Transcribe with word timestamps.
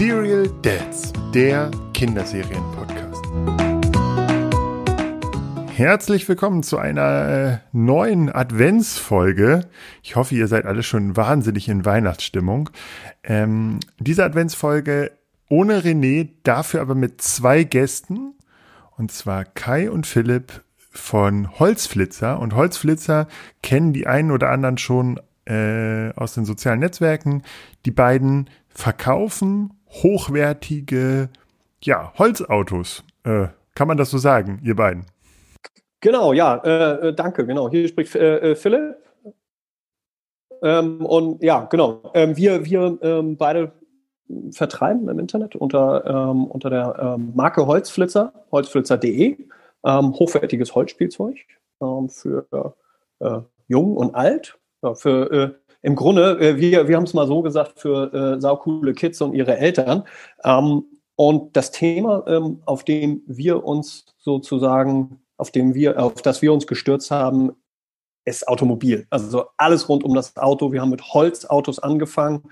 Serial 0.00 0.48
Dads, 0.62 1.12
der 1.34 1.70
Kinderserien-Podcast. 1.92 3.22
Herzlich 5.76 6.26
willkommen 6.26 6.62
zu 6.62 6.78
einer 6.78 7.28
äh, 7.28 7.58
neuen 7.72 8.34
Adventsfolge. 8.34 9.68
Ich 10.02 10.16
hoffe, 10.16 10.34
ihr 10.34 10.48
seid 10.48 10.64
alle 10.64 10.82
schon 10.82 11.18
wahnsinnig 11.18 11.68
in 11.68 11.84
Weihnachtsstimmung. 11.84 12.70
Ähm, 13.24 13.78
diese 13.98 14.24
Adventsfolge 14.24 15.10
ohne 15.50 15.82
René, 15.82 16.30
dafür 16.44 16.80
aber 16.80 16.94
mit 16.94 17.20
zwei 17.20 17.62
Gästen. 17.64 18.32
Und 18.96 19.12
zwar 19.12 19.44
Kai 19.44 19.90
und 19.90 20.06
Philipp 20.06 20.62
von 20.78 21.58
Holzflitzer. 21.58 22.40
Und 22.40 22.54
Holzflitzer 22.54 23.28
kennen 23.62 23.92
die 23.92 24.06
einen 24.06 24.30
oder 24.30 24.48
anderen 24.48 24.78
schon 24.78 25.20
äh, 25.44 26.10
aus 26.16 26.32
den 26.32 26.46
sozialen 26.46 26.80
Netzwerken. 26.80 27.42
Die 27.84 27.90
beiden 27.90 28.48
verkaufen 28.70 29.74
hochwertige 29.90 31.28
ja, 31.82 32.12
Holzautos. 32.18 33.04
Äh, 33.24 33.48
kann 33.74 33.88
man 33.88 33.96
das 33.96 34.10
so 34.10 34.18
sagen, 34.18 34.60
ihr 34.62 34.76
beiden? 34.76 35.06
Genau, 36.00 36.32
ja, 36.32 36.56
äh, 36.56 37.08
äh 37.08 37.14
danke, 37.14 37.46
genau. 37.46 37.70
Hier 37.70 37.86
spricht 37.88 38.14
äh, 38.14 38.52
äh, 38.52 38.56
Philipp. 38.56 38.96
Ähm, 40.62 41.04
und 41.04 41.42
ja, 41.42 41.64
genau. 41.64 42.10
Ähm, 42.14 42.36
wir 42.36 42.64
wir 42.64 42.98
ähm, 43.02 43.36
beide 43.36 43.72
vertreiben 44.52 45.08
im 45.08 45.18
Internet 45.18 45.56
unter, 45.56 46.04
ähm, 46.06 46.44
unter 46.46 46.70
der 46.70 47.16
ähm, 47.18 47.32
Marke 47.34 47.66
Holzflitzer, 47.66 48.32
holzflitzer.de, 48.52 49.36
ähm, 49.84 50.12
hochwertiges 50.14 50.74
Holzspielzeug 50.74 51.36
für 52.08 52.74
äh, 53.20 53.38
jung 53.68 53.96
und 53.96 54.14
alt, 54.14 54.58
ja, 54.82 54.94
für 54.94 55.30
äh, 55.32 55.59
im 55.82 55.96
Grunde, 55.96 56.38
äh, 56.40 56.56
wir, 56.56 56.88
wir 56.88 56.96
haben 56.96 57.04
es 57.04 57.14
mal 57.14 57.26
so 57.26 57.42
gesagt, 57.42 57.78
für 57.78 58.12
äh, 58.12 58.40
saukoole 58.40 58.92
Kids 58.94 59.20
und 59.20 59.34
ihre 59.34 59.56
Eltern. 59.56 60.04
Ähm, 60.44 60.84
und 61.16 61.56
das 61.56 61.70
Thema, 61.70 62.24
ähm, 62.26 62.62
auf 62.64 62.84
dem 62.84 63.22
wir 63.26 63.64
uns 63.64 64.06
sozusagen, 64.18 65.20
auf 65.36 65.50
dem 65.50 65.74
wir, 65.74 66.02
auf 66.02 66.22
das 66.22 66.42
wir 66.42 66.52
uns 66.52 66.66
gestürzt 66.66 67.10
haben, 67.10 67.52
ist 68.24 68.46
Automobil. 68.48 69.06
Also 69.10 69.46
alles 69.56 69.88
rund 69.88 70.04
um 70.04 70.14
das 70.14 70.36
Auto. 70.36 70.72
Wir 70.72 70.82
haben 70.82 70.90
mit 70.90 71.02
Holzautos 71.02 71.78
angefangen 71.78 72.44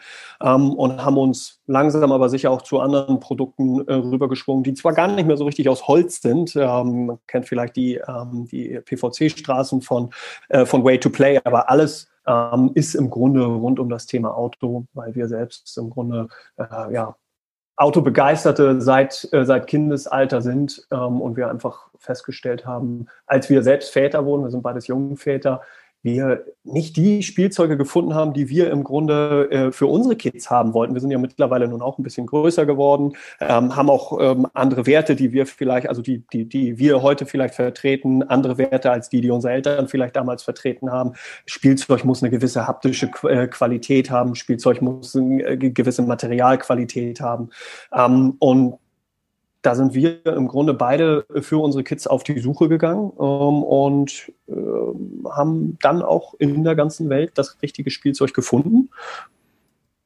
ähm, 0.42 0.70
und 0.72 1.02
haben 1.04 1.18
uns 1.18 1.60
langsam 1.66 2.10
aber 2.10 2.28
sicher 2.28 2.50
auch 2.50 2.62
zu 2.62 2.80
anderen 2.80 3.20
Produkten 3.20 3.86
äh, 3.86 3.94
rübergeschwungen, 3.94 4.64
die 4.64 4.74
zwar 4.74 4.92
gar 4.92 5.08
nicht 5.08 5.26
mehr 5.26 5.36
so 5.36 5.44
richtig 5.44 5.68
aus 5.68 5.86
Holz 5.86 6.22
sind. 6.22 6.56
Ähm, 6.56 7.06
man 7.06 7.18
kennt 7.26 7.46
vielleicht 7.46 7.76
die, 7.76 7.96
ähm, 7.96 8.48
die 8.50 8.80
PVC-Straßen 8.80 9.82
von, 9.82 10.10
äh, 10.48 10.64
von 10.64 10.84
Way 10.84 11.00
to 11.00 11.10
Play, 11.10 11.40
aber 11.44 11.70
alles 11.70 12.08
ähm, 12.28 12.70
ist 12.74 12.94
im 12.94 13.10
Grunde 13.10 13.44
rund 13.44 13.80
um 13.80 13.88
das 13.88 14.06
Thema 14.06 14.36
Auto, 14.36 14.84
weil 14.92 15.14
wir 15.14 15.28
selbst 15.28 15.76
im 15.78 15.90
Grunde 15.90 16.28
äh, 16.58 16.92
ja, 16.92 17.16
Autobegeisterte 17.76 18.80
seit, 18.80 19.28
äh, 19.32 19.44
seit 19.44 19.66
Kindesalter 19.68 20.42
sind 20.42 20.86
ähm, 20.90 21.20
und 21.20 21.36
wir 21.36 21.48
einfach 21.48 21.88
festgestellt 21.98 22.66
haben, 22.66 23.06
als 23.26 23.48
wir 23.48 23.62
selbst 23.62 23.92
Väter 23.92 24.24
wurden, 24.24 24.42
wir 24.42 24.50
sind 24.50 24.62
beides 24.62 24.88
Jungväter, 24.88 25.62
wir 26.02 26.44
nicht 26.64 26.96
die 26.96 27.22
Spielzeuge 27.22 27.76
gefunden 27.76 28.14
haben, 28.14 28.32
die 28.32 28.48
wir 28.48 28.70
im 28.70 28.84
Grunde 28.84 29.50
äh, 29.50 29.72
für 29.72 29.86
unsere 29.86 30.16
Kids 30.16 30.50
haben 30.50 30.74
wollten. 30.74 30.94
Wir 30.94 31.00
sind 31.00 31.10
ja 31.10 31.18
mittlerweile 31.18 31.66
nun 31.66 31.82
auch 31.82 31.98
ein 31.98 32.02
bisschen 32.02 32.26
größer 32.26 32.66
geworden, 32.66 33.16
ähm, 33.40 33.74
haben 33.74 33.90
auch 33.90 34.18
ähm, 34.20 34.46
andere 34.54 34.86
Werte, 34.86 35.16
die 35.16 35.32
wir 35.32 35.46
vielleicht, 35.46 35.88
also 35.88 36.02
die, 36.02 36.24
die, 36.32 36.48
die 36.48 36.78
wir 36.78 37.02
heute 37.02 37.26
vielleicht 37.26 37.54
vertreten, 37.54 38.22
andere 38.22 38.58
Werte 38.58 38.90
als 38.90 39.08
die, 39.08 39.20
die 39.20 39.30
unsere 39.30 39.54
Eltern 39.54 39.88
vielleicht 39.88 40.16
damals 40.16 40.42
vertreten 40.42 40.92
haben. 40.92 41.14
Spielzeug 41.46 42.04
muss 42.04 42.22
eine 42.22 42.30
gewisse 42.30 42.66
haptische 42.68 43.10
äh, 43.24 43.48
Qualität 43.48 44.10
haben, 44.10 44.34
Spielzeug 44.34 44.82
muss 44.82 45.16
eine 45.16 45.42
äh, 45.42 45.56
gewisse 45.56 46.02
Materialqualität 46.02 47.20
haben. 47.20 47.50
Ähm, 47.92 48.36
und 48.38 48.78
da 49.62 49.74
sind 49.74 49.94
wir 49.94 50.24
im 50.26 50.48
Grunde 50.48 50.74
beide 50.74 51.26
für 51.40 51.58
unsere 51.58 51.84
Kids 51.84 52.06
auf 52.06 52.22
die 52.22 52.38
Suche 52.38 52.68
gegangen 52.68 53.12
ähm, 53.18 53.62
und 53.62 54.32
äh, 54.48 54.52
haben 55.30 55.78
dann 55.82 56.02
auch 56.02 56.34
in 56.38 56.64
der 56.64 56.76
ganzen 56.76 57.08
Welt 57.08 57.32
das 57.34 57.60
richtige 57.62 57.90
Spielzeug 57.90 58.34
gefunden. 58.34 58.90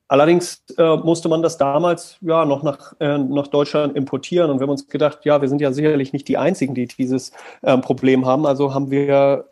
Allerdings 0.08 0.62
äh, 0.76 0.96
musste 0.96 1.28
man 1.28 1.42
das 1.42 1.56
damals 1.56 2.18
ja 2.20 2.44
noch 2.44 2.62
nach, 2.62 2.94
äh, 3.00 3.16
nach 3.18 3.46
Deutschland 3.46 3.96
importieren 3.96 4.50
und 4.50 4.58
wir 4.58 4.64
haben 4.64 4.70
uns 4.70 4.88
gedacht, 4.88 5.24
ja, 5.24 5.40
wir 5.40 5.48
sind 5.48 5.60
ja 5.60 5.72
sicherlich 5.72 6.12
nicht 6.12 6.28
die 6.28 6.36
Einzigen, 6.36 6.74
die 6.74 6.86
dieses 6.86 7.32
äh, 7.62 7.78
Problem 7.78 8.26
haben. 8.26 8.44
Also 8.46 8.74
haben 8.74 8.90
wir 8.90 9.46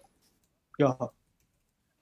ja 0.78 1.10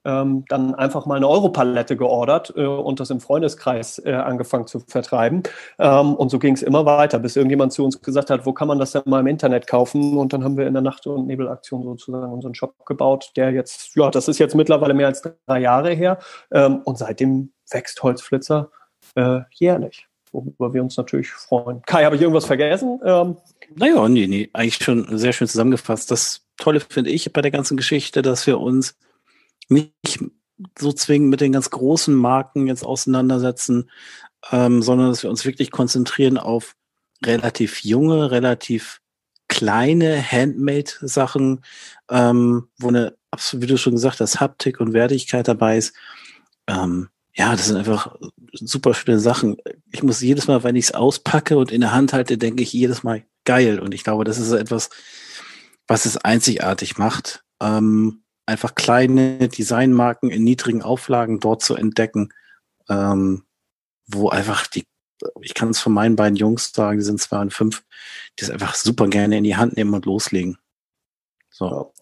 ähm, 0.08 0.44
dann 0.48 0.74
einfach 0.74 1.04
mal 1.04 1.16
eine 1.16 1.28
Europalette 1.28 1.96
geordert 1.96 2.54
äh, 2.56 2.64
und 2.64 2.98
das 2.98 3.10
im 3.10 3.20
Freundeskreis 3.20 4.00
äh, 4.04 4.12
angefangen 4.12 4.66
zu 4.66 4.80
vertreiben. 4.80 5.42
Ähm, 5.78 6.14
und 6.14 6.30
so 6.30 6.38
ging 6.38 6.54
es 6.54 6.62
immer 6.62 6.86
weiter, 6.86 7.18
bis 7.18 7.36
irgendjemand 7.36 7.72
zu 7.74 7.84
uns 7.84 8.00
gesagt 8.00 8.30
hat, 8.30 8.46
wo 8.46 8.54
kann 8.54 8.68
man 8.68 8.78
das 8.78 8.92
denn 8.92 9.02
mal 9.04 9.20
im 9.20 9.26
Internet 9.26 9.66
kaufen? 9.66 10.16
Und 10.16 10.32
dann 10.32 10.42
haben 10.42 10.56
wir 10.56 10.66
in 10.66 10.72
der 10.72 10.82
Nacht- 10.82 11.06
und 11.06 11.26
Nebelaktion 11.26 11.82
sozusagen 11.82 12.32
unseren 12.32 12.54
Shop 12.54 12.86
gebaut, 12.86 13.32
der 13.36 13.52
jetzt, 13.52 13.94
ja, 13.94 14.10
das 14.10 14.28
ist 14.28 14.38
jetzt 14.38 14.54
mittlerweile 14.54 14.94
mehr 14.94 15.08
als 15.08 15.22
drei 15.46 15.60
Jahre 15.60 15.92
her. 15.92 16.18
Ähm, 16.50 16.80
und 16.84 16.96
seitdem 16.96 17.52
wächst 17.70 18.02
Holzflitzer 18.02 18.70
äh, 19.14 19.40
jährlich 19.52 20.06
worüber 20.30 20.74
wir 20.74 20.82
uns 20.82 20.98
natürlich 20.98 21.30
freuen. 21.30 21.80
Kai, 21.86 22.04
habe 22.04 22.16
ich 22.16 22.20
irgendwas 22.20 22.44
vergessen? 22.44 23.00
Ähm, 23.02 23.38
naja, 23.74 24.06
nee, 24.10 24.26
nee, 24.26 24.50
eigentlich 24.52 24.76
schon 24.76 25.16
sehr 25.16 25.32
schön 25.32 25.48
zusammengefasst. 25.48 26.10
Das 26.10 26.42
Tolle 26.58 26.80
finde 26.80 27.10
ich 27.10 27.32
bei 27.32 27.40
der 27.40 27.50
ganzen 27.50 27.78
Geschichte, 27.78 28.20
dass 28.20 28.46
wir 28.46 28.60
uns 28.60 28.94
nicht 29.68 30.18
so 30.78 30.92
zwingend 30.92 31.30
mit 31.30 31.40
den 31.40 31.52
ganz 31.52 31.70
großen 31.70 32.14
Marken 32.14 32.66
jetzt 32.66 32.84
auseinandersetzen, 32.84 33.90
ähm, 34.50 34.82
sondern 34.82 35.10
dass 35.10 35.22
wir 35.22 35.30
uns 35.30 35.44
wirklich 35.44 35.70
konzentrieren 35.70 36.38
auf 36.38 36.74
relativ 37.24 37.84
junge, 37.84 38.30
relativ 38.30 39.00
kleine 39.48 40.22
Handmade-Sachen, 40.22 41.64
ähm, 42.10 42.68
wo 42.78 42.88
eine, 42.88 43.16
wie 43.52 43.66
du 43.66 43.78
schon 43.78 43.94
gesagt 43.94 44.20
hast, 44.20 44.40
Haptik 44.40 44.80
und 44.80 44.92
Wertigkeit 44.92 45.48
dabei 45.48 45.78
ist. 45.78 45.94
Ähm, 46.66 47.08
ja, 47.34 47.52
das 47.52 47.66
sind 47.66 47.76
einfach 47.76 48.16
super 48.52 48.94
schöne 48.94 49.20
Sachen. 49.20 49.56
Ich 49.92 50.02
muss 50.02 50.20
jedes 50.20 50.48
Mal, 50.48 50.64
wenn 50.64 50.76
ich 50.76 50.86
es 50.86 50.94
auspacke 50.94 51.56
und 51.56 51.70
in 51.70 51.80
der 51.80 51.92
Hand 51.92 52.12
halte, 52.12 52.36
denke 52.36 52.62
ich 52.62 52.72
jedes 52.72 53.02
Mal 53.04 53.24
geil. 53.44 53.78
Und 53.78 53.94
ich 53.94 54.04
glaube, 54.04 54.24
das 54.24 54.38
ist 54.38 54.52
etwas, 54.52 54.90
was 55.86 56.04
es 56.04 56.18
einzigartig 56.18 56.98
macht. 56.98 57.44
Ähm, 57.60 58.22
einfach 58.48 58.74
kleine 58.74 59.48
Designmarken 59.48 60.30
in 60.30 60.42
niedrigen 60.42 60.82
Auflagen 60.82 61.38
dort 61.38 61.62
zu 61.62 61.76
entdecken, 61.76 62.32
ähm, 62.88 63.44
wo 64.06 64.30
einfach 64.30 64.66
die, 64.66 64.84
ich 65.42 65.52
kann 65.52 65.68
es 65.68 65.78
von 65.78 65.92
meinen 65.92 66.16
beiden 66.16 66.36
Jungs 66.36 66.72
sagen, 66.72 66.98
die 66.98 67.04
sind 67.04 67.20
zwei 67.20 67.40
und 67.40 67.52
fünf, 67.52 67.84
die 68.38 68.44
es 68.44 68.50
einfach 68.50 68.74
super 68.74 69.06
gerne 69.08 69.36
in 69.36 69.44
die 69.44 69.56
Hand 69.56 69.76
nehmen 69.76 69.92
und 69.92 70.06
loslegen. 70.06 70.56
So. 71.50 71.92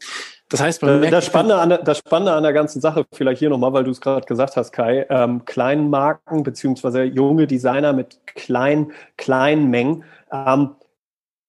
Das 0.48 0.60
heißt, 0.60 0.84
äh, 0.84 1.10
das, 1.10 1.26
Spannende 1.26 1.56
an 1.56 1.70
der, 1.70 1.78
das 1.78 1.98
Spannende 1.98 2.32
an 2.32 2.44
der 2.44 2.52
ganzen 2.52 2.80
Sache, 2.80 3.04
vielleicht 3.12 3.40
hier 3.40 3.50
nochmal, 3.50 3.72
weil 3.72 3.82
du 3.82 3.90
es 3.90 4.00
gerade 4.00 4.24
gesagt 4.26 4.56
hast, 4.56 4.70
Kai, 4.70 5.04
ähm, 5.10 5.44
kleinen 5.44 5.90
Marken 5.90 6.44
beziehungsweise 6.44 7.02
junge 7.02 7.48
Designer 7.48 7.92
mit 7.92 8.24
kleinen, 8.26 8.92
kleinen 9.16 9.68
Mengen, 9.68 10.04
ähm, 10.30 10.76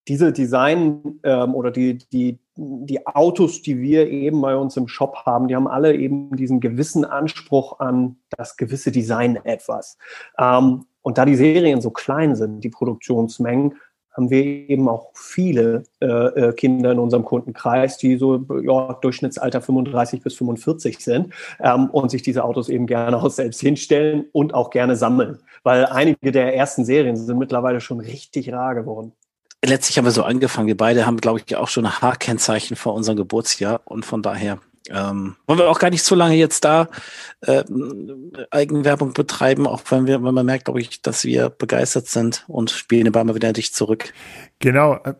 diese 0.08 0.32
Design 0.34 1.20
ähm, 1.22 1.54
oder 1.54 1.70
die, 1.70 2.00
die, 2.12 2.40
die 2.58 3.06
Autos, 3.06 3.62
die 3.62 3.80
wir 3.80 4.10
eben 4.10 4.42
bei 4.42 4.56
uns 4.56 4.76
im 4.78 4.88
Shop 4.88 5.26
haben, 5.26 5.48
die 5.48 5.56
haben 5.56 5.68
alle 5.68 5.96
eben 5.96 6.36
diesen 6.36 6.60
gewissen 6.60 7.06
Anspruch 7.06 7.80
an 7.80 8.18
das 8.36 8.58
gewisse 8.58 8.92
Design 8.92 9.38
etwas. 9.44 9.98
Ähm, 10.40 10.86
und 11.04 11.18
da 11.18 11.26
die 11.26 11.36
Serien 11.36 11.82
so 11.82 11.92
klein 11.92 12.36
sind, 12.36 12.64
die 12.64 12.70
Produktionsmengen, 12.70 13.76
haben 14.12 14.32
wir 14.32 14.44
eben 14.44 14.90
auch 14.90 15.12
viele 15.14 15.84
äh, 16.02 16.08
äh 16.08 16.54
Kinder 16.54 16.92
in 16.92 16.98
unserem 16.98 17.24
Kundenkreis, 17.24 18.00
die 18.00 18.18
so 18.18 18.44
ja, 18.64 18.94
Durchschnittsalter 18.94 19.62
35 19.62 20.24
bis 20.24 20.34
45 20.36 20.98
sind 20.98 21.34
ähm, 21.60 21.92
und 21.92 22.10
sich 22.10 22.24
diese 22.24 22.44
Autos 22.44 22.68
eben 22.68 22.88
gerne 22.88 23.18
auch 23.18 23.30
selbst 23.30 23.62
hinstellen 23.62 24.26
und 24.32 24.56
auch 24.56 24.72
gerne 24.72 24.96
sammeln. 24.96 25.38
Weil 25.62 25.86
einige 25.86 26.32
der 26.32 26.56
ersten 26.56 26.84
Serien 26.84 27.16
sind 27.16 27.38
mittlerweile 27.38 27.80
schon 27.80 28.00
richtig 28.00 28.52
rar 28.52 28.74
geworden 28.74 29.14
letztlich 29.68 29.98
haben 29.98 30.06
wir 30.06 30.12
so 30.12 30.24
angefangen. 30.24 30.68
Wir 30.68 30.78
beide 30.78 31.06
haben, 31.06 31.18
glaube 31.18 31.42
ich, 31.46 31.56
auch 31.56 31.68
schon 31.68 31.86
ein 31.86 32.02
Haarkennzeichen 32.02 32.76
vor 32.76 32.94
unserem 32.94 33.18
Geburtsjahr 33.18 33.82
und 33.86 34.06
von 34.06 34.22
daher 34.22 34.60
ähm, 34.90 35.36
wollen 35.46 35.60
wir 35.60 35.70
auch 35.70 35.80
gar 35.80 35.90
nicht 35.90 36.04
so 36.04 36.16
lange 36.16 36.36
jetzt 36.36 36.64
da 36.64 36.90
äh, 37.42 37.64
Eigenwerbung 38.52 39.14
betreiben, 39.14 39.68
auch 39.68 39.82
wenn 39.90 40.08
wir, 40.08 40.24
wenn 40.24 40.34
man 40.34 40.46
merkt, 40.46 40.66
glaube 40.66 40.82
ich, 40.82 41.02
dass 41.02 41.26
wir 41.26 41.50
begeistert 41.50 42.08
sind 42.08 42.46
und 42.48 42.72
spielen 42.72 43.06
den 43.06 43.12
Ball 43.12 43.36
wieder 43.36 43.54
dich 43.54 43.74
zurück. 43.74 44.14
Genau. 44.60 44.96
Äh, 45.04 45.16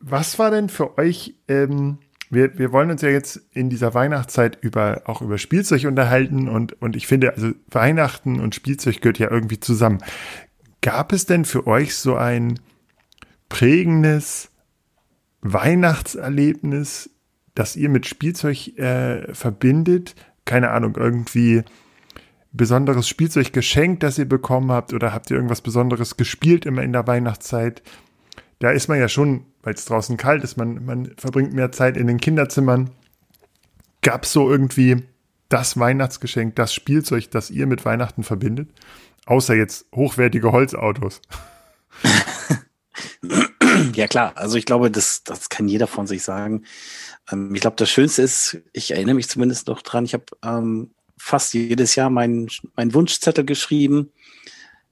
was 0.00 0.38
war 0.38 0.50
denn 0.50 0.68
für 0.68 0.98
euch? 0.98 1.34
Ähm, 1.48 1.98
wir, 2.30 2.58
wir 2.58 2.72
wollen 2.72 2.90
uns 2.90 3.02
ja 3.02 3.10
jetzt 3.10 3.40
in 3.52 3.70
dieser 3.70 3.94
Weihnachtszeit 3.94 4.58
über 4.60 5.02
auch 5.06 5.22
über 5.22 5.38
Spielzeug 5.38 5.84
unterhalten 5.84 6.48
und 6.48 6.80
und 6.82 6.96
ich 6.96 7.06
finde 7.06 7.34
also 7.34 7.52
Weihnachten 7.70 8.40
und 8.40 8.54
Spielzeug 8.54 9.00
gehört 9.00 9.18
ja 9.18 9.30
irgendwie 9.30 9.60
zusammen. 9.60 10.02
Gab 10.80 11.12
es 11.12 11.26
denn 11.26 11.44
für 11.44 11.66
euch 11.66 11.94
so 11.94 12.16
ein 12.16 12.58
prägendes 13.48 14.50
Weihnachtserlebnis, 15.40 17.10
das 17.54 17.76
ihr 17.76 17.88
mit 17.88 18.06
Spielzeug 18.06 18.76
äh, 18.78 19.32
verbindet? 19.34 20.14
Keine 20.44 20.70
Ahnung, 20.70 20.96
irgendwie 20.96 21.62
besonderes 22.54 23.08
Spielzeug 23.08 23.52
geschenkt, 23.52 24.02
das 24.02 24.18
ihr 24.18 24.28
bekommen 24.28 24.70
habt? 24.70 24.94
Oder 24.94 25.12
habt 25.12 25.30
ihr 25.30 25.36
irgendwas 25.36 25.60
Besonderes 25.60 26.16
gespielt 26.16 26.64
immer 26.64 26.82
in 26.82 26.92
der 26.92 27.06
Weihnachtszeit? 27.06 27.82
Da 28.60 28.70
ist 28.70 28.88
man 28.88 28.98
ja 28.98 29.08
schon, 29.08 29.44
weil 29.62 29.74
es 29.74 29.84
draußen 29.84 30.16
kalt 30.16 30.42
ist, 30.44 30.56
man, 30.56 30.84
man 30.84 31.12
verbringt 31.18 31.52
mehr 31.52 31.72
Zeit 31.72 31.96
in 31.96 32.06
den 32.06 32.20
Kinderzimmern. 32.20 32.90
Gab 34.02 34.24
es 34.24 34.32
so 34.32 34.50
irgendwie 34.50 35.02
das 35.48 35.78
Weihnachtsgeschenk, 35.78 36.56
das 36.56 36.72
Spielzeug, 36.72 37.30
das 37.30 37.50
ihr 37.50 37.66
mit 37.66 37.84
Weihnachten 37.84 38.22
verbindet? 38.22 38.70
Außer 39.26 39.54
jetzt 39.54 39.86
hochwertige 39.94 40.52
Holzautos. 40.52 41.20
ja 43.94 44.06
klar, 44.06 44.32
also 44.36 44.56
ich 44.56 44.66
glaube, 44.66 44.90
das, 44.90 45.24
das 45.24 45.48
kann 45.48 45.68
jeder 45.68 45.86
von 45.86 46.06
sich 46.06 46.22
sagen. 46.22 46.64
Ähm, 47.30 47.54
ich 47.54 47.60
glaube, 47.60 47.76
das 47.76 47.90
Schönste 47.90 48.22
ist, 48.22 48.58
ich 48.72 48.92
erinnere 48.92 49.14
mich 49.14 49.28
zumindest 49.28 49.68
noch 49.68 49.82
dran, 49.82 50.04
ich 50.04 50.14
habe 50.14 50.24
ähm, 50.44 50.90
fast 51.16 51.54
jedes 51.54 51.94
Jahr 51.94 52.10
meinen 52.10 52.48
mein 52.76 52.94
Wunschzettel 52.94 53.44
geschrieben, 53.44 54.12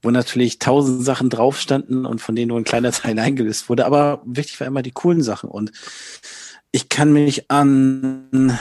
wo 0.01 0.11
natürlich 0.11 0.59
tausend 0.59 1.03
Sachen 1.03 1.29
drauf 1.29 1.59
standen 1.59 2.05
und 2.05 2.21
von 2.21 2.35
denen 2.35 2.49
nur 2.49 2.59
ein 2.59 2.65
kleiner 2.65 2.91
Teil 2.93 3.17
eingelöst 3.19 3.69
wurde. 3.69 3.85
Aber 3.85 4.21
wichtig 4.25 4.59
war 4.59 4.67
immer 4.67 4.81
die 4.81 4.91
coolen 4.91 5.21
Sachen. 5.21 5.49
Und 5.49 5.71
ich 6.71 6.89
kann 6.89 7.13
mich 7.13 7.49
an 7.51 8.57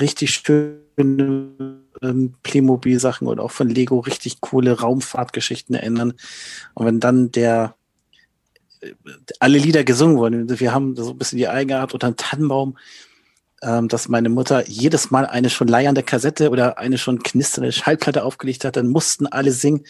richtig 0.00 0.30
schöne 0.34 1.80
ähm, 2.02 2.34
Playmobil-Sachen 2.42 3.26
und 3.26 3.40
auch 3.40 3.50
von 3.50 3.68
Lego 3.68 4.00
richtig 4.00 4.40
coole 4.40 4.78
Raumfahrtgeschichten 4.78 5.74
erinnern. 5.74 6.14
Und 6.74 6.86
wenn 6.86 7.00
dann 7.00 7.32
der 7.32 7.76
äh, 8.80 8.92
alle 9.40 9.58
Lieder 9.58 9.84
gesungen 9.84 10.16
wurden, 10.16 10.60
wir 10.60 10.72
haben 10.72 10.96
so 10.96 11.10
ein 11.10 11.18
bisschen 11.18 11.38
die 11.38 11.48
Eigenart 11.48 11.94
unter 11.94 12.06
einem 12.08 12.16
Tannenbaum, 12.16 12.76
ähm, 13.62 13.88
dass 13.88 14.08
meine 14.08 14.28
Mutter 14.28 14.68
jedes 14.68 15.10
Mal 15.10 15.26
eine 15.26 15.48
schon 15.48 15.68
leiernde 15.68 16.02
Kassette 16.02 16.50
oder 16.50 16.78
eine 16.78 16.98
schon 16.98 17.22
knisternde 17.22 17.72
Schallplatte 17.72 18.24
aufgelegt 18.24 18.64
hat, 18.64 18.76
dann 18.76 18.88
mussten 18.88 19.26
alle 19.26 19.52
singen. 19.52 19.84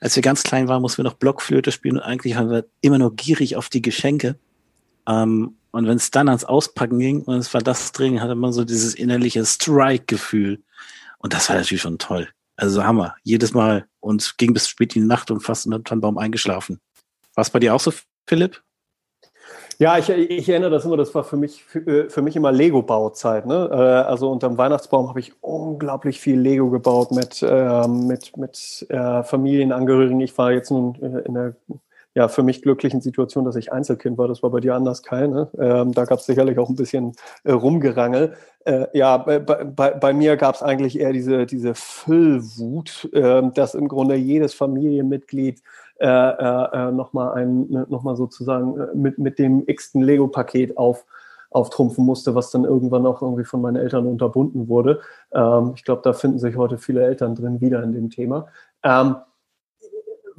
Als 0.00 0.16
wir 0.16 0.22
ganz 0.22 0.42
klein 0.42 0.68
waren, 0.68 0.82
mussten 0.82 0.98
wir 0.98 1.04
noch 1.04 1.14
Blockflöte 1.14 1.70
spielen 1.70 1.96
und 1.96 2.02
eigentlich 2.02 2.34
haben 2.34 2.50
wir 2.50 2.66
immer 2.80 2.98
nur 2.98 3.14
gierig 3.14 3.56
auf 3.56 3.68
die 3.68 3.82
Geschenke. 3.82 4.36
Ähm, 5.06 5.56
und 5.72 5.86
wenn 5.86 5.96
es 5.96 6.10
dann 6.10 6.28
ans 6.28 6.44
Auspacken 6.44 6.98
ging 6.98 7.22
und 7.22 7.36
es 7.36 7.52
war 7.54 7.60
das 7.60 7.92
drin, 7.92 8.20
hatte 8.20 8.34
man 8.34 8.52
so 8.52 8.64
dieses 8.64 8.94
innerliche 8.94 9.44
Strike-Gefühl. 9.44 10.62
Und 11.18 11.32
das 11.32 11.48
war 11.48 11.56
natürlich 11.56 11.82
schon 11.82 11.98
toll. 11.98 12.28
Also 12.56 12.84
Hammer. 12.84 13.14
Jedes 13.22 13.54
Mal 13.54 13.86
und 14.00 14.36
ging 14.38 14.52
bis 14.52 14.68
spät 14.68 14.96
in 14.96 15.02
die 15.02 15.08
Nacht 15.08 15.30
und 15.30 15.40
fast 15.40 15.66
unter 15.66 15.78
dem 15.78 16.00
Baum 16.00 16.18
eingeschlafen. 16.18 16.80
War 17.34 17.42
es 17.42 17.50
bei 17.50 17.58
dir 17.58 17.74
auch 17.74 17.80
so, 17.80 17.92
Philipp? 18.26 18.62
Ja, 19.78 19.96
ich, 19.96 20.10
ich 20.10 20.46
erinnere 20.46 20.68
das 20.68 20.84
immer, 20.84 20.98
das 20.98 21.14
war 21.14 21.24
für 21.24 21.38
mich, 21.38 21.64
für, 21.64 21.78
äh, 21.86 22.10
für 22.10 22.20
mich 22.20 22.36
immer 22.36 22.52
Lego-Bauzeit. 22.52 23.46
Ne? 23.46 23.70
Äh, 23.72 23.76
also 23.76 24.30
unterm 24.30 24.58
Weihnachtsbaum 24.58 25.08
habe 25.08 25.20
ich 25.20 25.32
unglaublich 25.40 26.20
viel 26.20 26.38
Lego 26.38 26.68
gebaut 26.68 27.12
mit, 27.12 27.42
äh, 27.42 27.88
mit, 27.88 28.36
mit 28.36 28.86
äh, 28.90 29.22
Familienangehörigen. 29.22 30.20
Ich 30.20 30.36
war 30.36 30.52
jetzt 30.52 30.70
nun 30.70 30.96
in 30.96 31.32
der 31.32 31.56
ja, 32.14 32.28
für 32.28 32.42
mich 32.42 32.62
glücklichen 32.62 33.00
Situation, 33.00 33.44
dass 33.44 33.56
ich 33.56 33.72
Einzelkind 33.72 34.18
war. 34.18 34.26
Das 34.26 34.42
war 34.42 34.50
bei 34.50 34.60
dir 34.60 34.74
anders, 34.74 35.02
Kai. 35.02 35.28
Ne? 35.28 35.48
Ähm, 35.58 35.92
da 35.92 36.04
gab 36.04 36.18
es 36.18 36.26
sicherlich 36.26 36.58
auch 36.58 36.68
ein 36.68 36.74
bisschen 36.74 37.12
äh, 37.44 37.52
Rumgerangel. 37.52 38.34
Äh, 38.64 38.86
ja, 38.92 39.16
bei, 39.18 39.38
bei, 39.38 39.90
bei 39.92 40.12
mir 40.12 40.36
gab 40.36 40.56
es 40.56 40.62
eigentlich 40.62 40.98
eher 40.98 41.12
diese, 41.12 41.46
diese 41.46 41.74
Füllwut, 41.74 43.08
äh, 43.12 43.42
dass 43.54 43.74
im 43.74 43.86
Grunde 43.86 44.16
jedes 44.16 44.54
Familienmitglied 44.54 45.62
äh, 46.00 46.06
äh, 46.06 46.88
äh 46.88 46.92
nochmal 46.92 47.34
ein, 47.34 47.68
ne, 47.70 47.86
noch 47.88 48.02
mal 48.02 48.16
sozusagen 48.16 48.78
äh, 48.80 48.86
mit, 48.94 49.18
mit 49.18 49.38
dem 49.38 49.62
x-ten 49.66 50.02
Lego-Paket 50.02 50.76
auf, 50.78 51.06
auftrumpfen 51.50 52.04
musste, 52.04 52.34
was 52.34 52.50
dann 52.50 52.64
irgendwann 52.64 53.06
auch 53.06 53.22
irgendwie 53.22 53.44
von 53.44 53.60
meinen 53.60 53.76
Eltern 53.76 54.06
unterbunden 54.06 54.68
wurde. 54.68 55.00
Ähm, 55.32 55.74
ich 55.76 55.84
glaube, 55.84 56.02
da 56.02 56.12
finden 56.12 56.40
sich 56.40 56.56
heute 56.56 56.76
viele 56.76 57.04
Eltern 57.04 57.36
drin 57.36 57.60
wieder 57.60 57.84
in 57.84 57.92
dem 57.92 58.10
Thema. 58.10 58.48
Ähm, 58.82 59.16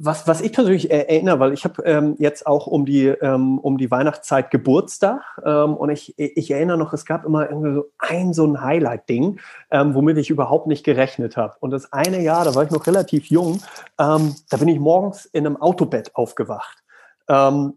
was, 0.04 0.26
was 0.26 0.40
ich 0.40 0.52
persönlich 0.52 0.90
erinnere, 0.90 1.38
weil 1.38 1.52
ich 1.52 1.64
habe 1.64 1.82
ähm, 1.84 2.16
jetzt 2.18 2.44
auch 2.46 2.66
um 2.66 2.84
die, 2.84 3.06
ähm, 3.06 3.58
um 3.60 3.78
die 3.78 3.90
Weihnachtszeit 3.90 4.50
Geburtstag 4.50 5.22
ähm, 5.44 5.76
und 5.76 5.90
ich, 5.90 6.18
ich 6.18 6.50
erinnere 6.50 6.76
noch, 6.76 6.92
es 6.92 7.06
gab 7.06 7.24
immer 7.24 7.48
irgendwie 7.48 7.74
so 7.74 7.84
ein 7.98 8.32
so 8.32 8.44
ein 8.44 8.60
Highlight-Ding, 8.60 9.38
ähm, 9.70 9.94
womit 9.94 10.18
ich 10.18 10.30
überhaupt 10.30 10.66
nicht 10.66 10.84
gerechnet 10.84 11.36
habe. 11.36 11.54
Und 11.60 11.70
das 11.70 11.92
eine 11.92 12.20
Jahr, 12.20 12.44
da 12.44 12.54
war 12.54 12.64
ich 12.64 12.70
noch 12.70 12.86
relativ 12.86 13.26
jung, 13.26 13.62
ähm, 14.00 14.34
da 14.50 14.56
bin 14.56 14.68
ich 14.68 14.80
morgens 14.80 15.24
in 15.26 15.46
einem 15.46 15.56
Autobett 15.56 16.16
aufgewacht. 16.16 16.82
Ähm, 17.28 17.74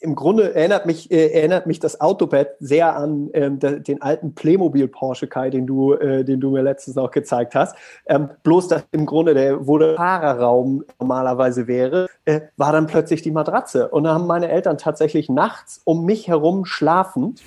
im 0.00 0.14
Grunde 0.14 0.54
erinnert 0.54 0.86
mich, 0.86 1.10
äh, 1.10 1.28
erinnert 1.32 1.66
mich 1.66 1.80
das 1.80 2.00
Autobett 2.00 2.56
sehr 2.60 2.96
an 2.96 3.30
ähm, 3.32 3.58
de, 3.58 3.80
den 3.80 4.02
alten 4.02 4.34
Playmobil 4.34 4.88
Porsche 4.88 5.26
Kai, 5.26 5.50
den 5.50 5.66
du, 5.66 5.94
äh, 5.94 6.24
den 6.24 6.40
du 6.40 6.50
mir 6.50 6.62
letztens 6.62 6.96
noch 6.96 7.10
gezeigt 7.10 7.54
hast. 7.54 7.76
Ähm, 8.06 8.30
bloß, 8.42 8.68
dass 8.68 8.84
im 8.92 9.06
Grunde 9.06 9.34
der, 9.34 9.66
wo 9.66 9.78
der 9.78 9.96
Fahrerraum 9.96 10.84
normalerweise 11.00 11.66
wäre, 11.66 12.08
äh, 12.26 12.42
war 12.56 12.72
dann 12.72 12.86
plötzlich 12.86 13.22
die 13.22 13.30
Matratze. 13.30 13.88
Und 13.88 14.04
da 14.04 14.14
haben 14.14 14.26
meine 14.26 14.50
Eltern 14.50 14.76
tatsächlich 14.76 15.28
nachts 15.28 15.80
um 15.84 16.04
mich 16.04 16.28
herum 16.28 16.66
schlafend, 16.66 17.42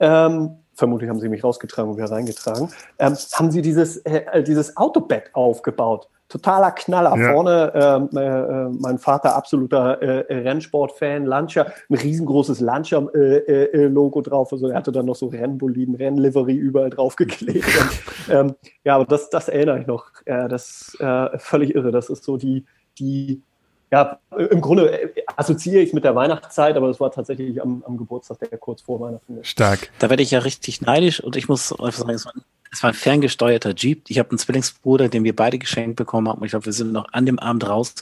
ähm, 0.00 0.58
vermutlich 0.74 1.10
haben 1.10 1.18
sie 1.18 1.28
mich 1.28 1.42
rausgetragen 1.42 1.90
und 1.90 1.96
wieder 1.96 2.10
reingetragen, 2.10 2.70
ähm, 3.00 3.16
haben 3.34 3.50
sie 3.50 3.62
dieses, 3.62 3.96
äh, 3.98 4.44
dieses 4.44 4.76
Autobett 4.76 5.34
aufgebaut 5.34 6.08
totaler 6.28 6.72
Knaller. 6.72 7.16
Ja. 7.16 7.32
Vorne 7.32 7.72
ähm, 7.74 8.08
äh, 8.16 8.26
äh, 8.26 8.68
mein 8.78 8.98
Vater 8.98 9.34
absoluter 9.34 10.00
äh, 10.02 10.34
Rennsport-Fan, 10.34 11.24
Lancia, 11.24 11.66
ein 11.88 11.94
riesengroßes 11.94 12.60
Lancia-Logo 12.60 14.18
äh, 14.18 14.22
äh, 14.22 14.22
drauf. 14.22 14.52
Also 14.52 14.68
er 14.68 14.76
hatte 14.76 14.92
dann 14.92 15.06
noch 15.06 15.16
so 15.16 15.26
Rennboliden, 15.26 15.94
Rennlivery 15.94 16.54
überall 16.54 16.90
draufgeklebt. 16.90 17.64
Und, 18.28 18.34
ähm, 18.34 18.54
ja, 18.84 18.96
aber 18.96 19.06
das, 19.06 19.30
das 19.30 19.48
erinnere 19.48 19.80
ich 19.80 19.86
noch. 19.86 20.10
Äh, 20.26 20.48
das 20.48 20.96
äh, 21.00 21.38
völlig 21.38 21.74
irre. 21.74 21.90
Das 21.90 22.10
ist 22.10 22.24
so 22.24 22.36
die, 22.36 22.66
die 22.98 23.42
ja, 23.90 24.18
im 24.36 24.60
Grunde 24.60 25.12
assoziiere 25.36 25.82
ich 25.82 25.92
mit 25.92 26.04
der 26.04 26.14
Weihnachtszeit, 26.14 26.76
aber 26.76 26.90
es 26.90 27.00
war 27.00 27.10
tatsächlich 27.10 27.60
am, 27.62 27.82
am 27.86 27.96
Geburtstag, 27.96 28.38
der 28.40 28.58
kurz 28.58 28.82
vor 28.82 29.00
Weihnachten 29.00 29.38
ist. 29.38 29.48
Stark. 29.48 29.90
Da 29.98 30.10
werde 30.10 30.22
ich 30.22 30.30
ja 30.30 30.40
richtig 30.40 30.80
neidisch 30.80 31.20
und 31.20 31.36
ich 31.36 31.48
muss 31.48 31.72
einfach 31.72 31.92
sagen, 31.92 32.10
es 32.10 32.26
war, 32.26 32.34
es 32.70 32.82
war 32.82 32.90
ein 32.90 32.94
ferngesteuerter 32.94 33.74
Jeep. 33.74 34.04
Ich 34.08 34.18
habe 34.18 34.30
einen 34.30 34.38
Zwillingsbruder, 34.38 35.08
den 35.08 35.24
wir 35.24 35.34
beide 35.34 35.58
geschenkt 35.58 35.96
bekommen 35.96 36.28
haben 36.28 36.38
und 36.38 36.44
ich 36.44 36.50
glaube, 36.50 36.66
wir 36.66 36.72
sind 36.72 36.92
noch 36.92 37.06
an 37.12 37.24
dem 37.24 37.38
Abend 37.38 37.66
raus. 37.66 37.94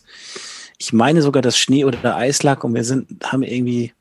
Ich 0.79 0.93
meine 0.93 1.23
sogar, 1.23 1.41
dass 1.41 1.57
Schnee 1.57 1.85
oder 1.85 2.17
Eis 2.17 2.43
lag 2.43 2.65
und 2.65 2.75
wir 2.75 2.85
sind, 2.85 3.25
haben 3.25 3.43
irgendwie, 3.43 3.95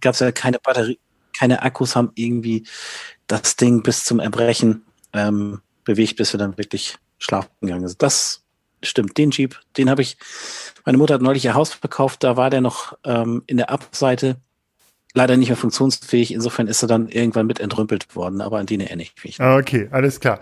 gab 0.00 0.14
es 0.14 0.20
ja 0.20 0.32
keine 0.32 0.58
Batterie, 0.58 0.98
keine 1.38 1.62
Akkus, 1.62 1.94
haben 1.94 2.10
irgendwie 2.14 2.66
das 3.26 3.56
Ding 3.56 3.82
bis 3.82 4.04
zum 4.04 4.18
Erbrechen 4.18 4.82
ähm, 5.12 5.60
bewegt, 5.84 6.16
bis 6.16 6.32
wir 6.32 6.38
dann 6.38 6.56
wirklich 6.56 6.96
schlafen 7.18 7.50
gegangen 7.60 7.86
sind. 7.86 8.02
Das 8.02 8.45
stimmt, 8.82 9.16
den 9.18 9.30
Jeep, 9.30 9.60
den 9.76 9.90
habe 9.90 10.02
ich, 10.02 10.16
meine 10.84 10.98
Mutter 10.98 11.14
hat 11.14 11.22
neulich 11.22 11.44
ihr 11.44 11.54
Haus 11.54 11.72
verkauft, 11.72 12.24
da 12.24 12.36
war 12.36 12.50
der 12.50 12.60
noch 12.60 12.96
ähm, 13.04 13.42
in 13.46 13.56
der 13.56 13.70
Abseite 13.70 14.36
leider 15.14 15.36
nicht 15.36 15.48
mehr 15.48 15.56
funktionsfähig. 15.56 16.32
Insofern 16.32 16.68
ist 16.68 16.82
er 16.82 16.88
dann 16.88 17.08
irgendwann 17.08 17.46
mit 17.46 17.58
entrümpelt 17.58 18.14
worden, 18.14 18.40
aber 18.40 18.58
an 18.58 18.66
den 18.66 18.80
erinnere 18.80 19.08
ich 19.14 19.24
mich. 19.24 19.40
Ah, 19.40 19.56
okay, 19.56 19.88
alles 19.90 20.20
klar. 20.20 20.40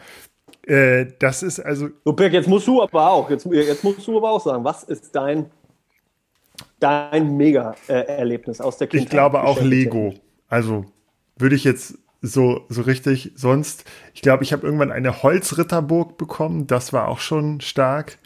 Äh, 0.66 1.06
das 1.18 1.42
ist 1.42 1.60
also. 1.60 1.88
So, 2.04 2.12
Birk, 2.12 2.32
jetzt 2.32 2.48
musst 2.48 2.66
du 2.66 2.82
aber 2.82 3.10
auch, 3.10 3.30
jetzt, 3.30 3.46
jetzt 3.46 3.84
musst 3.84 4.06
du 4.06 4.16
aber 4.16 4.30
auch 4.30 4.40
sagen, 4.40 4.64
was 4.64 4.82
ist 4.82 5.14
dein, 5.14 5.50
dein 6.80 7.36
Mega-Erlebnis 7.36 8.60
aus 8.60 8.78
der 8.78 8.88
Kindheit? 8.88 9.06
Ich 9.06 9.10
glaube 9.10 9.42
auch 9.44 9.60
Lego. 9.60 10.14
Also 10.48 10.86
würde 11.36 11.54
ich 11.54 11.64
jetzt 11.64 11.98
so, 12.20 12.64
so 12.68 12.82
richtig 12.82 13.32
sonst. 13.36 13.84
Ich 14.14 14.22
glaube, 14.22 14.44
ich 14.44 14.52
habe 14.52 14.64
irgendwann 14.66 14.90
eine 14.90 15.22
Holzritterburg 15.22 16.16
bekommen. 16.16 16.66
Das 16.66 16.92
war 16.92 17.08
auch 17.08 17.18
schon 17.18 17.60
stark. 17.60 18.18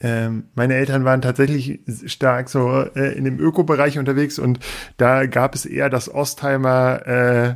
Ähm, 0.00 0.48
meine 0.54 0.74
Eltern 0.74 1.04
waren 1.04 1.22
tatsächlich 1.22 1.80
stark 2.06 2.48
so 2.48 2.84
äh, 2.94 3.16
in 3.16 3.24
dem 3.24 3.38
Ökobereich 3.38 3.98
unterwegs 3.98 4.38
und 4.38 4.58
da 4.96 5.26
gab 5.26 5.54
es 5.54 5.66
eher 5.66 5.88
das 5.88 6.12
Ostheimer 6.12 7.06
äh, 7.06 7.54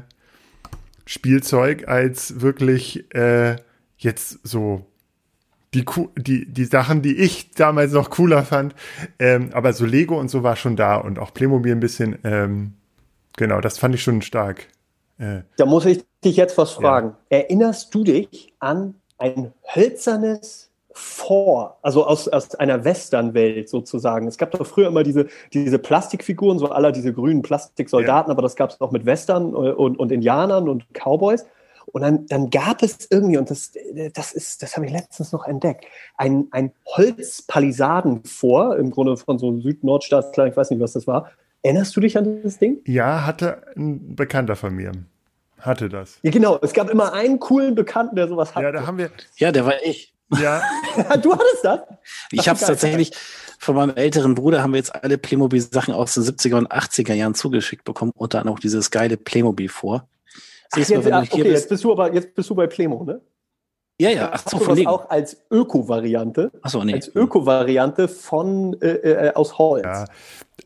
Spielzeug 1.05 1.89
als 1.89 2.41
wirklich 2.41 3.13
äh, 3.15 3.57
jetzt 3.97 4.47
so 4.47 4.87
die, 5.75 5.85
die, 6.17 6.47
die 6.47 6.65
Sachen, 6.65 7.03
die 7.03 7.17
ich 7.17 7.51
damals 7.53 7.93
noch 7.93 8.11
cooler 8.11 8.43
fand. 8.45 8.75
Ähm, 9.19 9.51
aber 9.53 9.73
so 9.73 9.85
Lego 9.85 10.19
und 10.19 10.29
so 10.29 10.43
war 10.43 10.57
schon 10.57 10.77
da 10.77 10.97
und 10.97 11.19
auch 11.19 11.35
Playmobil 11.35 11.73
ein 11.73 11.81
bisschen. 11.81 12.19
Ähm, 12.25 12.75
genau, 13.37 13.61
das 13.61 13.79
fand 13.79 13.95
ich 13.95 14.03
schon 14.03 14.23
stark. 14.23 14.67
Äh, 15.19 15.43
da 15.57 15.67
muss 15.67 15.85
ich 15.85 16.05
dich 16.25 16.37
jetzt 16.37 16.57
was 16.57 16.73
fragen. 16.73 17.15
Ja. 17.31 17.39
Erinnerst 17.39 17.95
du 17.95 18.05
dich 18.05 18.53
an 18.59 18.95
ein 19.19 19.53
hölzernes 19.75 20.68
vor, 20.99 21.79
also 21.83 22.05
aus, 22.07 22.29
aus 22.29 22.55
einer 22.57 22.85
Western-Welt 22.85 23.69
sozusagen. 23.69 24.27
Es 24.27 24.37
gab 24.37 24.51
doch 24.51 24.67
früher 24.67 24.89
immer 24.89 25.05
diese, 25.05 25.29
diese 25.53 25.79
Plastikfiguren, 25.79 26.59
so 26.59 26.69
aller 26.69 26.93
diese 26.93 27.13
grünen 27.13 27.43
Plastiksoldaten, 27.43 28.31
ja. 28.31 28.33
aber 28.33 28.43
das 28.43 28.57
gab 28.57 28.71
es 28.71 28.81
auch 28.81 28.91
mit 28.91 29.07
Western 29.07 29.55
und, 29.55 29.99
und 29.99 30.13
Indianern 30.13 30.69
und 30.69 30.87
Cowboys. 30.93 31.47
Und 31.87 32.03
dann, 32.03 32.27
dann 32.27 32.51
gab 32.51 32.83
es 32.83 33.07
irgendwie, 33.11 33.39
und 33.39 33.51
das, 33.51 33.73
das 34.13 34.33
ist, 34.33 34.63
das 34.63 34.77
habe 34.77 34.87
ich 34.87 34.93
letztens 34.93 35.33
noch 35.33 35.47
entdeckt, 35.47 35.87
ein, 36.17 36.49
ein 36.51 36.73
Holzpalisaden 36.85 38.25
vor, 38.25 38.77
im 38.77 38.91
Grunde 38.91 39.17
von 39.17 39.39
so 39.39 39.59
Süd-Nordstaatsklar, 39.59 40.49
ich 40.49 40.57
weiß 40.57 40.71
nicht, 40.71 40.81
was 40.81 40.93
das 40.93 41.07
war. 41.07 41.31
Erinnerst 41.63 41.97
du 41.97 42.01
dich 42.01 42.19
an 42.19 42.43
das 42.43 42.59
Ding? 42.59 42.79
Ja, 42.87 43.25
hatte 43.25 43.63
ein 43.77 44.17
Bekannter 44.17 44.57
von 44.57 44.75
mir. 44.75 44.93
hatte 45.61 45.89
das. 45.89 46.19
Ja, 46.23 46.31
genau. 46.31 46.59
Es 46.61 46.73
gab 46.73 46.91
immer 46.91 47.13
einen 47.13 47.41
coolen 47.41 47.75
Bekannten, 47.75 48.17
der 48.17 48.29
sowas 48.29 48.55
hatte. 48.55 48.67
Ja, 48.67 48.73
da 48.73 48.87
haben 48.87 48.99
wir. 48.99 49.11
Ja, 49.37 49.51
der 49.51 49.65
war 49.65 49.75
ich. 49.85 50.13
Ja. 50.31 50.63
du 51.23 51.33
hattest 51.33 51.65
das? 51.65 51.81
Ich 52.31 52.49
habe 52.49 52.59
es 52.59 52.67
tatsächlich 52.67 53.13
von 53.59 53.75
meinem 53.75 53.97
älteren 53.97 54.35
Bruder 54.35 54.63
haben 54.63 54.73
wir 54.73 54.79
jetzt 54.79 54.95
alle 54.95 55.19
Playmobil-Sachen 55.19 55.93
aus 55.93 56.15
den 56.15 56.23
70er 56.23 56.57
und 56.57 56.71
80er 56.71 57.15
Jahren 57.15 57.35
zugeschickt 57.35 57.85
bekommen 57.85 58.13
und 58.15 58.35
dann 58.35 58.49
auch 58.49 58.59
dieses 58.59 58.91
geile 58.91 59.17
Playmobil 59.17 59.69
vor. 59.69 60.09
Ach, 60.71 60.79
jetzt, 60.79 60.91
mal, 60.91 61.13
ach, 61.13 61.23
okay, 61.23 61.43
bist. 61.43 61.55
jetzt 61.55 61.69
bist 61.69 61.85
du 61.85 61.93
aber 61.93 62.13
jetzt 62.13 62.35
bist 62.35 62.51
du 62.51 62.55
bei 62.55 62.67
Playmo, 62.67 63.05
ne? 63.05 63.21
Ja, 64.01 64.11
ja, 64.11 64.31
ach 64.33 64.45
so, 64.47 64.59
von 64.59 64.77
das 64.77 64.87
auch 64.87 65.11
als 65.11 65.39
Öko-Variante. 65.51 66.53
Ach 66.63 66.71
so, 66.71 66.85
nee. 66.85 66.95
Als 66.95 67.13
Öko-Variante 67.13 68.07
von 68.07 68.81
äh, 68.81 68.91
äh, 68.91 69.35
aus 69.35 69.59
Holz. 69.59 69.85
Ja, 69.85 70.05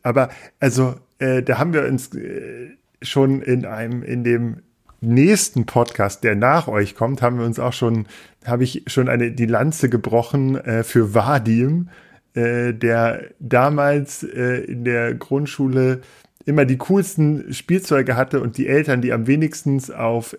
aber 0.03 0.29
also 0.59 0.95
äh, 1.17 1.41
da 1.41 1.57
haben 1.57 1.73
wir 1.73 1.83
uns 1.83 2.13
äh, 2.13 2.77
schon 3.01 3.41
in 3.41 3.65
einem 3.65 4.03
in 4.03 4.23
dem 4.23 4.61
nächsten 5.03 5.65
Podcast, 5.65 6.23
der 6.23 6.35
nach 6.35 6.67
euch 6.67 6.95
kommt, 6.95 7.21
haben 7.21 7.37
wir 7.37 7.45
uns 7.45 7.59
auch 7.59 7.73
schon, 7.73 8.07
habe 8.45 8.63
ich 8.63 8.83
schon 8.87 9.09
eine 9.09 9.31
die 9.31 9.45
Lanze 9.45 9.89
gebrochen 9.89 10.57
äh, 10.57 10.83
für 10.83 11.13
Vadim, 11.13 11.89
äh, 12.33 12.73
der 12.73 13.25
damals 13.39 14.23
äh, 14.23 14.63
in 14.63 14.83
der 14.83 15.13
Grundschule 15.13 16.01
immer 16.45 16.65
die 16.65 16.77
coolsten 16.77 17.53
Spielzeuge 17.53 18.15
hatte 18.15 18.41
und 18.41 18.57
die 18.57 18.67
Eltern, 18.67 19.01
die 19.01 19.13
am 19.13 19.27
wenigsten 19.27 19.81
auf 19.93 20.35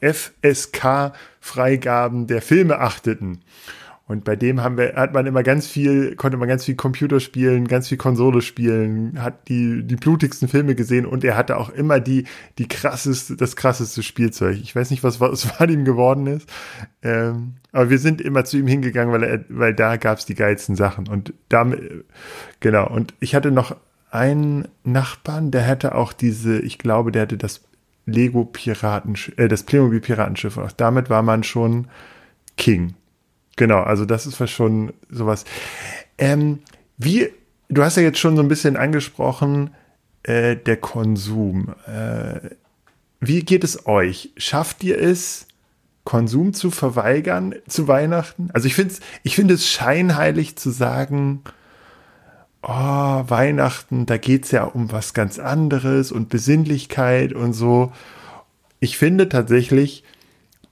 FSK-Freigaben 0.00 2.26
der 2.26 2.42
Filme 2.42 2.78
achteten. 2.78 3.40
Und 4.10 4.24
bei 4.24 4.34
dem 4.34 4.60
haben 4.60 4.76
wir, 4.76 4.94
hat 4.96 5.14
man 5.14 5.24
immer 5.26 5.44
ganz 5.44 5.68
viel, 5.68 6.16
konnte 6.16 6.36
man 6.36 6.48
ganz 6.48 6.64
viel 6.64 6.74
Computer 6.74 7.20
spielen, 7.20 7.68
ganz 7.68 7.86
viel 7.86 7.96
Konsole 7.96 8.42
spielen, 8.42 9.22
hat 9.22 9.46
die, 9.46 9.84
die 9.84 9.94
blutigsten 9.94 10.48
Filme 10.48 10.74
gesehen 10.74 11.06
und 11.06 11.22
er 11.22 11.36
hatte 11.36 11.56
auch 11.56 11.70
immer 11.70 12.00
die, 12.00 12.24
die 12.58 12.66
krasseste, 12.66 13.36
das 13.36 13.54
krasseste 13.54 14.02
Spielzeug. 14.02 14.58
Ich 14.60 14.74
weiß 14.74 14.90
nicht, 14.90 15.04
was, 15.04 15.20
was 15.20 15.44
von 15.56 15.70
ihm 15.70 15.84
geworden 15.84 16.26
ist. 16.26 16.50
Ähm, 17.04 17.54
aber 17.70 17.88
wir 17.88 18.00
sind 18.00 18.20
immer 18.20 18.44
zu 18.44 18.58
ihm 18.58 18.66
hingegangen, 18.66 19.12
weil 19.14 19.22
er, 19.22 19.44
weil 19.48 19.74
da 19.74 19.94
gab's 19.96 20.26
die 20.26 20.34
geilsten 20.34 20.74
Sachen. 20.74 21.06
Und 21.06 21.32
damit, 21.48 22.04
genau. 22.58 22.88
Und 22.88 23.14
ich 23.20 23.36
hatte 23.36 23.52
noch 23.52 23.76
einen 24.10 24.66
Nachbarn, 24.82 25.52
der 25.52 25.68
hatte 25.68 25.94
auch 25.94 26.12
diese, 26.12 26.58
ich 26.58 26.78
glaube, 26.78 27.12
der 27.12 27.22
hatte 27.22 27.38
das 27.38 27.60
Lego 28.06 28.44
Piraten, 28.44 29.14
äh, 29.36 29.46
das 29.46 29.62
Playmobil 29.62 30.00
Piratenschiff. 30.00 30.58
Auch 30.58 30.72
damit 30.72 31.10
war 31.10 31.22
man 31.22 31.44
schon 31.44 31.86
King. 32.56 32.96
Genau, 33.60 33.82
also 33.82 34.06
das 34.06 34.24
ist 34.24 34.48
schon 34.48 34.94
sowas. 35.10 35.44
Ähm, 36.16 36.60
wie, 36.96 37.28
du 37.68 37.84
hast 37.84 37.98
ja 37.98 38.02
jetzt 38.02 38.18
schon 38.18 38.34
so 38.34 38.40
ein 38.40 38.48
bisschen 38.48 38.78
angesprochen, 38.78 39.74
äh, 40.22 40.56
der 40.56 40.78
Konsum. 40.78 41.74
Äh, 41.86 42.54
wie 43.20 43.44
geht 43.44 43.62
es 43.62 43.84
euch? 43.84 44.30
Schafft 44.38 44.82
ihr 44.82 44.98
es, 44.98 45.46
Konsum 46.04 46.54
zu 46.54 46.70
verweigern 46.70 47.54
zu 47.68 47.86
Weihnachten? 47.86 48.48
Also 48.54 48.66
ich 48.66 48.74
finde 48.74 48.94
ich 49.24 49.36
finde 49.36 49.52
es 49.52 49.68
scheinheilig 49.68 50.56
zu 50.56 50.70
sagen, 50.70 51.42
oh, 52.62 52.70
Weihnachten, 52.70 54.06
da 54.06 54.16
geht 54.16 54.46
es 54.46 54.52
ja 54.52 54.64
um 54.64 54.90
was 54.90 55.12
ganz 55.12 55.38
anderes 55.38 56.12
und 56.12 56.30
Besinnlichkeit 56.30 57.34
und 57.34 57.52
so. 57.52 57.92
Ich 58.78 58.96
finde 58.96 59.28
tatsächlich, 59.28 60.02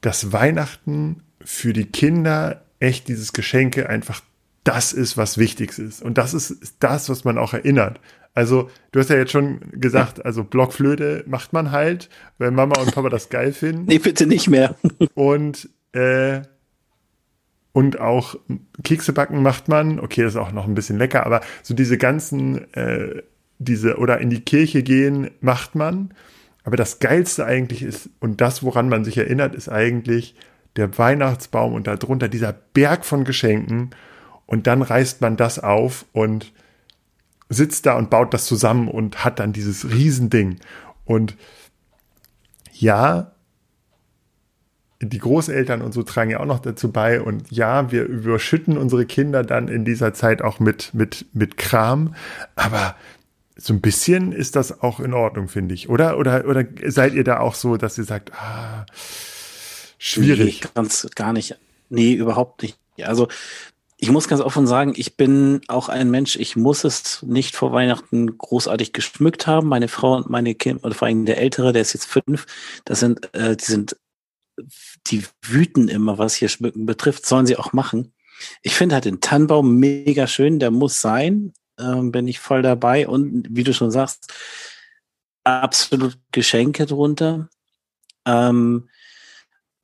dass 0.01 0.33
Weihnachten 0.33 1.23
für 1.45 1.75
die 1.75 1.85
Kinder 1.85 2.63
echt 2.81 3.09
dieses 3.09 3.33
Geschenke 3.33 3.89
einfach 3.89 4.23
das 4.65 4.93
ist, 4.93 5.17
was 5.17 5.39
wichtig 5.39 5.79
ist. 5.79 6.03
Und 6.03 6.19
das 6.19 6.35
ist 6.35 6.77
das, 6.81 7.09
was 7.09 7.25
man 7.25 7.39
auch 7.39 7.55
erinnert. 7.55 8.01
Also, 8.35 8.71
du 8.93 9.01
hast 9.01 9.11
ja 9.11 9.17
jetzt 9.17 9.33
schon 9.33 9.61
gesagt, 9.73 10.25
also 10.25 10.45
Blockflöte 10.45 11.25
macht 11.27 11.53
man 11.53 11.73
halt, 11.73 12.09
weil 12.37 12.51
Mama 12.51 12.79
und 12.79 12.95
Papa 12.95 13.09
das 13.09 13.31
geil 13.31 13.53
finden. 13.53 13.85
Nee, 13.89 13.99
bitte 13.99 14.27
nicht 14.27 14.49
mehr. 14.49 14.77
und, 15.15 15.69
äh, 15.93 16.43
und 17.73 17.99
auch 17.99 18.37
Kekse 18.85 19.13
backen 19.13 19.43
macht 19.43 19.69
man. 19.69 19.99
Okay, 19.99 20.23
das 20.23 20.35
ist 20.35 20.41
auch 20.41 20.53
noch 20.53 20.67
ein 20.67 20.75
bisschen 20.75 20.99
lecker, 20.99 21.25
aber 21.25 21.41
so 21.63 21.75
diese 21.75 21.97
ganzen, 21.97 22.73
äh, 22.75 23.23
diese, 23.59 23.97
oder 23.97 24.19
in 24.19 24.31
die 24.31 24.43
Kirche 24.43 24.83
gehen 24.83 25.31
macht 25.41 25.75
man. 25.75 26.15
Aber 26.63 26.77
das 26.77 26.99
Geilste 26.99 27.47
eigentlich 27.47 27.83
ist, 27.83 28.11
und 28.21 28.41
das, 28.41 28.63
woran 28.63 28.89
man 28.89 29.03
sich 29.03 29.17
erinnert, 29.17 29.55
ist 29.55 29.71
eigentlich 29.71 30.35
der 30.79 30.97
Weihnachtsbaum 30.97 31.75
und 31.75 31.87
darunter 31.87 32.29
dieser 32.29 32.53
Berg 32.53 33.05
von 33.05 33.25
Geschenken. 33.25 33.91
Und 34.47 34.67
dann 34.67 34.81
reißt 34.81 35.21
man 35.21 35.37
das 35.37 35.59
auf 35.59 36.07
und 36.13 36.53
sitzt 37.51 37.87
da 37.87 37.97
und 37.97 38.11
baut 38.11 38.33
das 38.33 38.47
zusammen 38.47 38.89
und 38.89 39.25
hat 39.25 39.41
dann 39.41 39.53
dieses 39.53 39.91
Riesending. 39.91 40.59
Und 41.05 41.37
ja, 42.73 43.33
die 45.01 45.19
Großeltern 45.19 45.83
und 45.83 45.93
so 45.93 46.03
tragen 46.03 46.31
ja 46.31 46.41
auch 46.41 46.47
noch 46.47 46.61
dazu 46.61 46.91
bei. 46.91 47.21
Und 47.21 47.51
ja, 47.51 47.91
wir 47.91 48.05
überschütten 48.05 48.79
unsere 48.79 49.07
Kinder 49.07 49.43
dann 49.43 49.69
in 49.69 49.85
dieser 49.85 50.15
Zeit 50.15 50.43
auch 50.43 50.61
mit, 50.61 50.95
mit, 50.95 51.27
mit 51.33 51.57
Kram. 51.57 52.15
Aber 52.57 52.97
so 53.57 53.73
ein 53.73 53.81
bisschen 53.81 54.33
ist 54.33 54.57
das 54.57 54.83
auch 54.83 55.01
in 55.01 55.13
Ordnung, 55.13 55.49
finde 55.49 55.75
ich. 55.75 55.89
Oder, 55.89 56.19
oder, 56.19 56.47
oder 56.47 56.65
seid 56.87 57.15
ihr 57.15 57.25
da 57.25 57.41
auch 57.41 57.55
so, 57.55 57.77
dass 57.77 57.99
ihr 57.99 58.05
sagt, 58.05 58.33
ah, 58.35 58.87
schwierig. 59.99 60.63
Nee, 60.63 60.71
ganz 60.75 61.09
gar 61.15 61.33
nicht. 61.33 61.57
Nee, 61.89 62.15
überhaupt 62.15 62.63
nicht. 62.63 62.79
Also 63.03 63.29
ich 64.01 64.11
muss 64.11 64.29
ganz 64.29 64.41
offen 64.41 64.67
sagen, 64.67 64.93
ich 64.97 65.17
bin 65.17 65.61
auch 65.67 65.89
ein 65.89 66.11
Mensch, 66.11 66.37
ich 66.37 66.55
muss 66.55 66.85
es 66.85 67.23
nicht 67.23 67.57
vor 67.57 67.73
Weihnachten 67.73 68.39
großartig 68.39 68.93
geschmückt 68.93 69.49
haben. 69.49 69.67
Meine 69.69 69.89
Frau 69.89 70.17
und 70.17 70.31
meine 70.31 70.55
Kinder, 70.55 70.85
oder 70.85 70.95
vor 70.95 71.09
allem 71.09 71.27
der 71.27 71.39
Ältere, 71.39 71.73
der 71.73 71.83
ist 71.83 71.95
jetzt 71.95 72.07
fünf, 72.07 72.47
das 72.85 73.01
sind, 73.01 73.35
äh, 73.35 73.57
die 73.57 73.65
sind, 73.65 73.97
die 75.09 75.25
wüten 75.43 75.89
immer, 75.89 76.17
was 76.17 76.35
hier 76.35 76.49
Schmücken 76.49 76.87
betrifft, 76.87 77.27
sollen 77.27 77.47
sie 77.47 77.57
auch 77.57 77.73
machen. 77.73 78.13
Ich 78.63 78.75
finde 78.75 78.95
halt 78.95 79.05
den 79.05 79.21
Tannenbaum 79.21 79.77
mega 79.77 80.29
schön, 80.29 80.61
der 80.61 80.71
muss 80.71 81.01
sein, 81.01 81.53
ähm, 81.81 82.13
bin 82.13 82.29
ich 82.29 82.39
voll 82.39 82.63
dabei 82.63 83.09
und 83.09 83.49
wie 83.51 83.65
du 83.65 83.75
schon 83.75 83.91
sagst, 83.91 84.33
absolut 85.43 86.19
Geschenke 86.31 86.87
drunter. 86.87 87.49
Ähm, 88.25 88.89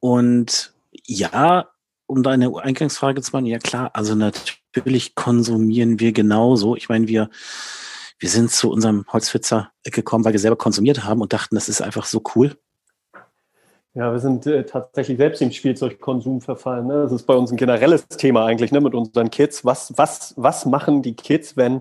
und 0.05 0.75
ja, 1.07 1.71
um 2.05 2.23
deine 2.23 2.55
Eingangsfrage 2.63 3.23
zu 3.23 3.33
machen, 3.33 3.47
ja 3.47 3.59
klar, 3.59 3.91
also 3.95 4.15
natürlich 4.15 5.15
konsumieren 5.15 5.99
wir 5.99 6.13
genauso. 6.13 6.77
Ich 6.77 6.91
meine, 6.91 7.09
wir, 7.09 7.31
wir 8.19 8.29
sind 8.29 8.51
zu 8.51 8.71
unserem 8.71 9.07
Holzfitzer 9.11 9.73
gekommen, 9.83 10.27
weil 10.27 10.35
wir 10.35 10.41
selber 10.41 10.59
konsumiert 10.59 11.05
haben 11.05 11.23
und 11.23 11.33
dachten, 11.33 11.55
das 11.55 11.71
ist 11.71 11.81
einfach 11.81 12.05
so 12.05 12.23
cool. 12.35 12.55
Ja, 13.95 14.13
wir 14.13 14.19
sind 14.19 14.47
äh, 14.47 14.67
tatsächlich 14.67 15.17
selbst 15.17 15.41
im 15.41 15.51
Spielzeugkonsum 15.51 16.43
verfallen. 16.43 16.87
Ne? 16.87 17.05
Das 17.05 17.13
ist 17.13 17.27
bei 17.27 17.35
uns 17.35 17.51
ein 17.51 17.57
generelles 17.57 18.07
Thema 18.09 18.45
eigentlich 18.45 18.73
ne? 18.73 18.83
mit 18.83 18.95
unseren 18.95 19.31
Kids. 19.31 19.65
Was, 19.65 19.97
was, 19.97 20.35
was 20.37 20.67
machen 20.67 21.01
die 21.01 21.17
Kids, 21.17 21.57
wenn, 21.57 21.81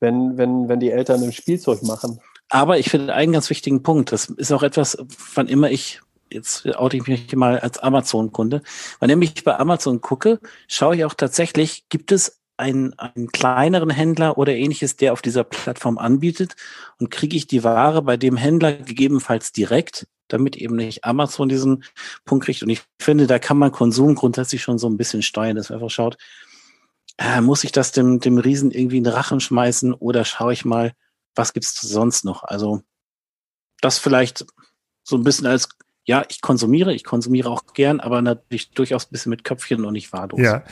wenn, 0.00 0.38
wenn, 0.38 0.70
wenn 0.70 0.80
die 0.80 0.90
Eltern 0.90 1.22
ein 1.22 1.32
Spielzeug 1.32 1.82
machen? 1.82 2.18
Aber 2.48 2.78
ich 2.78 2.88
finde 2.88 3.12
einen 3.12 3.32
ganz 3.32 3.50
wichtigen 3.50 3.82
Punkt. 3.82 4.10
Das 4.10 4.24
ist 4.30 4.52
auch 4.52 4.62
etwas, 4.62 4.96
wann 5.34 5.48
immer 5.48 5.70
ich 5.70 6.00
jetzt 6.30 6.66
oute 6.76 6.96
ich 6.96 7.06
mich 7.06 7.34
mal 7.34 7.58
als 7.58 7.78
Amazon-Kunde. 7.78 8.62
Wenn 9.00 9.22
ich 9.22 9.44
bei 9.44 9.58
Amazon 9.58 10.00
gucke, 10.00 10.40
schaue 10.66 10.96
ich 10.96 11.04
auch 11.04 11.14
tatsächlich, 11.14 11.84
gibt 11.88 12.12
es 12.12 12.40
einen, 12.56 12.98
einen 12.98 13.28
kleineren 13.28 13.90
Händler 13.90 14.36
oder 14.36 14.54
ähnliches, 14.54 14.96
der 14.96 15.12
auf 15.12 15.22
dieser 15.22 15.44
Plattform 15.44 15.96
anbietet 15.96 16.56
und 16.98 17.10
kriege 17.10 17.36
ich 17.36 17.46
die 17.46 17.64
Ware 17.64 18.02
bei 18.02 18.16
dem 18.16 18.36
Händler 18.36 18.72
gegebenenfalls 18.72 19.52
direkt, 19.52 20.08
damit 20.26 20.56
eben 20.56 20.76
nicht 20.76 21.04
Amazon 21.04 21.48
diesen 21.48 21.84
Punkt 22.24 22.44
kriegt. 22.44 22.62
Und 22.62 22.70
ich 22.70 22.82
finde, 23.00 23.26
da 23.26 23.38
kann 23.38 23.58
man 23.58 23.72
Konsum 23.72 24.14
grundsätzlich 24.14 24.62
schon 24.62 24.78
so 24.78 24.88
ein 24.88 24.96
bisschen 24.96 25.22
steuern, 25.22 25.56
dass 25.56 25.70
man 25.70 25.78
einfach 25.78 25.90
schaut, 25.90 26.18
äh, 27.16 27.40
muss 27.40 27.64
ich 27.64 27.72
das 27.72 27.92
dem, 27.92 28.20
dem 28.20 28.38
Riesen 28.38 28.70
irgendwie 28.70 28.98
in 28.98 29.04
den 29.04 29.12
Rachen 29.12 29.40
schmeißen 29.40 29.94
oder 29.94 30.24
schaue 30.24 30.52
ich 30.52 30.64
mal, 30.64 30.92
was 31.34 31.52
gibt's 31.52 31.80
sonst 31.80 32.24
noch? 32.24 32.42
Also 32.42 32.82
das 33.80 33.98
vielleicht 33.98 34.44
so 35.04 35.16
ein 35.16 35.22
bisschen 35.22 35.46
als 35.46 35.68
ja, 36.08 36.24
ich 36.30 36.40
konsumiere, 36.40 36.94
ich 36.94 37.04
konsumiere 37.04 37.50
auch 37.50 37.74
gern, 37.74 38.00
aber 38.00 38.22
natürlich 38.22 38.70
durchaus 38.70 39.04
ein 39.04 39.12
bisschen 39.12 39.28
mit 39.28 39.44
Köpfchen 39.44 39.84
und 39.84 39.92
nicht 39.92 40.10
wahllos. 40.14 40.40
Ja. 40.40 40.64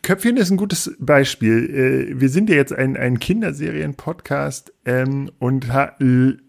Köpfchen 0.00 0.38
ist 0.38 0.50
ein 0.50 0.56
gutes 0.56 0.96
Beispiel. 0.98 2.08
Äh, 2.14 2.18
wir 2.20 2.30
sind 2.30 2.48
ja 2.48 2.56
jetzt 2.56 2.72
ein, 2.72 2.96
ein 2.96 3.18
Kinderserien-Podcast 3.18 4.72
ähm, 4.86 5.30
und 5.38 5.66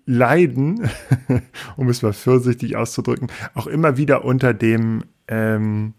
leiden, 0.06 0.90
um 1.76 1.90
es 1.90 2.02
mal 2.02 2.14
vorsichtig 2.14 2.78
auszudrücken, 2.78 3.28
auch 3.56 3.68
immer 3.68 3.98
wieder 3.98 4.24
unter 4.24 4.54
dem, 4.54 5.04
ähm, 5.28 5.94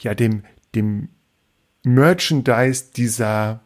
ja, 0.00 0.16
dem, 0.16 0.42
dem 0.74 1.10
Merchandise 1.84 2.86
dieser 2.96 3.62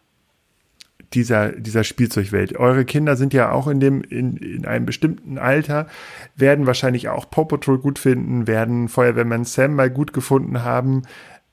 dieser, 1.14 1.52
dieser 1.52 1.84
Spielzeugwelt. 1.84 2.56
Eure 2.56 2.84
Kinder 2.84 3.16
sind 3.16 3.32
ja 3.32 3.52
auch 3.52 3.68
in 3.68 3.80
dem, 3.80 4.02
in, 4.02 4.36
in 4.36 4.66
einem 4.66 4.86
bestimmten 4.86 5.38
Alter, 5.38 5.86
werden 6.36 6.66
wahrscheinlich 6.66 7.08
auch 7.08 7.30
Paw 7.30 7.44
Patrol 7.44 7.78
gut 7.78 7.98
finden, 7.98 8.46
werden 8.46 8.88
Feuerwehrmann 8.88 9.44
Sam 9.44 9.74
mal 9.74 9.90
gut 9.90 10.12
gefunden 10.12 10.62
haben. 10.62 11.02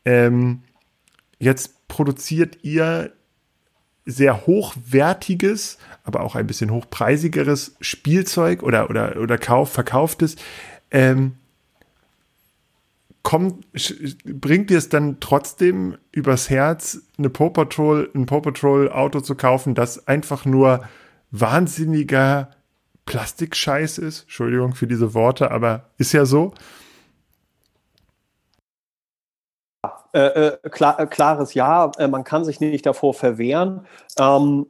Ähm, 0.05 0.61
jetzt 1.39 1.87
produziert 1.87 2.59
ihr 2.63 3.11
sehr 4.05 4.47
hochwertiges, 4.47 5.77
aber 6.03 6.21
auch 6.21 6.35
ein 6.35 6.47
bisschen 6.47 6.71
hochpreisigeres 6.71 7.75
Spielzeug 7.81 8.63
oder, 8.63 8.89
oder, 8.89 9.17
oder 9.17 9.37
kauf, 9.37 9.71
verkauftes, 9.71 10.35
ähm, 10.89 11.35
kommt, 13.23 13.65
bringt 14.25 14.69
dir 14.69 14.77
es 14.77 14.89
dann 14.89 15.19
trotzdem 15.19 15.97
übers 16.11 16.49
Herz, 16.49 16.99
eine 17.17 17.29
Paw 17.29 17.49
Patrol, 17.51 18.09
ein 18.15 18.25
Paw 18.25 18.41
Patrol 18.41 18.91
Auto 18.91 19.21
zu 19.21 19.35
kaufen, 19.35 19.75
das 19.75 20.07
einfach 20.07 20.45
nur 20.45 20.83
wahnsinniger 21.31 22.51
Plastikscheiß 23.05 23.97
ist? 23.99 24.23
Entschuldigung 24.23 24.73
für 24.73 24.87
diese 24.87 25.13
Worte, 25.13 25.51
aber 25.51 25.89
ist 25.97 26.13
ja 26.13 26.25
so. 26.25 26.53
Äh, 30.13 30.19
äh, 30.19 30.69
klar, 30.69 30.99
äh, 30.99 31.07
klares 31.07 31.53
Ja, 31.53 31.91
äh, 31.97 32.07
man 32.07 32.23
kann 32.23 32.43
sich 32.43 32.59
nicht 32.59 32.85
davor 32.85 33.13
verwehren. 33.13 33.85
Ähm, 34.19 34.67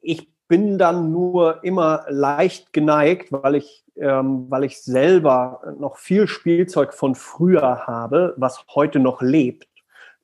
ich 0.00 0.28
bin 0.48 0.78
dann 0.78 1.12
nur 1.12 1.64
immer 1.64 2.04
leicht 2.08 2.72
geneigt, 2.72 3.32
weil 3.32 3.54
ich 3.56 3.84
ähm, 4.00 4.46
weil 4.48 4.64
ich 4.64 4.80
selber 4.82 5.60
noch 5.78 5.96
viel 5.96 6.26
Spielzeug 6.26 6.94
von 6.94 7.14
früher 7.14 7.86
habe, 7.86 8.34
was 8.36 8.64
heute 8.74 8.98
noch 8.98 9.22
lebt. 9.22 9.68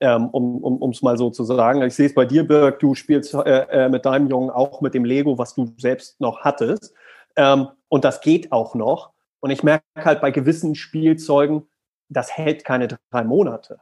Ähm, 0.01 0.29
um 0.29 0.91
es 0.91 1.03
mal 1.03 1.17
so 1.17 1.31
zu 1.31 1.45
sagen. 1.45 1.81
Ich 1.83 1.95
sehe 1.95 2.07
es 2.07 2.15
bei 2.15 2.25
dir, 2.27 2.47
Birg, 2.47 2.81
du 2.81 2.95
spielst 2.95 3.33
äh, 3.33 3.85
äh, 3.85 3.89
mit 3.89 4.05
deinem 4.05 4.29
Jungen 4.29 4.51
auch 4.51 4.81
mit 4.81 4.93
dem 4.93 5.05
Lego, 5.05 5.39
was 5.39 5.55
du 5.55 5.73
selbst 5.79 6.21
noch 6.21 6.41
hattest. 6.41 6.93
Ähm, 7.37 7.69
und 7.89 8.05
das 8.05 8.21
geht 8.21 8.51
auch 8.51 8.75
noch. 8.75 9.13
Und 9.39 9.51
ich 9.51 9.63
merke 9.63 9.85
halt 9.97 10.21
bei 10.21 10.31
gewissen 10.31 10.75
Spielzeugen, 10.75 11.69
das 12.09 12.37
hält 12.37 12.65
keine 12.65 12.89
drei 12.89 13.25
Monate. 13.25 13.79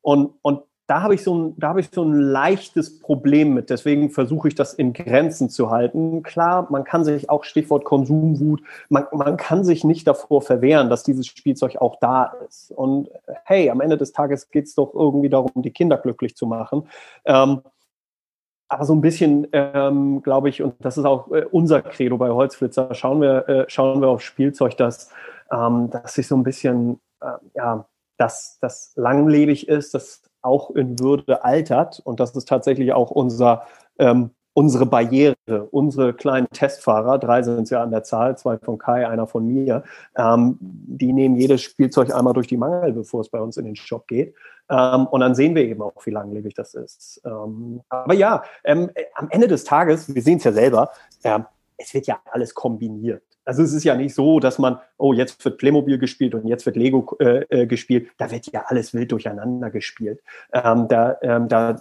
Und, 0.00 0.34
und 0.42 0.62
da 0.90 1.02
habe 1.02 1.14
ich 1.14 1.22
so 1.22 1.36
ein, 1.36 1.54
da 1.56 1.68
habe 1.68 1.78
ich 1.78 1.88
so 1.92 2.02
ein 2.02 2.14
leichtes 2.14 2.98
Problem 2.98 3.54
mit. 3.54 3.70
Deswegen 3.70 4.10
versuche 4.10 4.48
ich 4.48 4.56
das 4.56 4.74
in 4.74 4.92
Grenzen 4.92 5.48
zu 5.48 5.70
halten. 5.70 6.24
Klar, 6.24 6.66
man 6.68 6.82
kann 6.82 7.04
sich 7.04 7.30
auch 7.30 7.44
Stichwort 7.44 7.84
Konsumwut, 7.84 8.60
man, 8.88 9.06
man 9.12 9.36
kann 9.36 9.62
sich 9.62 9.84
nicht 9.84 10.08
davor 10.08 10.42
verwehren, 10.42 10.90
dass 10.90 11.04
dieses 11.04 11.28
Spielzeug 11.28 11.76
auch 11.76 12.00
da 12.00 12.34
ist. 12.48 12.72
Und 12.72 13.08
hey, 13.44 13.70
am 13.70 13.80
Ende 13.80 13.98
des 13.98 14.10
Tages 14.10 14.50
geht 14.50 14.64
es 14.64 14.74
doch 14.74 14.92
irgendwie 14.92 15.28
darum, 15.28 15.62
die 15.62 15.70
Kinder 15.70 15.96
glücklich 15.96 16.34
zu 16.34 16.46
machen. 16.46 16.88
Ähm, 17.24 17.60
aber 18.68 18.84
so 18.84 18.92
ein 18.92 19.00
bisschen, 19.00 19.46
ähm, 19.52 20.22
glaube 20.22 20.48
ich, 20.48 20.60
und 20.60 20.74
das 20.80 20.98
ist 20.98 21.04
auch 21.04 21.30
äh, 21.30 21.44
unser 21.52 21.82
Credo 21.82 22.16
bei 22.16 22.30
Holzflitzer, 22.30 22.94
schauen 22.94 23.20
wir, 23.20 23.48
äh, 23.48 23.64
schauen 23.68 24.00
wir 24.00 24.08
auf 24.08 24.22
Spielzeug, 24.22 24.76
das, 24.76 25.10
ähm, 25.52 25.88
das 25.90 26.14
sich 26.14 26.26
so 26.26 26.36
ein 26.36 26.42
bisschen, 26.42 26.98
äh, 27.20 27.30
ja, 27.54 27.86
dass 28.16 28.58
das 28.60 28.92
langlebig 28.96 29.68
ist, 29.68 29.94
das 29.94 30.29
auch 30.42 30.70
in 30.70 30.98
Würde 30.98 31.44
altert. 31.44 32.00
Und 32.04 32.20
das 32.20 32.34
ist 32.36 32.48
tatsächlich 32.48 32.92
auch 32.92 33.10
unser, 33.10 33.62
ähm, 33.98 34.30
unsere 34.52 34.86
Barriere. 34.86 35.36
Unsere 35.70 36.12
kleinen 36.14 36.48
Testfahrer, 36.50 37.18
drei 37.18 37.42
sind 37.42 37.62
es 37.62 37.70
ja 37.70 37.82
an 37.82 37.90
der 37.90 38.02
Zahl, 38.02 38.36
zwei 38.36 38.58
von 38.58 38.78
Kai, 38.78 39.08
einer 39.08 39.26
von 39.26 39.46
mir, 39.46 39.84
ähm, 40.16 40.58
die 40.60 41.12
nehmen 41.12 41.36
jedes 41.36 41.62
Spielzeug 41.62 42.14
einmal 42.14 42.34
durch 42.34 42.46
die 42.46 42.56
Mangel, 42.56 42.92
bevor 42.92 43.20
es 43.20 43.28
bei 43.28 43.40
uns 43.40 43.56
in 43.56 43.64
den 43.64 43.76
Shop 43.76 44.06
geht. 44.06 44.34
Ähm, 44.68 45.06
und 45.06 45.20
dann 45.20 45.34
sehen 45.34 45.54
wir 45.54 45.64
eben 45.64 45.82
auch, 45.82 46.04
wie 46.04 46.10
langlebig 46.10 46.54
das 46.54 46.74
ist. 46.74 47.20
Ähm, 47.24 47.80
aber 47.88 48.14
ja, 48.14 48.42
ähm, 48.64 48.90
am 49.14 49.28
Ende 49.30 49.48
des 49.48 49.64
Tages, 49.64 50.14
wir 50.14 50.22
sehen 50.22 50.38
es 50.38 50.44
ja 50.44 50.52
selber, 50.52 50.90
äh, 51.22 51.40
es 51.76 51.94
wird 51.94 52.06
ja 52.06 52.20
alles 52.30 52.54
kombiniert. 52.54 53.22
Also 53.50 53.64
es 53.64 53.72
ist 53.72 53.82
ja 53.82 53.96
nicht 53.96 54.14
so, 54.14 54.38
dass 54.38 54.60
man, 54.60 54.78
oh, 54.96 55.12
jetzt 55.12 55.44
wird 55.44 55.58
Playmobil 55.58 55.98
gespielt 55.98 56.36
und 56.36 56.46
jetzt 56.46 56.66
wird 56.66 56.76
Lego 56.76 57.16
äh, 57.18 57.44
äh, 57.48 57.66
gespielt. 57.66 58.08
Da 58.16 58.30
wird 58.30 58.46
ja 58.52 58.62
alles 58.68 58.94
wild 58.94 59.10
durcheinander 59.10 59.70
gespielt. 59.70 60.22
Ähm, 60.52 60.86
da, 60.86 61.16
ähm, 61.20 61.48
da, 61.48 61.76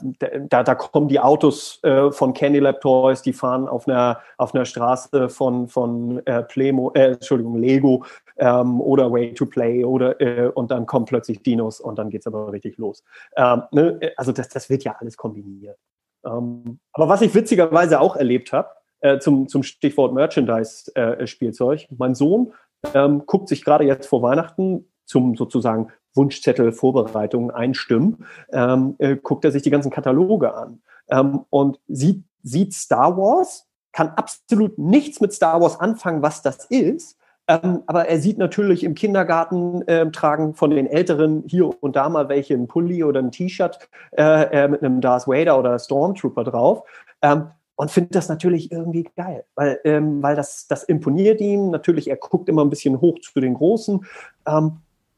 da, 0.49 0.63
da 0.63 0.73
kommen 0.73 1.09
die 1.09 1.19
Autos 1.19 1.79
äh, 1.83 2.11
von 2.11 2.33
Candy 2.33 2.57
Lab 2.57 2.81
Toys, 2.81 3.21
die 3.21 3.33
fahren 3.33 3.67
auf 3.67 3.87
einer, 3.87 4.19
auf 4.37 4.55
einer 4.55 4.65
Straße 4.65 5.29
von, 5.29 5.67
von 5.67 6.25
äh, 6.25 6.41
Playmo, 6.41 6.91
äh, 6.95 7.11
Entschuldigung, 7.11 7.59
Lego 7.59 8.03
ähm, 8.37 8.81
oder 8.81 9.11
Way 9.11 9.35
to 9.35 9.45
Play 9.45 9.85
oder 9.85 10.19
äh, 10.19 10.47
und 10.47 10.71
dann 10.71 10.87
kommen 10.87 11.05
plötzlich 11.05 11.43
Dinos 11.43 11.79
und 11.79 11.99
dann 11.99 12.09
geht's 12.09 12.25
aber 12.25 12.51
richtig 12.51 12.79
los. 12.79 13.03
Ähm, 13.37 13.61
ne? 13.69 13.99
Also 14.17 14.31
das, 14.31 14.49
das 14.49 14.71
wird 14.71 14.83
ja 14.83 14.95
alles 14.99 15.17
kombiniert. 15.17 15.77
Ähm, 16.25 16.79
aber 16.93 17.09
was 17.09 17.21
ich 17.21 17.35
witzigerweise 17.35 17.99
auch 17.99 18.15
erlebt 18.15 18.53
habe, 18.53 18.69
äh, 19.01 19.19
zum, 19.19 19.47
zum 19.47 19.63
Stichwort 19.63 20.13
Merchandise-Spielzeug. 20.13 21.83
Äh, 21.83 21.95
mein 21.97 22.15
Sohn 22.15 22.53
ähm, 22.93 23.23
guckt 23.25 23.49
sich 23.49 23.63
gerade 23.63 23.83
jetzt 23.85 24.07
vor 24.07 24.21
Weihnachten 24.21 24.85
zum 25.05 25.35
sozusagen 25.35 25.89
Wunschzettel 26.15 26.71
Vorbereitungen 26.71 27.51
einstimmen, 27.51 28.25
ähm, 28.51 28.95
äh, 28.99 29.15
guckt 29.15 29.45
er 29.45 29.51
sich 29.51 29.61
die 29.61 29.69
ganzen 29.69 29.91
Kataloge 29.91 30.53
an 30.53 30.81
ähm, 31.09 31.45
und 31.49 31.79
sieht, 31.87 32.23
sieht 32.43 32.73
Star 32.73 33.17
Wars, 33.17 33.67
kann 33.91 34.09
absolut 34.09 34.77
nichts 34.77 35.21
mit 35.21 35.33
Star 35.33 35.61
Wars 35.61 35.79
anfangen, 35.79 36.21
was 36.21 36.41
das 36.41 36.65
ist, 36.65 37.17
ähm, 37.47 37.81
aber 37.87 38.07
er 38.07 38.19
sieht 38.19 38.37
natürlich 38.37 38.83
im 38.83 38.93
Kindergarten 38.93 39.83
ähm, 39.87 40.11
tragen 40.11 40.53
von 40.53 40.69
den 40.69 40.85
Älteren 40.85 41.43
hier 41.47 41.81
und 41.81 41.95
da 41.95 42.07
mal 42.07 42.29
welche 42.29 42.53
ein 42.53 42.67
Pulli 42.67 43.03
oder 43.03 43.19
ein 43.19 43.31
T-Shirt 43.31 43.89
äh, 44.11 44.63
äh, 44.63 44.67
mit 44.67 44.83
einem 44.83 45.01
Darth 45.01 45.27
Vader 45.27 45.57
oder 45.57 45.79
Stormtrooper 45.79 46.43
drauf. 46.43 46.83
Ähm, 47.23 47.47
und 47.79 47.89
findet 47.89 48.13
das 48.13 48.27
natürlich 48.27 48.73
irgendwie 48.73 49.07
geil, 49.15 49.45
weil, 49.55 49.79
ähm, 49.85 50.21
weil 50.21 50.35
das, 50.35 50.67
das 50.67 50.83
imponiert 50.83 51.39
ihm. 51.39 51.69
Natürlich, 51.69 52.09
er 52.09 52.17
guckt 52.17 52.49
immer 52.49 52.65
ein 52.65 52.69
bisschen 52.69 52.99
hoch 52.99 53.19
zu 53.21 53.39
den 53.39 53.53
Großen. 53.53 54.05
Ähm, 54.45 54.71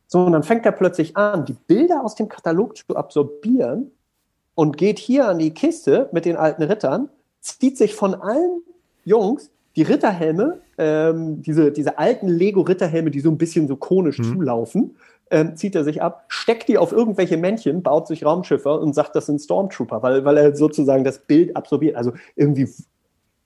so, 0.06 0.20
und 0.20 0.32
dann 0.32 0.44
fängt 0.44 0.64
er 0.68 0.72
plötzlich 0.72 1.18
an, 1.18 1.44
die 1.46 1.56
Bilder 1.66 2.04
aus 2.04 2.14
dem 2.14 2.30
Katalog 2.30 2.78
zu 2.78 2.96
absorbieren 2.96 3.90
und 4.54 4.78
geht 4.78 5.00
hier 5.00 5.28
an 5.28 5.40
die 5.40 5.56
Kiste 5.56 6.10
mit 6.12 6.26
den 6.26 6.38
alten 6.38 6.62
Rittern, 6.62 7.10
zieht 7.40 7.80
sich 7.80 7.96
von 7.96 8.14
allen 8.14 8.62
Jungs 9.06 9.50
die 9.76 9.82
Ritterhelme, 9.82 10.62
ähm, 10.78 11.42
diese, 11.42 11.72
diese 11.72 11.98
alten 11.98 12.28
Lego-Ritterhelme, 12.28 13.10
die 13.10 13.22
so 13.22 13.32
ein 13.32 13.40
bisschen 13.40 13.68
so 13.68 13.76
konisch 13.76 14.20
mhm. 14.20 14.36
zulaufen, 14.36 14.96
ähm, 15.32 15.56
zieht 15.56 15.76
er 15.76 15.84
sich 15.84 16.02
ab, 16.02 16.26
steckt 16.28 16.68
die 16.68 16.78
auf 16.78 16.92
irgendwelche 16.92 17.38
Männchen, 17.38 17.82
baut 17.82 18.08
sich 18.08 18.26
Raumschiffe 18.26 18.80
und 18.80 18.94
sagt, 18.94 19.16
das 19.16 19.26
sind 19.26 19.40
Stormtrooper, 19.40 20.04
weil, 20.04 20.26
weil 20.26 20.38
er 20.38 20.56
sozusagen 20.56 21.04
das 21.04 21.20
Bild 21.20 21.56
absorbiert. 21.56 21.96
Also 21.96 22.14
irgendwie, 22.36 22.68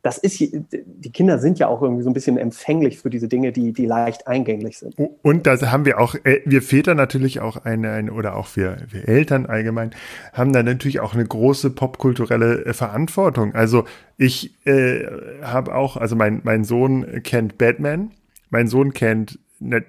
das 0.02 0.18
ist, 0.20 0.40
die 0.40 1.12
Kinder 1.12 1.40
sind 1.40 1.58
ja 1.58 1.68
auch 1.68 1.82
irgendwie 1.82 2.04
so 2.04 2.10
ein 2.10 2.14
bisschen 2.14 2.38
empfänglich 2.38 3.00
für 3.00 3.10
diese 3.10 3.28
Dinge, 3.28 3.52
die, 3.52 3.74
die 3.74 3.86
leicht 3.86 4.28
eingänglich 4.28 4.78
sind. 4.78 4.96
Und 5.24 5.48
da 5.48 5.60
haben 5.72 5.86
wir 5.86 6.00
auch, 6.00 6.16
äh, 6.24 6.42
wir 6.46 6.62
Väter 6.62 6.94
natürlich 6.94 7.40
auch 7.40 7.58
eine, 7.58 7.92
eine 7.92 8.14
oder 8.14 8.36
auch 8.36 8.56
wir, 8.56 8.78
wir 8.90 9.08
Eltern 9.08 9.48
allgemein, 9.48 9.92
haben 10.34 10.54
da 10.54 10.62
natürlich 10.62 11.00
auch 11.00 11.14
eine 11.14 11.26
große 11.26 11.72
popkulturelle 11.72 12.66
äh, 12.66 12.74
Verantwortung. 12.74 13.56
Also 13.56 13.86
ich 14.18 14.54
äh, 14.68 15.06
habe 15.42 15.74
auch, 15.74 15.98
also 15.98 16.16
mein, 16.16 16.42
mein 16.44 16.66
Sohn 16.66 17.24
kennt 17.24 17.58
Batman, 17.58 18.12
mein 18.52 18.68
Sohn 18.68 18.94
kennt 18.94 19.40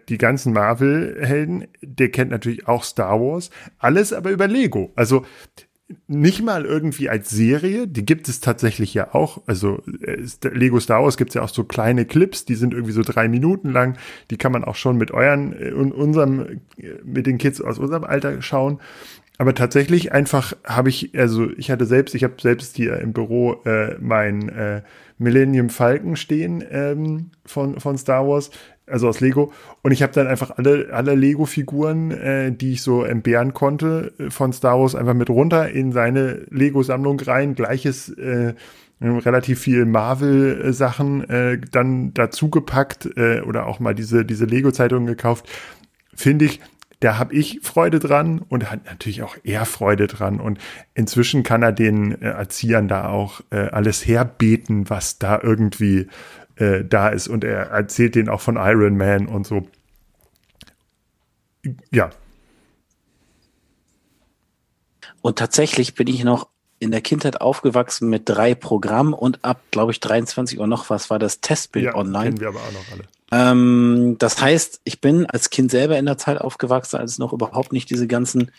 die 0.08 0.18
ganzen 0.18 0.52
Marvel-Helden, 0.52 1.66
der 1.82 2.10
kennt 2.10 2.30
natürlich 2.30 2.68
auch 2.68 2.84
Star 2.84 3.20
Wars, 3.20 3.50
alles 3.78 4.12
aber 4.12 4.30
über 4.30 4.48
Lego. 4.48 4.92
Also 4.96 5.24
nicht 6.08 6.42
mal 6.42 6.64
irgendwie 6.64 7.08
als 7.08 7.30
Serie, 7.30 7.86
die 7.86 8.04
gibt 8.04 8.28
es 8.28 8.40
tatsächlich 8.40 8.92
ja 8.94 9.14
auch. 9.14 9.42
Also 9.46 9.82
äh, 10.02 10.26
Lego 10.48 10.80
Star 10.80 11.02
Wars 11.04 11.16
gibt 11.16 11.30
es 11.30 11.34
ja 11.34 11.42
auch 11.42 11.48
so 11.48 11.62
kleine 11.62 12.04
Clips, 12.04 12.44
die 12.44 12.56
sind 12.56 12.74
irgendwie 12.74 12.92
so 12.92 13.02
drei 13.02 13.28
Minuten 13.28 13.70
lang. 13.70 13.96
Die 14.30 14.36
kann 14.36 14.50
man 14.50 14.64
auch 14.64 14.74
schon 14.74 14.96
mit 14.96 15.12
euren 15.12 15.52
und 15.52 15.92
äh, 15.92 15.94
unserem, 15.94 16.60
äh, 16.76 16.94
mit 17.04 17.26
den 17.26 17.38
Kids 17.38 17.60
aus 17.60 17.78
unserem 17.78 18.04
Alter 18.04 18.42
schauen. 18.42 18.80
Aber 19.38 19.54
tatsächlich 19.54 20.12
einfach 20.12 20.54
habe 20.64 20.88
ich, 20.88 21.16
also 21.16 21.50
ich 21.56 21.70
hatte 21.70 21.84
selbst, 21.84 22.14
ich 22.14 22.24
habe 22.24 22.34
selbst 22.40 22.74
hier 22.74 22.98
im 22.98 23.12
Büro 23.12 23.60
äh, 23.64 23.96
mein 24.00 24.48
äh, 24.48 24.82
Millennium 25.18 25.68
Falcon 25.68 26.16
stehen 26.16 26.64
ähm, 26.70 27.30
von, 27.44 27.78
von 27.78 27.98
Star 27.98 28.26
Wars 28.26 28.50
also 28.87 29.09
aus 29.09 29.20
Lego. 29.20 29.53
Und 29.83 29.92
ich 29.92 30.03
habe 30.03 30.12
dann 30.12 30.27
einfach 30.27 30.53
alle, 30.57 30.88
alle 30.92 31.14
Lego-Figuren, 31.14 32.11
äh, 32.11 32.53
die 32.53 32.72
ich 32.72 32.83
so 32.83 33.03
entbehren 33.03 33.53
konnte, 33.55 34.12
äh, 34.18 34.31
von 34.31 34.53
Star 34.53 34.79
Wars 34.79 34.94
einfach 34.94 35.14
mit 35.14 35.31
runter 35.31 35.70
in 35.70 35.92
seine 35.92 36.46
Lego-Sammlung 36.51 37.20
rein. 37.20 37.55
Gleiches, 37.55 38.09
äh, 38.11 38.55
relativ 39.01 39.61
viel 39.61 39.85
Marvel-Sachen 39.85 41.29
äh, 41.29 41.59
dann 41.70 42.14
dazu 42.14 42.49
gepackt 42.49 43.09
äh, 43.16 43.40
oder 43.42 43.66
auch 43.66 43.79
mal 43.79 43.94
diese, 43.94 44.25
diese 44.25 44.46
Lego-Zeitungen 44.46 45.07
gekauft. 45.07 45.46
Finde 46.14 46.46
ich, 46.46 46.61
da 47.00 47.18
habe 47.18 47.35
ich 47.35 47.61
Freude 47.62 47.98
dran 47.98 48.38
und 48.48 48.70
hat 48.70 48.87
natürlich 48.87 49.22
auch 49.22 49.37
er 49.44 49.66
Freude 49.66 50.06
dran. 50.06 50.40
Und 50.40 50.59
inzwischen 50.94 51.42
kann 51.42 51.62
er 51.62 51.72
den 51.72 52.20
äh, 52.22 52.30
Erziehern 52.30 52.88
da 52.88 53.09
auch 53.09 53.40
äh, 53.50 53.68
alles 53.68 54.06
herbeten, 54.06 54.88
was 54.88 55.18
da 55.18 55.40
irgendwie 55.42 56.09
äh, 56.56 56.85
da 56.85 57.09
ist. 57.09 57.28
Und 57.28 57.44
er 57.44 57.66
erzählt 57.70 58.14
den 58.14 58.28
auch 58.28 58.40
von 58.40 58.56
Iron 58.56 58.96
Man 58.96 59.26
und 59.26 59.46
so. 59.46 59.68
Ja. 61.90 62.11
Und 65.20 65.38
tatsächlich 65.38 65.94
bin 65.94 66.06
ich 66.06 66.24
noch 66.24 66.48
in 66.78 66.90
der 66.90 67.00
Kindheit 67.00 67.40
aufgewachsen 67.40 68.09
mit 68.09 68.28
drei 68.28 68.54
Programmen 68.54 69.12
und 69.12 69.44
ab, 69.44 69.61
glaube 69.70 69.92
ich, 69.92 70.00
23 70.00 70.59
Uhr 70.61 70.66
noch 70.66 70.90
was 70.90 71.11
war 71.11 71.18
das 71.18 71.40
Testbild 71.40 71.87
ja, 71.87 71.94
online. 71.94 72.24
Kennen 72.24 72.40
wir 72.40 72.48
aber 72.48 72.61
auch 72.61 72.72
noch 72.72 72.92
alle. 72.92 73.04
Ähm, 73.32 74.16
das 74.18 74.40
heißt, 74.40 74.80
ich 74.84 75.00
bin 75.00 75.26
als 75.26 75.50
Kind 75.50 75.70
selber 75.70 75.98
in 75.98 76.06
der 76.06 76.18
Zeit 76.18 76.40
aufgewachsen, 76.40 76.96
als 76.96 77.12
es 77.12 77.18
noch 77.18 77.32
überhaupt 77.32 77.72
nicht 77.72 77.90
diese 77.90 78.06
ganzen 78.06 78.52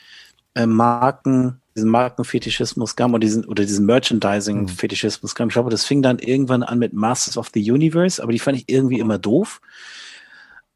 äh, 0.55 0.65
Marken, 0.65 1.61
diesen 1.75 1.89
Markenfetischismus 1.89 2.95
kam 2.95 3.13
oder 3.13 3.21
diesen, 3.21 3.45
oder 3.45 3.63
diesen 3.63 3.85
Merchandising-Fetischismus 3.85 5.35
kam. 5.35 5.49
Ich 5.49 5.53
glaube, 5.53 5.69
das 5.69 5.85
fing 5.85 6.01
dann 6.01 6.19
irgendwann 6.19 6.63
an 6.63 6.79
mit 6.79 6.93
Masters 6.93 7.37
of 7.37 7.51
the 7.53 7.71
Universe, 7.71 8.21
aber 8.21 8.31
die 8.31 8.39
fand 8.39 8.57
ich 8.57 8.65
irgendwie 8.67 8.99
immer 8.99 9.19
doof. 9.19 9.61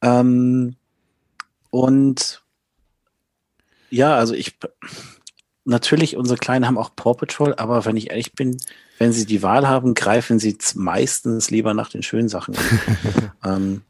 Ähm, 0.01 0.75
und 1.69 2.43
ja, 3.89 4.15
also 4.15 4.33
ich 4.33 4.57
natürlich, 5.65 6.17
unsere 6.17 6.37
Kleinen 6.37 6.67
haben 6.67 6.77
auch 6.77 6.95
Paw 6.95 7.13
Patrol, 7.13 7.53
aber 7.55 7.85
wenn 7.85 7.97
ich 7.97 8.09
ehrlich 8.09 8.33
bin, 8.33 8.57
wenn 8.97 9.11
sie 9.11 9.25
die 9.25 9.43
Wahl 9.43 9.67
haben, 9.67 9.93
greifen 9.93 10.39
sie 10.39 10.57
meistens 10.75 11.49
lieber 11.49 11.73
nach 11.73 11.89
den 11.89 12.03
schönen 12.03 12.29
Sachen. 12.29 12.55
ähm, 13.45 13.83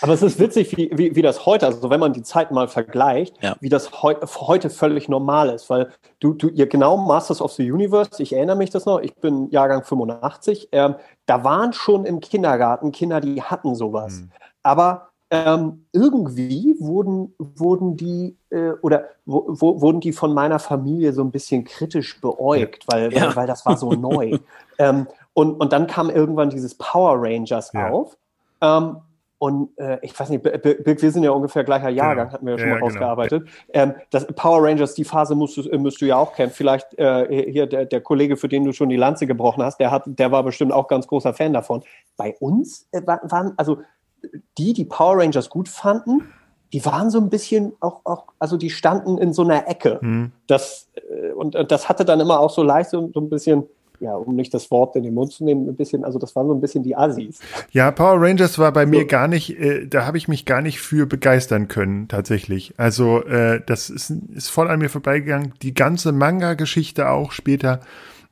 aber 0.00 0.12
es 0.12 0.22
ist 0.22 0.38
witzig, 0.38 0.76
wie, 0.76 0.90
wie, 0.92 1.16
wie 1.16 1.22
das 1.22 1.46
heute, 1.46 1.66
also 1.66 1.88
wenn 1.88 2.00
man 2.00 2.12
die 2.12 2.22
Zeit 2.22 2.50
mal 2.50 2.68
vergleicht, 2.68 3.34
ja. 3.42 3.56
wie 3.60 3.68
das 3.68 4.02
heu, 4.02 4.14
heute 4.36 4.68
völlig 4.68 5.08
normal 5.08 5.48
ist, 5.48 5.70
weil 5.70 5.90
du, 6.20 6.34
du, 6.34 6.48
ihr 6.48 6.66
genau 6.66 6.98
Masters 6.98 7.40
of 7.40 7.52
the 7.52 7.70
Universe, 7.70 8.22
ich 8.22 8.34
erinnere 8.34 8.56
mich 8.56 8.70
das 8.70 8.84
noch, 8.84 9.00
ich 9.00 9.14
bin 9.14 9.48
Jahrgang 9.50 9.84
85, 9.84 10.68
ähm, 10.72 10.96
da 11.24 11.44
waren 11.44 11.72
schon 11.72 12.04
im 12.04 12.20
Kindergarten 12.20 12.92
Kinder, 12.92 13.20
die 13.20 13.42
hatten 13.42 13.74
sowas. 13.74 14.20
Mhm. 14.20 14.30
Aber 14.62 15.08
ähm, 15.30 15.86
irgendwie 15.92 16.76
wurden, 16.78 17.34
wurden 17.38 17.96
die 17.96 18.36
äh, 18.50 18.70
oder 18.82 19.06
wo, 19.24 19.44
wo, 19.48 19.80
wurden 19.80 20.00
die 20.00 20.12
von 20.12 20.32
meiner 20.32 20.58
Familie 20.58 21.12
so 21.12 21.22
ein 21.22 21.32
bisschen 21.32 21.64
kritisch 21.64 22.20
beäugt, 22.20 22.84
weil, 22.86 23.12
ja. 23.12 23.28
weil, 23.28 23.36
weil, 23.36 23.46
das 23.46 23.66
war 23.66 23.76
so 23.76 23.90
neu. 23.92 24.38
ähm, 24.78 25.08
und, 25.34 25.60
und 25.60 25.72
dann 25.72 25.86
kam 25.86 26.10
irgendwann 26.10 26.50
dieses 26.50 26.74
Power 26.76 27.16
Rangers 27.20 27.72
ja. 27.72 27.90
auf. 27.90 28.16
Ähm, 28.60 28.98
und 29.38 29.78
äh, 29.78 29.98
ich 30.00 30.18
weiß 30.18 30.30
nicht, 30.30 30.42
Birk, 30.42 30.86
wir 30.86 31.10
sind 31.10 31.22
ja 31.22 31.30
ungefähr 31.30 31.62
gleicher 31.62 31.90
Jahrgang, 31.90 32.28
genau. 32.28 32.32
hatten 32.32 32.46
wir 32.46 32.52
ja 32.54 32.58
schon 32.58 32.68
mal 32.70 32.74
genau. 32.76 32.86
rausgearbeitet. 32.86 33.44
Genau. 33.44 33.84
Ähm, 33.84 33.94
das 34.10 34.26
Power 34.28 34.62
Rangers, 34.62 34.94
die 34.94 35.04
Phase 35.04 35.34
musst 35.34 35.58
du, 35.58 35.78
müsst 35.78 36.00
du 36.00 36.06
ja 36.06 36.16
auch 36.16 36.32
kennen. 36.32 36.52
Vielleicht 36.52 36.98
äh, 36.98 37.50
hier 37.50 37.66
der, 37.66 37.84
der 37.84 38.00
Kollege, 38.00 38.38
für 38.38 38.48
den 38.48 38.64
du 38.64 38.72
schon 38.72 38.88
die 38.88 38.96
Lanze 38.96 39.26
gebrochen 39.26 39.62
hast, 39.62 39.78
der 39.78 39.90
hat, 39.90 40.04
der 40.06 40.32
war 40.32 40.42
bestimmt 40.42 40.72
auch 40.72 40.88
ganz 40.88 41.06
großer 41.06 41.34
Fan 41.34 41.52
davon. 41.52 41.82
Bei 42.16 42.34
uns 42.40 42.88
äh, 42.92 43.02
waren, 43.04 43.52
also 43.58 43.80
die, 44.58 44.72
die 44.72 44.84
Power 44.84 45.18
Rangers 45.18 45.50
gut 45.50 45.68
fanden, 45.68 46.22
die 46.72 46.84
waren 46.84 47.10
so 47.10 47.18
ein 47.18 47.30
bisschen 47.30 47.72
auch, 47.80 48.00
auch 48.04 48.24
also 48.38 48.56
die 48.56 48.70
standen 48.70 49.18
in 49.18 49.32
so 49.32 49.42
einer 49.42 49.68
Ecke. 49.68 49.98
Mhm. 50.00 50.32
Das, 50.46 50.88
äh, 50.96 51.32
und, 51.32 51.56
und 51.56 51.70
das 51.70 51.88
hatte 51.88 52.04
dann 52.04 52.20
immer 52.20 52.40
auch 52.40 52.50
so 52.50 52.62
leicht 52.62 52.90
so, 52.90 53.10
so 53.14 53.20
ein 53.20 53.30
bisschen, 53.30 53.64
ja, 54.00 54.14
um 54.14 54.34
nicht 54.34 54.52
das 54.52 54.70
Wort 54.70 54.96
in 54.96 55.04
den 55.04 55.14
Mund 55.14 55.32
zu 55.32 55.44
nehmen, 55.44 55.68
ein 55.68 55.76
bisschen, 55.76 56.04
also 56.04 56.18
das 56.18 56.34
waren 56.36 56.48
so 56.48 56.54
ein 56.54 56.60
bisschen 56.60 56.82
die 56.82 56.96
Assis. 56.96 57.40
Ja, 57.70 57.90
Power 57.90 58.20
Rangers 58.20 58.58
war 58.58 58.72
bei 58.72 58.84
so. 58.84 58.90
mir 58.90 59.06
gar 59.06 59.28
nicht, 59.28 59.58
äh, 59.58 59.86
da 59.86 60.04
habe 60.04 60.18
ich 60.18 60.28
mich 60.28 60.44
gar 60.44 60.60
nicht 60.60 60.80
für 60.80 61.06
begeistern 61.06 61.68
können, 61.68 62.08
tatsächlich. 62.08 62.74
Also 62.76 63.22
äh, 63.24 63.62
das 63.64 63.88
ist, 63.88 64.10
ist 64.34 64.50
voll 64.50 64.68
an 64.68 64.80
mir 64.80 64.90
vorbeigegangen. 64.90 65.54
Die 65.62 65.72
ganze 65.72 66.12
Manga-Geschichte 66.12 67.08
auch 67.08 67.32
später. 67.32 67.80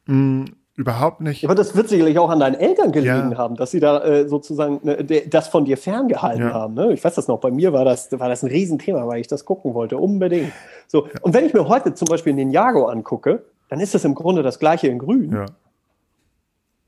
Mh, 0.07 0.17
mm, 0.17 0.45
Überhaupt 0.77 1.21
nicht. 1.21 1.45
Aber 1.45 1.55
das 1.55 1.77
wird 1.77 1.89
sicherlich 1.89 2.19
auch 2.19 2.31
an 2.31 2.41
deinen 2.41 2.57
Eltern 2.57 2.91
gelegen 2.91 3.31
ja. 3.33 3.39
haben, 3.39 3.55
dass 3.55 3.71
sie 3.71 3.79
da 3.79 4.03
äh, 4.03 4.29
sozusagen 4.29 4.81
ne, 4.83 5.05
das 5.05 5.47
von 5.47 5.65
dir 5.65 5.77
ferngehalten 5.77 6.49
ja. 6.49 6.53
haben. 6.53 6.75
Ne? 6.75 6.93
Ich 6.93 7.05
weiß 7.05 7.15
das 7.15 7.29
noch, 7.29 7.39
bei 7.39 7.53
mir 7.53 7.73
war 7.73 7.85
das, 7.85 8.11
war 8.19 8.29
das 8.29 8.43
ein 8.43 8.49
Riesenthema, 8.49 9.07
weil 9.07 9.21
ich 9.21 9.29
das 9.29 9.45
gucken 9.45 9.75
wollte, 9.75 9.99
unbedingt. 9.99 10.53
So. 10.89 11.07
Ja. 11.07 11.13
Und 11.23 11.33
wenn 11.33 11.45
ich 11.47 11.55
mir 11.55 11.69
heute 11.69 11.95
zum 11.95 12.07
Beispiel 12.07 12.35
den 12.35 12.51
Jago 12.51 12.87
angucke, 12.87 13.45
dann 13.69 13.79
ist 13.79 13.95
das 13.95 14.05
im 14.05 14.17
Grunde 14.17 14.43
das 14.43 14.59
gleiche 14.59 14.89
in 14.89 14.99
grün. 14.99 15.47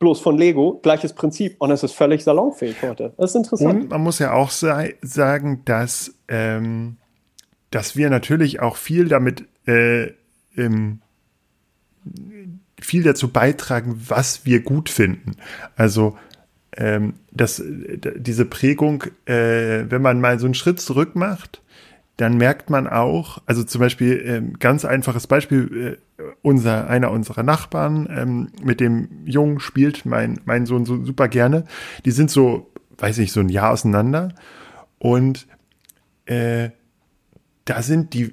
Bloß 0.00 0.20
von 0.20 0.36
Lego, 0.36 0.80
gleiches 0.82 1.12
Prinzip. 1.12 1.56
Und 1.60 1.70
es 1.70 1.84
ist 1.84 1.92
völlig 1.92 2.24
salonfähig 2.24 2.82
heute. 2.82 3.14
Das 3.16 3.30
ist 3.30 3.36
interessant. 3.36 3.84
Und 3.84 3.90
man 3.90 4.02
muss 4.02 4.18
ja 4.18 4.32
auch 4.32 4.50
sagen, 4.50 5.62
dass, 5.64 6.12
ähm, 6.28 6.96
dass 7.70 7.96
wir 7.96 8.10
natürlich 8.10 8.60
auch 8.60 8.76
viel 8.76 9.08
damit 9.08 9.44
äh, 9.66 10.10
im 10.56 11.00
viel 12.86 13.02
dazu 13.02 13.28
beitragen, 13.28 14.00
was 14.06 14.46
wir 14.46 14.62
gut 14.62 14.88
finden. 14.88 15.32
Also 15.74 16.16
ähm, 16.76 17.14
das, 17.32 17.62
diese 17.64 18.44
Prägung, 18.44 19.04
äh, 19.24 19.90
wenn 19.90 20.02
man 20.02 20.20
mal 20.20 20.38
so 20.38 20.46
einen 20.46 20.54
Schritt 20.54 20.80
zurück 20.80 21.16
macht, 21.16 21.62
dann 22.16 22.36
merkt 22.36 22.70
man 22.70 22.86
auch, 22.86 23.42
also 23.44 23.64
zum 23.64 23.80
Beispiel 23.80 24.22
ähm, 24.24 24.58
ganz 24.58 24.84
einfaches 24.84 25.26
Beispiel, 25.26 25.98
äh, 26.18 26.22
unser 26.42 26.88
einer 26.88 27.10
unserer 27.10 27.42
Nachbarn 27.42 28.08
ähm, 28.10 28.48
mit 28.62 28.80
dem 28.80 29.08
Jungen 29.26 29.60
spielt 29.60 30.06
mein 30.06 30.40
mein 30.44 30.64
Sohn 30.64 30.86
so 30.86 31.04
super 31.04 31.28
gerne. 31.28 31.64
Die 32.04 32.12
sind 32.12 32.30
so, 32.30 32.70
weiß 32.98 33.18
ich, 33.18 33.32
so 33.32 33.40
ein 33.40 33.50
Jahr 33.50 33.72
auseinander 33.72 34.32
und 34.98 35.46
äh, 36.24 36.70
da 37.66 37.82
sind 37.82 38.14
die 38.14 38.32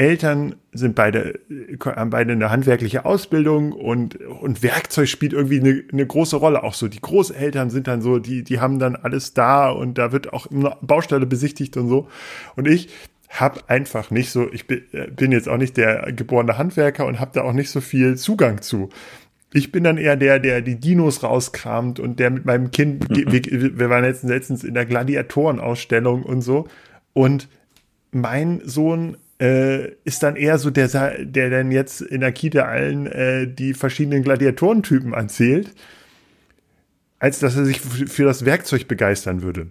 Eltern 0.00 0.54
sind 0.72 0.94
beide, 0.94 1.40
haben 1.84 2.08
beide 2.08 2.32
eine 2.32 2.50
handwerkliche 2.50 3.04
Ausbildung 3.04 3.72
und, 3.72 4.16
und 4.16 4.62
Werkzeug 4.62 5.08
spielt 5.08 5.34
irgendwie 5.34 5.60
eine, 5.60 5.84
eine 5.92 6.06
große 6.06 6.36
Rolle. 6.36 6.62
Auch 6.62 6.72
so 6.72 6.88
die 6.88 7.02
Großeltern 7.02 7.68
sind 7.68 7.86
dann 7.86 8.00
so, 8.00 8.18
die, 8.18 8.42
die 8.42 8.60
haben 8.60 8.78
dann 8.78 8.96
alles 8.96 9.34
da 9.34 9.68
und 9.68 9.98
da 9.98 10.10
wird 10.10 10.32
auch 10.32 10.50
eine 10.50 10.74
Baustelle 10.80 11.26
besichtigt 11.26 11.76
und 11.76 11.90
so. 11.90 12.08
Und 12.56 12.66
ich 12.66 12.88
habe 13.28 13.60
einfach 13.68 14.10
nicht 14.10 14.30
so, 14.30 14.50
ich 14.50 14.66
bin, 14.66 14.80
bin 15.14 15.32
jetzt 15.32 15.50
auch 15.50 15.58
nicht 15.58 15.76
der 15.76 16.10
geborene 16.12 16.56
Handwerker 16.56 17.04
und 17.04 17.20
habe 17.20 17.32
da 17.34 17.42
auch 17.42 17.52
nicht 17.52 17.68
so 17.68 17.82
viel 17.82 18.16
Zugang 18.16 18.62
zu. 18.62 18.88
Ich 19.52 19.70
bin 19.70 19.84
dann 19.84 19.98
eher 19.98 20.16
der, 20.16 20.38
der 20.38 20.62
die 20.62 20.80
Dinos 20.80 21.22
rauskramt 21.22 22.00
und 22.00 22.18
der 22.18 22.30
mit 22.30 22.46
meinem 22.46 22.70
Kind, 22.70 23.06
wir, 23.10 23.78
wir 23.78 23.90
waren 23.90 24.04
jetzt 24.04 24.24
letztens 24.24 24.64
in 24.64 24.72
der 24.72 24.86
Gladiatorenausstellung 24.86 26.22
und 26.22 26.40
so. 26.40 26.68
Und 27.12 27.48
mein 28.12 28.62
Sohn 28.64 29.18
äh, 29.40 29.92
ist 30.04 30.22
dann 30.22 30.36
eher 30.36 30.58
so 30.58 30.70
der, 30.70 30.88
der 31.24 31.50
dann 31.50 31.70
jetzt 31.70 32.02
in 32.02 32.20
der 32.20 32.32
Kita 32.32 32.62
allen 32.62 33.06
äh, 33.06 33.48
die 33.48 33.72
verschiedenen 33.72 34.22
Gladiatorentypen 34.22 35.14
erzählt, 35.14 35.72
als 37.18 37.38
dass 37.38 37.56
er 37.56 37.64
sich 37.64 37.80
für 37.80 38.24
das 38.24 38.44
Werkzeug 38.44 38.86
begeistern 38.86 39.42
würde. 39.42 39.68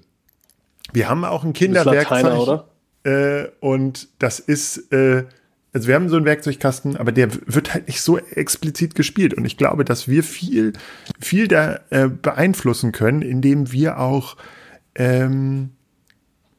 Wir 0.91 1.07
haben 1.07 1.23
auch 1.23 1.43
ein 1.43 1.53
Kinderwerkzeug. 1.53 2.63
Äh, 3.03 3.47
und 3.59 4.09
das 4.17 4.39
ist, 4.39 4.91
äh, 4.91 5.23
also 5.71 5.87
wir 5.87 5.95
haben 5.95 6.09
so 6.09 6.17
einen 6.17 6.25
Werkzeugkasten, 6.25 6.97
aber 6.97 7.11
der 7.11 7.29
wird 7.45 7.73
halt 7.73 7.87
nicht 7.87 8.01
so 8.01 8.17
explizit 8.17 8.95
gespielt. 8.95 9.35
Und 9.35 9.45
ich 9.45 9.55
glaube, 9.55 9.85
dass 9.85 10.07
wir 10.07 10.23
viel, 10.23 10.73
viel 11.19 11.47
da 11.47 11.79
äh, 11.91 12.07
beeinflussen 12.09 12.91
können, 12.91 13.21
indem 13.21 13.71
wir 13.71 13.99
auch 13.99 14.35
ähm, 14.95 15.69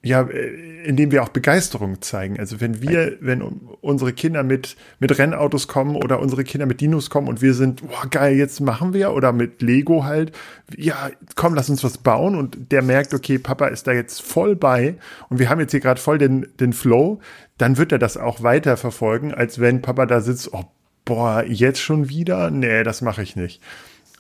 ja, 0.03 0.23
äh, 0.23 0.85
indem 0.85 1.11
wir 1.11 1.23
auch 1.23 1.29
Begeisterung 1.29 2.01
zeigen. 2.01 2.39
Also 2.39 2.61
wenn 2.61 2.81
wir, 2.81 3.19
wenn 3.21 3.43
unsere 3.43 4.13
Kinder 4.13 4.43
mit, 4.43 4.77
mit 4.99 5.19
Rennautos 5.19 5.69
kommen 5.69 5.95
oder 5.95 6.21
unsere 6.21 6.43
Kinder 6.45 6.67
mit 6.67 6.81
Dinos 6.81 7.11
kommen 7.11 7.29
und 7.29 7.43
wir 7.43 7.53
sind, 7.53 7.87
boah, 7.87 8.07
geil, 8.11 8.37
jetzt 8.37 8.61
machen 8.61 8.95
wir 8.95 9.13
oder 9.13 9.33
mit 9.33 9.61
Lego 9.61 10.05
halt, 10.05 10.33
ja, 10.75 11.11
komm, 11.37 11.55
lass 11.55 11.69
uns 11.69 11.85
was 11.85 11.99
bauen 11.99 12.35
und 12.35 12.73
der 12.73 12.83
merkt, 12.83 13.13
okay, 13.13 13.39
Papa 13.39 13.67
ist 13.67 13.87
da 13.87 13.93
jetzt 13.93 14.23
voll 14.23 14.57
bei 14.57 14.97
und 15.29 15.39
wir 15.39 15.51
haben 15.51 15.61
jetzt 15.61 15.73
hier 15.73 15.81
gerade 15.81 16.01
voll 16.01 16.17
den, 16.17 16.47
den 16.59 16.73
Flow, 16.73 17.21
dann 17.59 17.77
wird 17.77 17.93
er 17.93 17.99
das 17.99 18.17
auch 18.17 18.43
weiter 18.43 18.79
verfolgen, 18.79 19.35
als 19.35 19.61
wenn 19.61 19.83
Papa 19.83 20.07
da 20.07 20.23
sitzt, 20.23 20.55
oh, 20.55 20.65
boah, 21.05 21.45
jetzt 21.47 21.81
schon 21.81 22.09
wieder? 22.09 22.51
Nee, 22.51 22.85
das 22.85 23.03
mache 23.03 23.23
ich 23.23 23.37
nicht. 23.37 23.63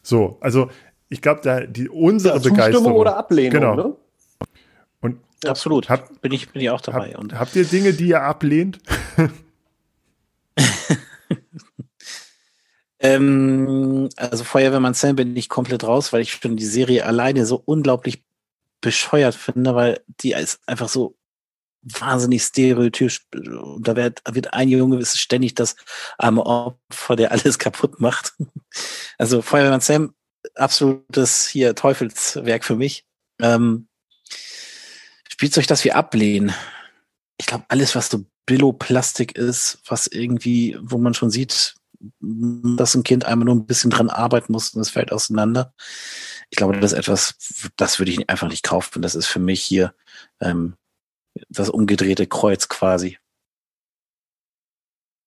So, 0.03 0.37
also 0.41 0.69
ich 1.09 1.23
glaube, 1.23 1.41
da 1.43 1.61
die 1.61 1.89
unsere 1.89 2.37
ja, 2.37 2.43
Begeisterung 2.43 2.93
oder 2.93 3.17
Ablehnung, 3.17 3.61
genau. 3.61 3.77
Ne? 3.77 3.97
Absolut. 5.47 5.89
Hab, 5.89 6.21
bin, 6.21 6.33
ich, 6.33 6.51
bin 6.51 6.63
ich 6.63 6.71
auch 6.71 6.81
dabei. 6.81 7.13
Hab, 7.13 7.21
und 7.21 7.39
habt 7.39 7.57
ihr 7.57 7.65
Dinge, 7.65 7.93
die 7.93 8.09
ihr 8.09 8.23
ablehnt? 8.23 8.79
ähm, 13.01 14.09
also 14.17 14.45
Feuerwehrmann 14.45 14.95
Sam 14.95 15.17
bin 15.17 15.37
ich 15.37 15.49
komplett 15.49 15.85
raus, 15.85 16.13
weil 16.13 16.23
ich 16.23 16.33
schon 16.33 16.57
die 16.57 16.65
Serie 16.65 17.07
alleine 17.07 17.47
so 17.47 17.63
unglaublich 17.65 18.23
bescheuert 18.81 19.35
finde, 19.35 19.75
weil 19.75 20.01
die 20.23 20.33
ist 20.33 20.61
einfach 20.67 20.89
so 20.89 21.17
wahnsinnig 21.83 22.43
stereotypisch. 22.43 23.27
Da 23.81 23.97
wird, 23.97 24.23
wird 24.31 24.53
ein 24.53 24.69
Junge 24.69 24.99
ist 24.99 25.19
ständig 25.19 25.55
das 25.55 25.77
arme 26.19 26.45
Opfer, 26.45 27.17
der 27.17 27.33
alles 27.33 27.59
kaputt 27.59 28.01
macht. 28.01 28.35
Also 29.19 29.43
Feuerwehrmann 29.43 29.81
Sam, 29.81 30.15
absolutes 30.55 31.49
hier 31.49 31.75
Teufelswerk 31.75 32.65
für 32.65 32.77
mich. 32.77 33.05
Ähm, 33.41 33.89
Spielzeug, 35.41 35.69
das 35.69 35.85
wir 35.85 35.97
ablehnen. 35.97 36.53
Ich 37.39 37.47
glaube, 37.47 37.65
alles, 37.69 37.97
was 37.97 38.11
so 38.11 38.27
Billo-Plastik 38.45 39.39
ist, 39.39 39.81
was 39.87 40.07
irgendwie, 40.07 40.77
wo 40.83 40.99
man 40.99 41.15
schon 41.15 41.31
sieht, 41.31 41.77
dass 42.21 42.95
ein 42.95 43.05
Kind 43.05 43.25
einmal 43.25 43.47
nur 43.47 43.55
ein 43.55 43.65
bisschen 43.65 43.91
dran 43.91 44.11
arbeiten 44.11 44.53
muss 44.53 44.75
und 44.75 44.83
es 44.83 44.91
fällt 44.91 45.13
auseinander. 45.13 45.73
Ich 46.51 46.59
glaube, 46.59 46.79
das 46.79 46.93
ist 46.93 46.99
etwas, 46.99 47.71
das 47.79 47.99
würde 47.99 48.13
ich 48.13 48.29
einfach 48.29 48.51
nicht 48.51 48.65
kaufen. 48.65 49.01
Das 49.01 49.15
ist 49.15 49.29
für 49.29 49.39
mich 49.39 49.63
hier 49.63 49.95
ähm, 50.43 50.75
das 51.49 51.71
umgedrehte 51.71 52.27
Kreuz 52.27 52.69
quasi. 52.69 53.17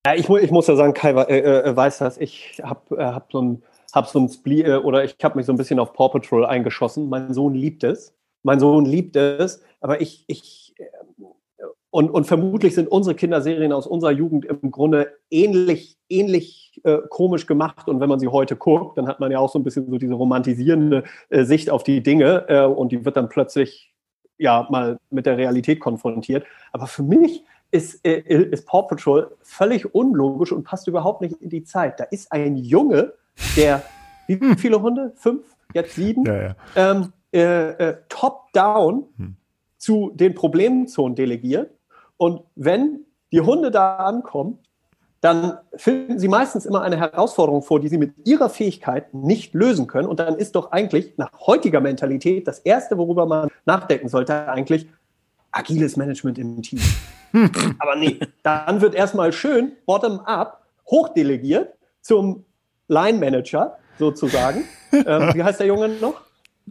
Ja, 0.05 0.13
ich, 0.13 0.29
ich 0.29 0.51
muss 0.51 0.67
ja 0.67 0.75
sagen, 0.75 0.93
Kai 0.93 1.09
äh, 1.23 1.39
äh, 1.39 1.75
weiß 1.75 1.97
das. 1.97 2.19
Ich 2.19 2.61
habe 2.63 2.97
äh, 2.97 3.03
hab 3.03 3.31
so 3.31 3.41
ein, 3.41 3.63
hab 3.91 4.07
so 4.07 4.19
ein 4.19 4.29
Spli 4.29 4.61
äh, 4.61 4.75
oder 4.75 5.03
ich 5.05 5.15
habe 5.23 5.37
mich 5.37 5.47
so 5.47 5.53
ein 5.53 5.57
bisschen 5.57 5.79
auf 5.79 5.91
Paw 5.93 6.09
Patrol 6.09 6.45
eingeschossen. 6.45 7.09
Mein 7.09 7.33
Sohn 7.33 7.55
liebt 7.55 7.83
es. 7.83 8.13
Mein 8.43 8.59
Sohn 8.59 8.85
liebt 8.85 9.15
es, 9.15 9.63
aber 9.81 10.01
ich, 10.01 10.25
ich, 10.27 10.75
und, 11.89 12.09
und 12.09 12.25
vermutlich 12.25 12.75
sind 12.75 12.87
unsere 12.87 13.15
Kinderserien 13.15 13.71
aus 13.71 13.87
unserer 13.87 14.11
Jugend 14.11 14.45
im 14.45 14.71
Grunde 14.71 15.13
ähnlich, 15.29 15.97
ähnlich 16.09 16.81
äh, 16.83 16.97
komisch 17.09 17.45
gemacht. 17.45 17.87
Und 17.87 17.99
wenn 17.99 18.09
man 18.09 18.19
sie 18.19 18.27
heute 18.27 18.55
guckt, 18.55 18.97
dann 18.97 19.07
hat 19.07 19.19
man 19.19 19.31
ja 19.31 19.39
auch 19.39 19.51
so 19.51 19.59
ein 19.59 19.63
bisschen 19.63 19.89
so 19.89 19.97
diese 19.97 20.15
romantisierende 20.15 21.03
äh, 21.29 21.43
Sicht 21.43 21.69
auf 21.69 21.83
die 21.83 22.01
Dinge 22.01 22.45
äh, 22.49 22.65
und 22.65 22.91
die 22.91 23.05
wird 23.05 23.15
dann 23.15 23.29
plötzlich 23.29 23.93
ja 24.37 24.67
mal 24.69 24.97
mit 25.09 25.25
der 25.25 25.37
Realität 25.37 25.79
konfrontiert. 25.79 26.45
Aber 26.71 26.87
für 26.87 27.03
mich 27.03 27.43
ist, 27.69 28.05
äh, 28.05 28.21
ist 28.21 28.65
Paw 28.65 28.87
Patrol 28.87 29.35
völlig 29.41 29.93
unlogisch 29.93 30.51
und 30.51 30.63
passt 30.63 30.87
überhaupt 30.87 31.21
nicht 31.21 31.41
in 31.41 31.49
die 31.49 31.63
Zeit. 31.63 31.99
Da 31.99 32.05
ist 32.05 32.31
ein 32.31 32.57
Junge, 32.57 33.13
der, 33.55 33.83
wie 34.27 34.39
viele 34.57 34.81
Hunde? 34.81 35.13
Fünf? 35.15 35.43
Jetzt 35.73 35.95
sieben? 35.95 36.25
Ja, 36.25 36.41
ja. 36.41 36.55
Ähm, 36.75 37.13
äh, 37.33 37.69
äh, 37.71 37.97
top-down 38.09 39.05
hm. 39.17 39.35
zu 39.77 40.11
den 40.13 40.35
Problemzonen 40.35 41.15
delegiert 41.15 41.71
und 42.17 42.41
wenn 42.55 43.05
die 43.31 43.41
Hunde 43.41 43.71
da 43.71 43.97
ankommen, 43.97 44.59
dann 45.23 45.57
finden 45.75 46.19
sie 46.19 46.27
meistens 46.27 46.65
immer 46.65 46.81
eine 46.81 46.97
Herausforderung 46.97 47.63
vor, 47.63 47.79
die 47.79 47.87
sie 47.87 47.97
mit 47.97 48.13
ihrer 48.27 48.49
Fähigkeit 48.49 49.13
nicht 49.13 49.53
lösen 49.53 49.87
können. 49.87 50.09
Und 50.09 50.19
dann 50.19 50.35
ist 50.35 50.53
doch 50.55 50.73
eigentlich 50.73 51.17
nach 51.17 51.31
heutiger 51.47 51.79
Mentalität 51.79 52.45
das 52.45 52.59
Erste, 52.59 52.97
worüber 52.97 53.25
man 53.25 53.47
nachdenken 53.65 54.09
sollte, 54.09 54.49
eigentlich 54.49 54.85
agiles 55.51 55.95
Management 55.95 56.37
im 56.37 56.61
Team. 56.61 56.81
Aber 57.79 57.95
nee, 57.95 58.19
dann 58.43 58.81
wird 58.81 58.95
erstmal 58.95 59.31
schön 59.31 59.71
bottom-up 59.85 60.61
hochdelegiert 60.87 61.73
zum 62.01 62.43
Line-Manager 62.89 63.77
sozusagen. 63.97 64.65
ähm, 64.91 65.31
wie 65.33 65.43
heißt 65.43 65.61
der 65.61 65.67
Junge 65.67 65.87
noch? 65.87 66.21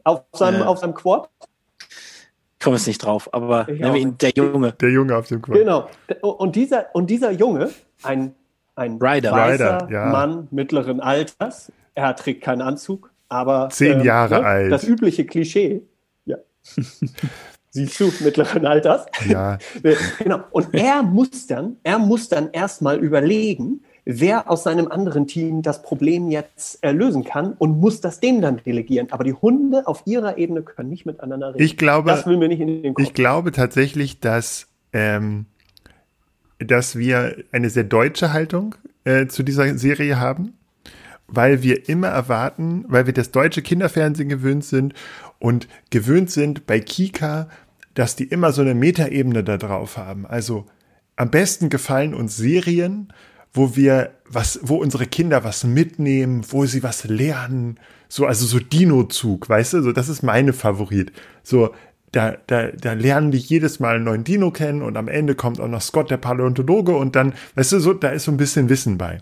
Auf 0.04 0.24
seinem, 0.32 0.62
äh, 0.62 0.64
auf 0.64 0.78
seinem 0.78 0.94
Quad? 0.94 1.28
komme 2.62 2.76
jetzt 2.76 2.86
nicht 2.86 3.04
drauf, 3.04 3.28
aber 3.32 3.66
nennen 3.68 3.94
wir 3.94 4.00
ihn 4.00 4.18
der 4.18 4.30
Junge. 4.30 4.72
Der 4.72 4.90
Junge 4.90 5.16
auf 5.16 5.28
dem 5.28 5.42
Quad. 5.42 5.58
Genau. 5.58 5.88
Und 6.20 6.56
dieser, 6.56 6.94
und 6.94 7.10
dieser 7.10 7.30
Junge, 7.30 7.70
ein, 8.02 8.34
ein 8.74 8.98
Rider. 9.00 9.32
weißer 9.32 9.82
Rider, 9.82 9.88
ja. 9.90 10.06
Mann 10.06 10.48
mittleren 10.50 11.00
Alters, 11.00 11.72
er 11.94 12.16
trägt 12.16 12.42
keinen 12.42 12.62
Anzug, 12.62 13.10
aber 13.28 13.68
zehn 13.70 14.00
ähm, 14.00 14.04
Jahre 14.04 14.40
ne, 14.40 14.46
alt. 14.46 14.72
Das 14.72 14.84
übliche 14.84 15.26
Klischee. 15.26 15.82
Ja. 16.24 16.38
Siehst 17.70 17.98
du, 18.00 18.12
mittleren 18.20 18.66
Alters. 18.66 19.06
Ja. 19.26 19.58
genau. 20.18 20.40
Und 20.50 20.74
er 20.74 21.02
muss 21.02 21.46
dann, 21.46 21.76
er 21.82 21.98
muss 21.98 22.28
dann 22.28 22.50
erstmal 22.52 22.98
überlegen, 22.98 23.82
wer 24.04 24.50
aus 24.50 24.64
seinem 24.64 24.88
anderen 24.88 25.26
Team 25.26 25.62
das 25.62 25.82
Problem 25.82 26.30
jetzt 26.30 26.82
äh, 26.84 26.92
lösen 26.92 27.24
kann 27.24 27.52
und 27.52 27.78
muss 27.78 28.00
das 28.00 28.20
dem 28.20 28.40
dann 28.40 28.60
delegieren. 28.64 29.08
Aber 29.10 29.24
die 29.24 29.32
Hunde 29.32 29.86
auf 29.86 30.02
ihrer 30.06 30.38
Ebene 30.38 30.62
können 30.62 30.90
nicht 30.90 31.06
miteinander 31.06 31.54
reden. 31.54 31.62
Ich 31.62 31.76
glaube, 31.76 32.10
das 32.10 32.26
will 32.26 32.36
mir 32.36 32.48
nicht 32.48 32.60
in 32.60 32.82
den 32.82 32.94
Kopf. 32.94 33.06
Ich 33.06 33.14
glaube 33.14 33.52
tatsächlich, 33.52 34.20
dass, 34.20 34.66
ähm, 34.92 35.46
dass 36.58 36.96
wir 36.96 37.36
eine 37.52 37.70
sehr 37.70 37.84
deutsche 37.84 38.32
Haltung 38.32 38.74
äh, 39.04 39.26
zu 39.26 39.42
dieser 39.42 39.78
Serie 39.78 40.18
haben, 40.18 40.54
weil 41.28 41.62
wir 41.62 41.88
immer 41.88 42.08
erwarten, 42.08 42.84
weil 42.88 43.06
wir 43.06 43.14
das 43.14 43.30
deutsche 43.30 43.62
Kinderfernsehen 43.62 44.28
gewöhnt 44.28 44.64
sind 44.64 44.94
und 45.38 45.68
gewöhnt 45.90 46.30
sind 46.30 46.66
bei 46.66 46.80
Kika, 46.80 47.48
dass 47.94 48.16
die 48.16 48.24
immer 48.24 48.52
so 48.52 48.62
eine 48.62 48.74
Metaebene 48.74 49.44
da 49.44 49.58
drauf 49.58 49.96
haben. 49.96 50.26
Also 50.26 50.66
am 51.16 51.30
besten 51.30 51.68
gefallen 51.68 52.14
uns 52.14 52.36
Serien, 52.36 53.12
wo 53.52 53.76
wir 53.76 54.14
was, 54.28 54.60
wo 54.62 54.76
unsere 54.76 55.06
Kinder 55.06 55.44
was 55.44 55.64
mitnehmen, 55.64 56.44
wo 56.48 56.64
sie 56.66 56.82
was 56.82 57.04
lernen, 57.04 57.78
so, 58.08 58.26
also 58.26 58.46
so 58.46 58.58
Dino-Zug, 58.58 59.48
weißt 59.48 59.74
du, 59.74 59.82
so, 59.82 59.92
das 59.92 60.08
ist 60.08 60.22
meine 60.22 60.52
Favorit. 60.52 61.12
So, 61.42 61.74
da, 62.12 62.36
da, 62.46 62.68
da 62.68 62.92
lernen 62.92 63.30
die 63.30 63.38
jedes 63.38 63.80
Mal 63.80 63.96
einen 63.96 64.04
neuen 64.04 64.24
Dino 64.24 64.50
kennen 64.50 64.82
und 64.82 64.96
am 64.96 65.08
Ende 65.08 65.34
kommt 65.34 65.60
auch 65.60 65.68
noch 65.68 65.80
Scott, 65.80 66.10
der 66.10 66.18
Paläontologe 66.18 66.94
und 66.94 67.16
dann, 67.16 67.34
weißt 67.54 67.72
du, 67.72 67.80
so, 67.80 67.94
da 67.94 68.10
ist 68.10 68.24
so 68.24 68.30
ein 68.30 68.36
bisschen 68.36 68.68
Wissen 68.68 68.98
bei. 68.98 69.20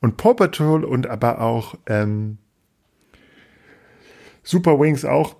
Und 0.00 0.18
Paw 0.18 0.34
Patrol 0.34 0.84
und 0.84 1.06
aber 1.06 1.40
auch, 1.40 1.74
ähm, 1.86 2.38
Super 4.42 4.78
Wings 4.80 5.04
auch, 5.04 5.36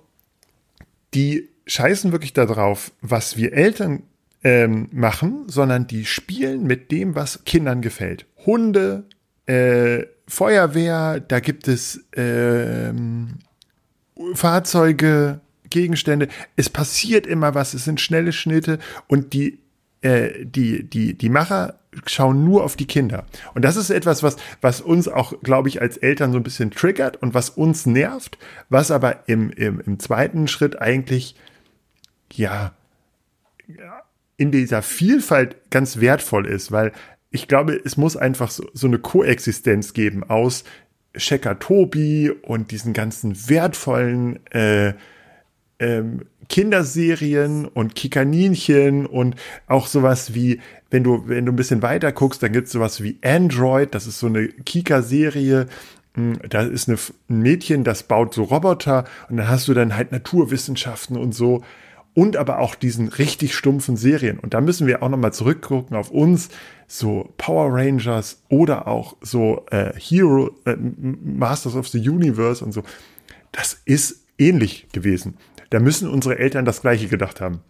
die 1.13 1.49
scheißen 1.65 2.11
wirklich 2.11 2.33
darauf, 2.33 2.91
was 3.01 3.37
wir 3.37 3.53
Eltern 3.53 4.03
ähm, 4.43 4.87
machen, 4.91 5.43
sondern 5.47 5.87
die 5.87 6.05
spielen 6.05 6.63
mit 6.63 6.91
dem, 6.91 7.15
was 7.15 7.43
Kindern 7.45 7.81
gefällt. 7.81 8.25
Hunde, 8.45 9.03
äh, 9.45 10.05
Feuerwehr, 10.27 11.19
da 11.19 11.39
gibt 11.39 11.67
es 11.67 12.05
ähm, 12.15 13.39
Fahrzeuge, 14.33 15.41
Gegenstände. 15.69 16.27
Es 16.55 16.69
passiert 16.69 17.27
immer 17.27 17.55
was, 17.55 17.73
es 17.73 17.85
sind 17.85 17.99
schnelle 17.99 18.31
Schnitte 18.31 18.79
und 19.07 19.33
die, 19.33 19.59
äh, 20.01 20.45
die, 20.45 20.83
die, 20.83 21.15
die 21.15 21.29
Macher 21.29 21.79
schauen 22.05 22.45
nur 22.45 22.63
auf 22.63 22.75
die 22.75 22.85
Kinder. 22.85 23.25
Und 23.55 23.65
das 23.65 23.75
ist 23.75 23.89
etwas, 23.89 24.21
was, 24.21 24.37
was 24.61 24.81
uns 24.81 25.07
auch, 25.07 25.33
glaube 25.41 25.69
ich, 25.69 25.81
als 25.81 25.97
Eltern 25.97 26.31
so 26.31 26.37
ein 26.37 26.43
bisschen 26.43 26.71
triggert 26.71 27.17
und 27.17 27.33
was 27.33 27.49
uns 27.49 27.85
nervt, 27.85 28.37
was 28.69 28.91
aber 28.91 29.27
im, 29.27 29.49
im, 29.51 29.81
im 29.81 29.99
zweiten 29.99 30.47
Schritt 30.47 30.79
eigentlich, 30.79 31.35
ja, 32.31 32.73
in 34.39 34.51
dieser 34.51 34.81
Vielfalt 34.81 35.69
ganz 35.69 35.99
wertvoll 35.99 36.47
ist, 36.47 36.71
weil 36.71 36.93
ich 37.29 37.47
glaube, 37.47 37.79
es 37.83 37.97
muss 37.97 38.15
einfach 38.15 38.49
so, 38.49 38.65
so 38.73 38.87
eine 38.87 38.97
Koexistenz 38.97 39.93
geben 39.93 40.23
aus 40.23 40.63
Checker 41.15 41.59
Tobi 41.59 42.31
und 42.31 42.71
diesen 42.71 42.93
ganzen 42.93 43.49
wertvollen 43.49 44.39
äh, 44.51 44.93
ähm, 45.79 46.21
Kinderserien 46.47 47.65
und 47.65 47.95
Kikaninchen 47.95 49.05
und 49.05 49.35
auch 49.67 49.87
sowas 49.87 50.33
wie, 50.33 50.61
wenn 50.89 51.03
du, 51.03 51.27
wenn 51.27 51.45
du 51.45 51.51
ein 51.51 51.57
bisschen 51.57 51.81
weiter 51.81 52.13
guckst, 52.13 52.41
dann 52.41 52.53
gibt 52.53 52.67
es 52.67 52.73
sowas 52.73 53.03
wie 53.03 53.19
Android, 53.21 53.93
das 53.93 54.07
ist 54.07 54.19
so 54.19 54.27
eine 54.27 54.47
Kika-Serie, 54.47 55.67
hm, 56.15 56.39
da 56.49 56.61
ist 56.61 56.87
eine, 56.87 56.97
ein 57.29 57.41
Mädchen, 57.41 57.83
das 57.83 58.03
baut 58.03 58.33
so 58.33 58.43
Roboter 58.43 59.03
und 59.29 59.35
dann 59.35 59.49
hast 59.49 59.67
du 59.67 59.73
dann 59.73 59.97
halt 59.97 60.13
Naturwissenschaften 60.13 61.17
und 61.17 61.35
so 61.35 61.61
und 62.13 62.37
aber 62.37 62.59
auch 62.59 62.75
diesen 62.75 63.07
richtig 63.07 63.55
stumpfen 63.55 63.97
Serien. 63.97 64.39
Und 64.39 64.53
da 64.53 64.61
müssen 64.61 64.87
wir 64.87 65.03
auch 65.03 65.09
nochmal 65.09 65.33
zurückgucken 65.33 65.95
auf 65.95 66.11
uns, 66.11 66.49
so 66.87 67.33
Power 67.37 67.73
Rangers 67.73 68.41
oder 68.49 68.87
auch 68.87 69.15
so 69.21 69.65
äh, 69.71 69.93
Hero, 69.97 70.51
äh, 70.65 70.75
Masters 70.75 71.75
of 71.75 71.87
the 71.87 72.09
Universe 72.09 72.63
und 72.63 72.71
so. 72.71 72.83
Das 73.51 73.79
ist 73.85 74.25
ähnlich 74.37 74.87
gewesen. 74.91 75.37
Da 75.69 75.79
müssen 75.79 76.09
unsere 76.09 76.39
Eltern 76.39 76.65
das 76.65 76.81
Gleiche 76.81 77.07
gedacht 77.07 77.41
haben. 77.41 77.61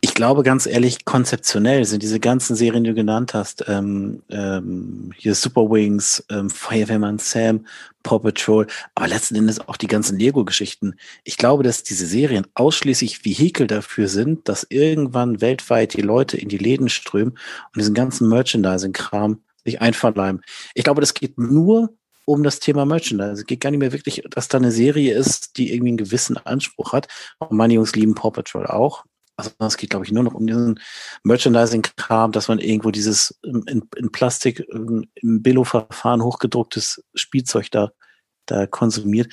Ich 0.00 0.14
glaube 0.14 0.44
ganz 0.44 0.66
ehrlich, 0.66 1.04
konzeptionell 1.04 1.84
sind 1.84 2.02
diese 2.02 2.20
ganzen 2.20 2.54
Serien, 2.54 2.84
die 2.84 2.90
du 2.90 2.94
genannt 2.94 3.34
hast, 3.34 3.64
ähm, 3.68 4.22
ähm, 4.30 5.12
hier 5.16 5.34
Super 5.34 5.62
Wings, 5.70 6.24
ähm, 6.30 6.50
Feuerwehrmann 6.50 7.18
Sam, 7.18 7.66
Paw 8.04 8.20
Patrol, 8.20 8.66
aber 8.94 9.08
letzten 9.08 9.34
Endes 9.34 9.60
auch 9.60 9.76
die 9.76 9.88
ganzen 9.88 10.18
Lego-Geschichten. 10.18 10.94
Ich 11.24 11.36
glaube, 11.36 11.64
dass 11.64 11.82
diese 11.82 12.06
Serien 12.06 12.46
ausschließlich 12.54 13.24
Vehikel 13.24 13.66
dafür 13.66 14.08
sind, 14.08 14.48
dass 14.48 14.66
irgendwann 14.70 15.40
weltweit 15.40 15.94
die 15.94 16.02
Leute 16.02 16.36
in 16.36 16.48
die 16.48 16.58
Läden 16.58 16.88
strömen 16.88 17.32
und 17.32 17.76
diesen 17.76 17.94
ganzen 17.94 18.28
Merchandising-Kram 18.28 19.42
sich 19.64 19.80
einverleiben. 19.80 20.42
Ich 20.74 20.84
glaube, 20.84 21.00
das 21.00 21.14
geht 21.14 21.38
nur 21.38 21.90
um 22.24 22.42
das 22.42 22.60
Thema 22.60 22.84
Merchandise. 22.84 23.40
Es 23.40 23.46
geht 23.46 23.60
gar 23.60 23.70
nicht 23.70 23.80
mehr 23.80 23.92
wirklich, 23.92 24.22
dass 24.30 24.48
da 24.48 24.58
eine 24.58 24.70
Serie 24.70 25.14
ist, 25.14 25.56
die 25.56 25.72
irgendwie 25.72 25.90
einen 25.90 25.96
gewissen 25.96 26.36
Anspruch 26.36 26.92
hat. 26.92 27.08
Und 27.38 27.56
meine 27.56 27.74
Jungs 27.74 27.96
lieben 27.96 28.14
Paw 28.14 28.30
Patrol 28.30 28.66
auch. 28.66 29.04
Also 29.38 29.52
es 29.60 29.76
geht, 29.76 29.90
glaube 29.90 30.04
ich, 30.04 30.10
nur 30.10 30.24
noch 30.24 30.34
um 30.34 30.48
diesen 30.48 30.80
Merchandising-Kram, 31.22 32.32
dass 32.32 32.48
man 32.48 32.58
irgendwo 32.58 32.90
dieses 32.90 33.38
in, 33.44 33.88
in 33.96 34.10
Plastik 34.10 34.66
im 34.72 35.08
Billo-Verfahren 35.22 36.24
hochgedrucktes 36.24 37.04
Spielzeug 37.14 37.70
da, 37.70 37.92
da 38.46 38.66
konsumiert. 38.66 39.32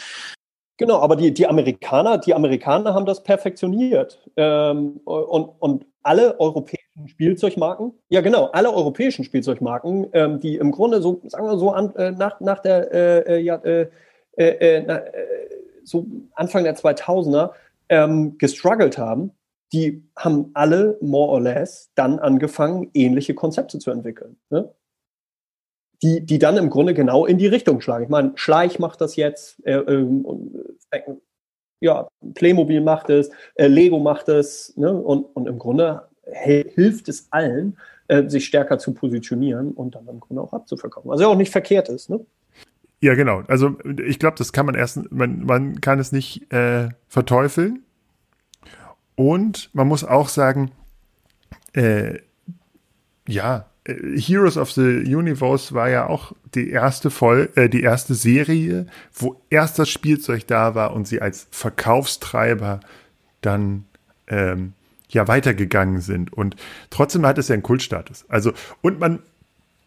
Genau, 0.78 1.00
aber 1.00 1.15
die, 1.15 1.34
die 1.34 1.48
Amerikaner, 1.48 2.20
die 2.20 2.36
Amerikaner 2.36 2.94
haben 2.94 3.08
das 3.08 3.24
perfektioniert. 3.24 4.22
Ähm, 4.36 5.00
und, 5.06 5.46
und 5.60 5.86
alle 6.04 6.39
europäischen 6.39 7.08
Spielzeugmarken, 7.08 7.94
ja 8.10 8.22
genau, 8.22 8.52
alle 8.52 8.72
europäischen 8.72 9.24
Spielzeugmarken, 9.24 10.08
ähm, 10.13 10.39
die 10.39 10.58
im 10.58 10.72
Grunde 10.72 11.02
so, 11.02 11.20
sagen 11.26 11.48
wir 11.48 11.58
so, 11.58 11.72
an, 11.72 11.96
äh, 11.96 12.12
nach, 12.12 12.39
nach 12.41 12.60
der, 12.60 12.94
äh, 12.94 13.38
äh 13.38 13.39
ja, 13.39 13.56
äh, 13.56 13.88
äh, 14.38 14.78
äh, 14.78 14.84
na, 14.86 15.02
so 15.84 16.06
Anfang 16.36 16.63
der 16.63 16.76
2000er 16.76 17.52
ähm, 17.89 18.38
gestruggelt 18.38 19.00
haben, 19.00 19.32
die 19.76 20.08
haben 20.16 20.52
alle 20.54 20.98
more 21.02 21.30
or 21.34 21.42
less 21.42 21.92
dann 21.96 22.18
angefangen, 22.18 22.90
ähnliche 22.94 23.34
Konzepte 23.34 23.78
zu 23.78 23.92
entwickeln. 23.92 24.38
Ne? 24.50 24.74
Die, 26.02 26.26
die 26.26 26.40
dann 26.40 26.56
im 26.56 26.70
Grunde 26.70 26.94
genau 26.94 27.26
in 27.26 27.38
die 27.38 27.48
Richtung 27.48 27.82
schlagen. 27.82 28.06
Ich 28.06 28.10
meine, 28.10 28.32
Schleich 28.36 28.80
macht 28.80 29.02
das 29.02 29.18
jetzt, 29.18 29.66
äh, 29.66 29.74
ähm, 29.74 30.26
äh, 30.92 31.02
ja, 31.82 32.08
Playmobil 32.36 32.80
macht 32.80 33.10
es, 33.10 33.32
äh, 33.56 33.68
Lego 33.68 34.00
macht 34.00 34.30
es, 34.30 34.76
ne? 34.78 34.94
und, 34.94 35.26
und 35.36 35.48
im 35.48 35.60
Grunde 35.60 36.04
hilft 36.24 37.10
es 37.10 37.28
allen, 37.32 37.78
äh, 38.08 38.30
sich 38.30 38.46
stärker 38.46 38.80
zu 38.80 38.94
positionieren 38.94 39.74
und 39.74 39.96
dann 39.96 40.08
im 40.08 40.22
Grunde 40.22 40.42
auch 40.42 40.54
abzuverkaufen. 40.54 41.12
Also 41.12 41.28
auch 41.28 41.36
nicht 41.36 41.52
verkehrt 41.52 41.90
ist. 41.90 42.10
Ne? 42.10 42.26
Ja, 43.02 43.14
genau. 43.16 43.44
Also 43.48 43.78
ich 44.06 44.20
glaube, 44.20 44.38
das 44.38 44.54
kann 44.54 44.66
man 44.66 44.76
erst, 44.76 45.12
man, 45.12 45.44
man 45.46 45.82
kann 45.82 46.00
es 46.00 46.14
nicht 46.14 46.52
äh, 46.54 46.90
verteufeln. 47.08 47.85
Und 49.15 49.69
man 49.73 49.88
muss 49.88 50.04
auch 50.04 50.30
sagen, 50.30 50.71
äh, 51.73 52.19
ja, 53.28 53.65
äh, 53.86 54.19
Heroes 54.19 54.58
of 54.58 54.71
the 54.71 54.82
Universe 54.82 55.73
war 55.73 55.89
ja 55.89 56.08
auch 56.08 56.34
die 56.54 56.69
erste 56.69 57.10
Voll 57.10 57.49
äh, 57.56 57.69
die 57.69 57.82
erste 57.82 58.13
Serie, 58.13 58.88
wo 59.13 59.41
erst 59.49 59.80
das 59.80 59.89
Spielzeug 59.89 60.47
da 60.47 60.75
war 60.75 60.93
und 60.93 61.08
sie 61.08 61.21
als 61.21 61.47
Verkaufstreiber 61.51 62.82
dann 63.41 63.86
ähm, 64.28 64.73
ja 65.10 65.28
weitergegangen 65.28 66.01
sind. 66.01 66.34
Und 66.34 66.56
trotzdem 66.89 67.25
hat 67.25 67.38
es 67.38 67.47
ja 67.47 67.54
einen 67.54 67.63
Kultstatus. 67.63 68.25
Also, 68.28 68.54
und 68.82 68.99
man, 68.99 69.19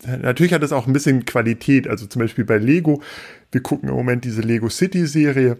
natürlich 0.07 0.53
hat 0.53 0.63
es 0.63 0.73
auch 0.73 0.87
ein 0.87 0.93
bisschen 0.93 1.25
Qualität. 1.27 1.89
Also 1.89 2.07
zum 2.07 2.21
Beispiel 2.21 2.45
bei 2.45 2.59
Lego, 2.59 3.03
wir 3.51 3.63
gucken 3.63 3.89
im 3.89 3.95
Moment 3.95 4.25
diese 4.25 4.43
Lego 4.43 4.69
City 4.69 5.07
Serie, 5.07 5.59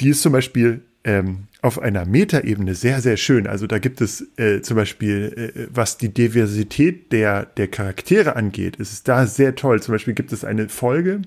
die 0.00 0.10
ist 0.10 0.22
zum 0.22 0.32
Beispiel 0.32 0.82
ähm, 1.04 1.46
auf 1.62 1.78
einer 1.78 2.04
Metaebene 2.04 2.74
sehr, 2.74 3.00
sehr 3.00 3.16
schön. 3.16 3.46
Also 3.46 3.66
da 3.66 3.78
gibt 3.78 4.00
es 4.00 4.26
äh, 4.38 4.60
zum 4.60 4.76
Beispiel, 4.76 5.52
äh, 5.54 5.66
was 5.72 5.98
die 5.98 6.12
Diversität 6.12 7.12
der, 7.12 7.46
der 7.46 7.68
Charaktere 7.68 8.36
angeht, 8.36 8.76
ist 8.76 8.92
es 8.92 9.02
da 9.02 9.26
sehr 9.26 9.54
toll. 9.54 9.82
Zum 9.82 9.92
Beispiel 9.92 10.14
gibt 10.14 10.32
es 10.32 10.44
eine 10.44 10.68
Folge 10.68 11.22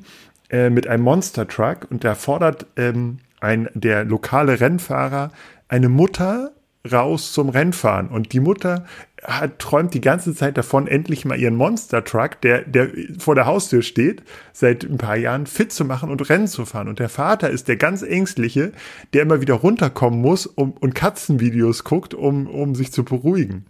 äh, 0.49 0.69
mit 0.69 0.87
einem 0.87 1.03
Monster 1.03 1.47
Truck 1.47 1.87
und 1.89 2.03
da 2.03 2.15
fordert 2.15 2.65
ähm, 2.77 3.19
ein, 3.39 3.69
der 3.73 4.05
lokale 4.05 4.59
Rennfahrer 4.59 5.31
eine 5.67 5.89
Mutter 5.89 6.51
raus 6.91 7.31
zum 7.31 7.49
Rennfahren. 7.49 8.09
Und 8.09 8.33
die 8.33 8.39
Mutter 8.39 8.85
hat, 9.23 9.59
träumt 9.59 9.93
die 9.93 10.01
ganze 10.01 10.35
Zeit 10.35 10.57
davon, 10.57 10.87
endlich 10.87 11.23
mal 11.23 11.39
ihren 11.39 11.55
Monster 11.55 12.03
Truck, 12.03 12.41
der, 12.41 12.61
der 12.63 12.89
vor 13.19 13.35
der 13.35 13.45
Haustür 13.45 13.81
steht, 13.81 14.23
seit 14.51 14.83
ein 14.83 14.97
paar 14.97 15.15
Jahren 15.15 15.45
fit 15.45 15.71
zu 15.71 15.85
machen 15.85 16.11
und 16.11 16.27
Rennen 16.29 16.47
zu 16.47 16.65
fahren. 16.65 16.89
Und 16.89 16.99
der 16.99 17.09
Vater 17.09 17.49
ist 17.49 17.67
der 17.67 17.77
ganz 17.77 18.01
ängstliche, 18.01 18.73
der 19.13 19.21
immer 19.21 19.39
wieder 19.39 19.55
runterkommen 19.55 20.19
muss 20.19 20.45
um, 20.45 20.73
und 20.73 20.93
Katzenvideos 20.93 21.85
guckt, 21.85 22.13
um, 22.13 22.47
um 22.47 22.75
sich 22.75 22.91
zu 22.91 23.05
beruhigen. 23.05 23.65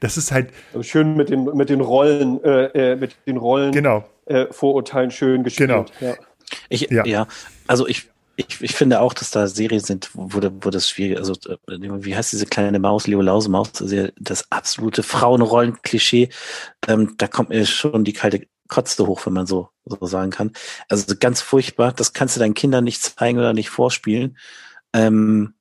Das 0.00 0.16
ist 0.16 0.32
halt. 0.32 0.50
Also 0.72 0.82
schön 0.82 1.16
mit 1.16 1.30
den, 1.30 1.44
mit 1.44 1.70
den 1.70 1.80
Rollen, 1.80 2.42
äh, 2.44 2.92
äh 2.92 2.96
mit 2.96 3.16
den 3.26 3.38
Rollen, 3.38 3.72
genau. 3.72 4.04
äh, 4.26 4.46
Vorurteilen 4.50 5.10
schön 5.10 5.44
gespielt. 5.44 5.70
Genau. 5.70 5.86
Ja. 6.00 6.14
Ich, 6.68 6.90
ja. 6.90 7.04
ja, 7.06 7.26
also 7.66 7.86
ich 7.86 8.09
ich, 8.48 8.60
ich 8.60 8.74
finde 8.74 9.00
auch, 9.00 9.12
dass 9.12 9.30
da 9.30 9.46
Serien 9.46 9.80
sind, 9.80 10.10
wo, 10.14 10.40
wo 10.42 10.70
das 10.70 10.88
schwierig, 10.88 11.18
also 11.18 11.34
äh, 11.48 11.56
wie 11.68 12.16
heißt 12.16 12.32
diese 12.32 12.46
kleine 12.46 12.78
Maus, 12.78 13.06
Leo 13.06 13.20
Lausemaus, 13.20 13.80
also 13.80 14.08
das 14.18 14.50
absolute 14.50 15.02
Frauenrollen-Klischee, 15.02 16.30
ähm, 16.88 17.14
da 17.18 17.28
kommt 17.28 17.50
mir 17.50 17.66
schon 17.66 18.04
die 18.04 18.12
kalte 18.12 18.46
Kotze 18.68 19.06
hoch, 19.06 19.26
wenn 19.26 19.32
man 19.32 19.46
so, 19.46 19.68
so 19.84 20.06
sagen 20.06 20.30
kann. 20.30 20.52
Also 20.88 21.14
ganz 21.18 21.40
furchtbar, 21.40 21.92
das 21.92 22.12
kannst 22.12 22.36
du 22.36 22.40
deinen 22.40 22.54
Kindern 22.54 22.84
nicht 22.84 23.02
zeigen 23.02 23.38
oder 23.38 23.52
nicht 23.52 23.70
vorspielen. 23.70 24.38
Ähm, 24.92 25.54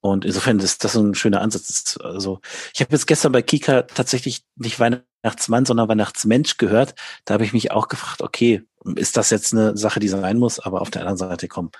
und 0.00 0.24
insofern 0.24 0.58
ist 0.60 0.84
das 0.84 0.96
ein 0.96 1.14
schöner 1.14 1.40
Ansatz. 1.40 1.98
Also 2.02 2.40
ich 2.74 2.80
habe 2.80 2.92
jetzt 2.92 3.06
gestern 3.06 3.32
bei 3.32 3.42
Kika 3.42 3.82
tatsächlich 3.82 4.44
nicht 4.56 4.78
Weihnachtsmann, 4.78 5.64
sondern 5.64 5.88
Weihnachtsmensch 5.88 6.56
gehört. 6.56 6.94
Da 7.24 7.34
habe 7.34 7.44
ich 7.44 7.52
mich 7.52 7.72
auch 7.72 7.88
gefragt, 7.88 8.22
okay, 8.22 8.62
ist 8.96 9.16
das 9.16 9.30
jetzt 9.30 9.52
eine 9.52 9.76
Sache, 9.76 10.00
die 10.00 10.08
sein 10.08 10.38
muss? 10.38 10.60
Aber 10.60 10.80
auf 10.80 10.90
der 10.90 11.02
anderen 11.02 11.16
Seite, 11.16 11.48
komm, 11.48 11.70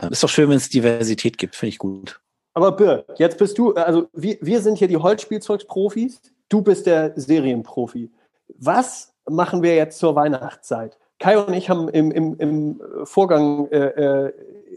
äh, 0.00 0.10
ist 0.10 0.22
doch 0.22 0.28
schön, 0.28 0.48
wenn 0.48 0.56
es 0.56 0.68
Diversität 0.68 1.38
gibt, 1.38 1.56
finde 1.56 1.70
ich 1.70 1.78
gut. 1.78 2.20
Aber 2.54 2.72
Birk, 2.72 3.18
jetzt 3.18 3.38
bist 3.38 3.58
du, 3.58 3.74
also 3.74 4.08
wir, 4.12 4.38
wir 4.40 4.60
sind 4.60 4.78
hier 4.78 4.88
die 4.88 4.96
Holzspielzeugprofis, 4.96 6.20
du 6.48 6.62
bist 6.62 6.86
der 6.86 7.12
Serienprofi. 7.16 8.12
Was 8.58 9.12
machen 9.28 9.62
wir 9.62 9.74
jetzt 9.74 9.98
zur 9.98 10.14
Weihnachtszeit? 10.14 10.96
Kai 11.18 11.38
und 11.38 11.52
ich 11.54 11.68
haben 11.68 11.88
im, 11.88 12.10
im, 12.10 12.36
im 12.38 12.82
Vorgang 13.04 13.68
äh, 13.70 14.26
äh 14.26 14.32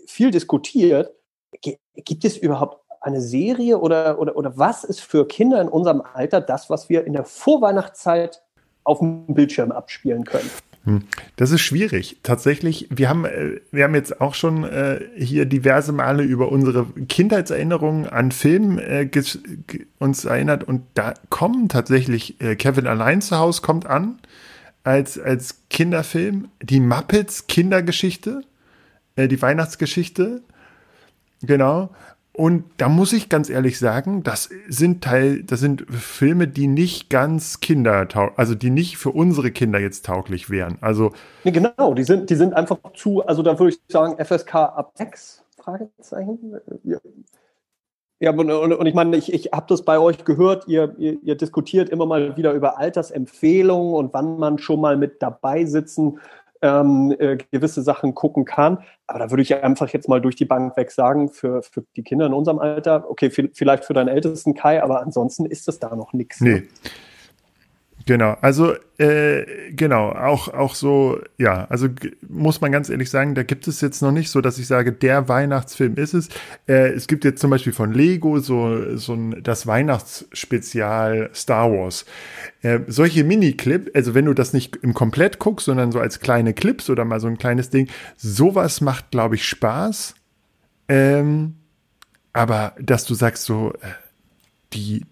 viel 0.06 0.32
diskutiert. 0.32 1.14
Gibt 1.62 2.24
es 2.24 2.38
überhaupt 2.38 2.82
eine 3.02 3.22
Serie 3.22 3.80
oder, 3.80 4.20
oder, 4.20 4.36
oder 4.36 4.58
was 4.58 4.84
ist 4.84 5.02
für 5.02 5.28
Kinder 5.28 5.60
in 5.62 5.68
unserem 5.68 6.02
Alter 6.02 6.40
das, 6.40 6.70
was 6.70 6.88
wir 6.90 7.06
in 7.06 7.14
der 7.14 7.26
Vorweihnachtszeit 7.26 8.42
auf 8.84 9.00
dem 9.00 9.26
Bildschirm 9.34 9.72
abspielen 9.72 10.24
können? 10.24 10.50
Hm. 10.88 11.04
Das 11.36 11.52
ist 11.52 11.60
schwierig. 11.60 12.16
Tatsächlich, 12.24 12.88
wir 12.90 13.10
haben, 13.10 13.26
äh, 13.26 13.60
wir 13.72 13.84
haben 13.84 13.94
jetzt 13.94 14.22
auch 14.22 14.34
schon 14.34 14.64
äh, 14.64 15.02
hier 15.18 15.46
diverse 15.46 15.92
Male 15.92 16.24
über 16.24 16.50
unsere 16.50 16.86
Kindheitserinnerungen 17.10 18.08
an 18.08 18.32
Filmen 18.32 18.80
äh, 18.80 19.10
uns 20.00 20.24
erinnert 20.24 20.64
und 20.64 20.84
da 20.94 21.14
kommen 21.30 21.68
tatsächlich 21.68 22.40
äh, 22.40 22.56
Kevin 22.56 22.88
allein 22.88 23.22
zu 23.22 23.38
Hause 23.38 23.62
kommt 23.62 23.86
an 23.86 24.20
als, 24.86 25.20
als 25.20 25.58
Kinderfilm. 25.70 26.48
Die 26.62 26.80
Muppets 26.80 27.48
Kindergeschichte, 27.48 28.44
äh, 29.18 29.28
die 29.28 29.42
Weihnachtsgeschichte. 29.42 30.42
Genau. 31.42 31.90
Und 32.38 32.66
da 32.78 32.88
muss 32.88 33.14
ich 33.14 33.30
ganz 33.30 33.50
ehrlich 33.50 33.80
sagen, 33.80 34.22
das 34.22 34.50
sind 34.70 35.04
Teil, 35.04 35.42
das 35.42 35.60
sind 35.60 35.86
Filme, 35.90 36.48
die 36.48 36.68
nicht 36.68 37.10
ganz 37.10 37.62
kindertauglich, 37.62 38.38
also 38.38 38.54
die 38.54 38.70
nicht 38.70 38.98
für 38.98 39.10
unsere 39.10 39.50
Kinder 39.50 39.80
jetzt 39.80 40.06
tauglich 40.06 40.52
wären. 40.52 40.78
Also 40.80 41.14
nee, 41.44 41.50
genau, 41.50 41.96
die 41.96 42.04
sind, 42.04 42.30
die 42.30 42.36
sind 42.36 42.54
einfach 42.54 42.78
zu, 42.94 43.26
also 43.26 43.42
da 43.42 43.58
würde 43.58 43.74
ich 43.74 43.80
sagen 43.92 44.24
FSK 44.24 44.54
ab 44.54 44.92
6 44.94 45.46
Fragezeichen. 45.58 46.62
Ja. 46.84 47.00
Ja, 48.20 48.32
und, 48.32 48.52
und, 48.52 48.74
und 48.74 48.86
ich 48.86 48.94
meine, 48.94 49.16
ich, 49.16 49.34
ich 49.34 49.52
habe 49.52 49.66
das 49.70 49.84
bei 49.84 49.98
euch 50.00 50.24
gehört, 50.24 50.68
ihr, 50.68 50.96
ihr, 50.98 51.18
ihr, 51.22 51.36
diskutiert 51.36 51.90
immer 51.90 52.08
mal 52.08 52.36
wieder 52.36 52.54
über 52.54 52.78
Altersempfehlungen 52.80 53.94
und 53.94 54.14
wann 54.14 54.38
man 54.38 54.58
schon 54.58 54.82
mal 54.82 54.98
mit 54.98 55.22
dabei 55.22 55.66
sitzen 55.66 56.20
ähm, 56.62 57.16
äh, 57.18 57.38
gewisse 57.52 57.82
Sachen 57.82 58.16
gucken 58.16 58.46
kann. 58.46 58.80
Aber 59.08 59.20
da 59.20 59.30
würde 59.30 59.44
ich 59.44 59.54
einfach 59.56 59.90
jetzt 59.90 60.10
mal 60.10 60.22
durch 60.22 60.36
die 60.36 60.46
Bank 60.46 60.76
weg 60.78 60.92
sagen, 60.92 61.30
für, 61.30 61.62
für 61.62 61.84
die 61.96 62.04
Kinder 62.04 62.26
in 62.26 62.34
unserem 62.34 62.60
Alter, 62.60 63.10
okay, 63.10 63.30
vielleicht 63.30 63.86
für 63.86 63.94
deinen 63.94 64.10
ältesten 64.10 64.54
Kai, 64.54 64.82
aber 64.82 65.02
ansonsten 65.02 65.46
ist 65.46 65.68
es 65.68 65.80
da 65.80 65.96
noch 65.96 66.14
nichts. 66.14 66.42
Nee. 66.42 66.64
Genau, 68.08 68.38
also 68.40 68.74
äh, 69.00 69.74
genau, 69.74 70.12
auch, 70.14 70.48
auch 70.48 70.76
so, 70.76 71.20
ja, 71.38 71.66
also 71.66 71.90
muss 72.30 72.62
man 72.62 72.72
ganz 72.72 72.90
ehrlich 72.90 73.10
sagen, 73.10 73.36
da 73.36 73.44
gibt 73.44 73.68
es 73.68 73.82
jetzt 73.82 74.02
noch 74.02 74.14
nicht 74.14 74.30
so, 74.32 74.40
dass 74.40 74.58
ich 74.58 74.66
sage, 74.66 74.94
der 74.94 75.28
Weihnachtsfilm 75.28 75.96
ist 75.96 76.14
es. 76.14 76.30
Äh, 76.70 76.94
es 76.94 77.08
gibt 77.08 77.26
jetzt 77.26 77.42
zum 77.42 77.50
Beispiel 77.50 77.74
von 77.74 77.92
Lego 77.92 78.40
so, 78.40 78.96
so 78.96 79.14
ein, 79.14 79.44
das 79.44 79.68
Weihnachtsspezial 79.68 81.32
Star 81.36 81.70
Wars. 81.70 82.06
Äh, 82.62 82.80
solche 82.88 83.26
Mini-Clip, 83.26 83.92
also 83.94 84.16
wenn 84.16 84.24
du 84.24 84.34
das 84.34 84.54
nicht 84.54 84.78
im 84.78 84.94
Komplett 84.94 85.38
guckst, 85.38 85.66
sondern 85.66 85.92
so 85.92 86.00
als 86.00 86.22
kleine 86.22 86.54
Clips 86.54 86.90
oder 86.90 87.04
mal 87.04 87.20
so 87.20 87.28
ein 87.28 87.38
kleines 87.38 87.72
Ding, 87.72 87.90
sowas 88.16 88.80
macht, 88.80 89.12
glaube 89.12 89.36
ich, 89.36 89.46
Spaß. 89.46 90.16
Ähm, 90.88 91.56
aber 92.32 92.74
dass 92.80 93.04
du 93.04 93.16
sagst 93.16 93.44
so, 93.44 93.74
äh, 93.82 93.88
die, 94.72 95.04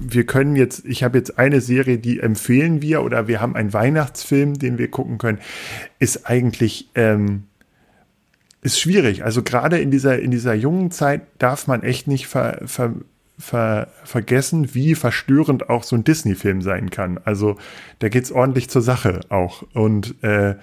wir 0.00 0.24
können 0.24 0.56
jetzt, 0.56 0.84
ich 0.84 1.02
habe 1.02 1.18
jetzt 1.18 1.38
eine 1.38 1.60
Serie, 1.60 1.98
die 1.98 2.20
empfehlen 2.20 2.82
wir 2.82 3.02
oder 3.02 3.28
wir 3.28 3.40
haben 3.40 3.56
einen 3.56 3.72
Weihnachtsfilm, 3.72 4.58
den 4.58 4.78
wir 4.78 4.90
gucken 4.90 5.18
können, 5.18 5.38
ist 5.98 6.26
eigentlich 6.26 6.88
ähm, 6.94 7.44
ist 8.62 8.80
schwierig. 8.80 9.24
Also 9.24 9.42
gerade 9.42 9.78
in 9.78 9.90
dieser 9.90 10.18
in 10.18 10.30
dieser 10.30 10.54
jungen 10.54 10.90
Zeit 10.90 11.22
darf 11.38 11.66
man 11.66 11.82
echt 11.82 12.06
nicht 12.06 12.26
ver, 12.26 12.62
ver, 12.66 12.94
ver, 13.38 13.88
vergessen, 14.04 14.74
wie 14.74 14.94
verstörend 14.94 15.68
auch 15.68 15.82
so 15.82 15.96
ein 15.96 16.04
Disney-Film 16.04 16.62
sein 16.62 16.90
kann. 16.90 17.18
Also 17.24 17.56
da 17.98 18.08
geht's 18.08 18.32
ordentlich 18.32 18.70
zur 18.70 18.82
Sache 18.82 19.20
auch 19.28 19.64
und 19.74 20.22
äh, 20.22 20.56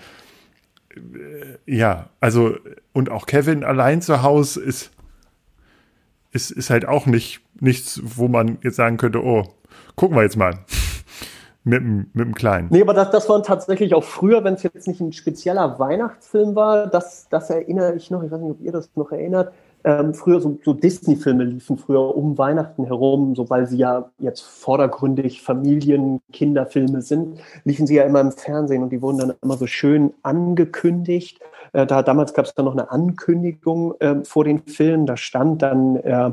ja, 1.66 2.10
also 2.20 2.58
und 2.94 3.10
auch 3.10 3.26
Kevin 3.26 3.64
allein 3.64 4.02
zu 4.02 4.22
Hause 4.24 4.62
ist 4.62 4.92
ist, 6.32 6.52
ist 6.52 6.70
halt 6.70 6.86
auch 6.88 7.06
nicht 7.06 7.42
nichts, 7.62 8.02
wo 8.04 8.28
man 8.28 8.58
jetzt 8.64 8.76
sagen 8.76 8.98
könnte, 8.98 9.24
oh, 9.24 9.44
gucken 9.96 10.16
wir 10.16 10.24
jetzt 10.24 10.38
mal. 10.38 10.54
mit, 11.64 11.84
mit 11.84 12.26
dem 12.26 12.34
Kleinen. 12.34 12.68
Nee, 12.72 12.82
aber 12.82 12.94
das, 12.94 13.12
das 13.12 13.30
waren 13.30 13.44
tatsächlich 13.44 13.94
auch 13.94 14.04
früher, 14.04 14.44
wenn 14.44 14.54
es 14.54 14.64
jetzt 14.64 14.88
nicht 14.88 15.02
ein 15.02 15.14
spezieller 15.14 15.78
Weihnachtsfilm 15.80 16.56
war, 16.56 16.88
das, 16.88 17.28
das 17.30 17.50
erinnere 17.50 17.96
ich 17.96 18.10
noch, 18.12 18.24
ich 18.24 18.32
weiß 18.32 18.40
nicht, 18.40 18.52
ob 18.52 18.62
ihr 18.62 18.72
das 18.72 18.90
noch 18.96 19.12
erinnert, 19.12 19.54
ähm, 19.84 20.14
früher 20.14 20.42
so, 20.42 20.60
so 20.64 20.74
Disney-Filme 20.74 21.46
liefen 21.46 21.78
früher 21.78 22.16
um 22.16 22.38
Weihnachten 22.38 22.86
herum, 22.86 23.36
so 23.36 23.50
weil 23.50 23.66
sie 23.66 23.78
ja 23.78 24.10
jetzt 24.20 24.42
vordergründig 24.42 25.42
Familien, 25.42 26.22
Kinderfilme 26.34 27.02
sind, 27.02 27.40
liefen 27.64 27.88
sie 27.88 27.96
ja 27.96 28.04
immer 28.04 28.20
im 28.20 28.32
Fernsehen 28.32 28.84
und 28.84 28.90
die 28.90 29.02
wurden 29.02 29.20
dann 29.20 29.34
immer 29.42 29.56
so 29.56 29.68
schön 29.68 30.14
angekündigt. 30.22 31.40
Äh, 31.72 31.86
da, 31.86 32.04
damals 32.04 32.34
gab 32.34 32.46
es 32.46 32.56
dann 32.56 32.66
noch 32.66 32.74
eine 32.74 32.92
Ankündigung 32.92 33.96
äh, 34.00 34.24
vor 34.26 34.44
den 34.44 34.64
Filmen, 34.64 35.06
da 35.06 35.16
stand 35.16 35.62
dann 35.62 35.96
äh, 35.98 36.32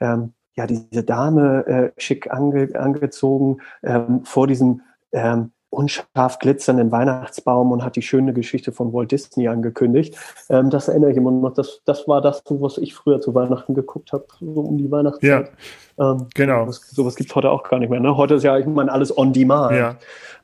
ähm, 0.00 0.32
ja 0.60 0.66
diese 0.66 1.02
Dame 1.02 1.66
äh, 1.66 2.00
schick 2.00 2.30
ange, 2.30 2.68
angezogen 2.74 3.58
ähm, 3.82 4.24
vor 4.24 4.46
diesem 4.46 4.82
ähm, 5.12 5.52
unscharf 5.70 6.40
glitzernden 6.40 6.90
Weihnachtsbaum 6.90 7.70
und 7.70 7.84
hat 7.84 7.94
die 7.94 8.02
schöne 8.02 8.32
Geschichte 8.32 8.72
von 8.72 8.92
Walt 8.92 9.12
Disney 9.12 9.46
angekündigt. 9.46 10.16
Ähm, 10.48 10.68
das 10.68 10.88
erinnere 10.88 11.12
ich 11.12 11.16
immer 11.16 11.30
noch. 11.30 11.54
Das, 11.54 11.80
das 11.84 12.08
war 12.08 12.20
das, 12.20 12.42
was 12.48 12.76
ich 12.78 12.94
früher 12.94 13.20
zu 13.20 13.34
Weihnachten 13.34 13.74
geguckt 13.74 14.12
habe, 14.12 14.26
so 14.40 14.60
um 14.60 14.78
die 14.78 14.90
Weihnachtszeit. 14.90 15.52
Ja, 15.96 16.12
ähm, 16.12 16.26
genau. 16.34 16.66
Was, 16.66 16.90
sowas 16.90 17.14
gibt 17.14 17.30
es 17.30 17.36
heute 17.36 17.50
auch 17.50 17.62
gar 17.62 17.78
nicht 17.78 17.88
mehr. 17.88 18.00
Ne? 18.00 18.16
Heute 18.16 18.34
ist 18.34 18.42
ja, 18.42 18.58
ich 18.58 18.66
meine, 18.66 18.92
alles 18.92 19.16
on 19.16 19.32
demand. 19.32 19.76
Ja. 19.76 19.96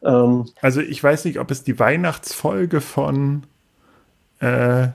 Ähm, 0.05 0.47
also 0.63 0.81
ich 0.81 1.03
weiß 1.03 1.25
nicht, 1.25 1.41
ob 1.41 1.51
es 1.51 1.65
die 1.65 1.79
Weihnachtsfolge 1.79 2.81
von, 2.81 3.43
äh, 4.39 4.89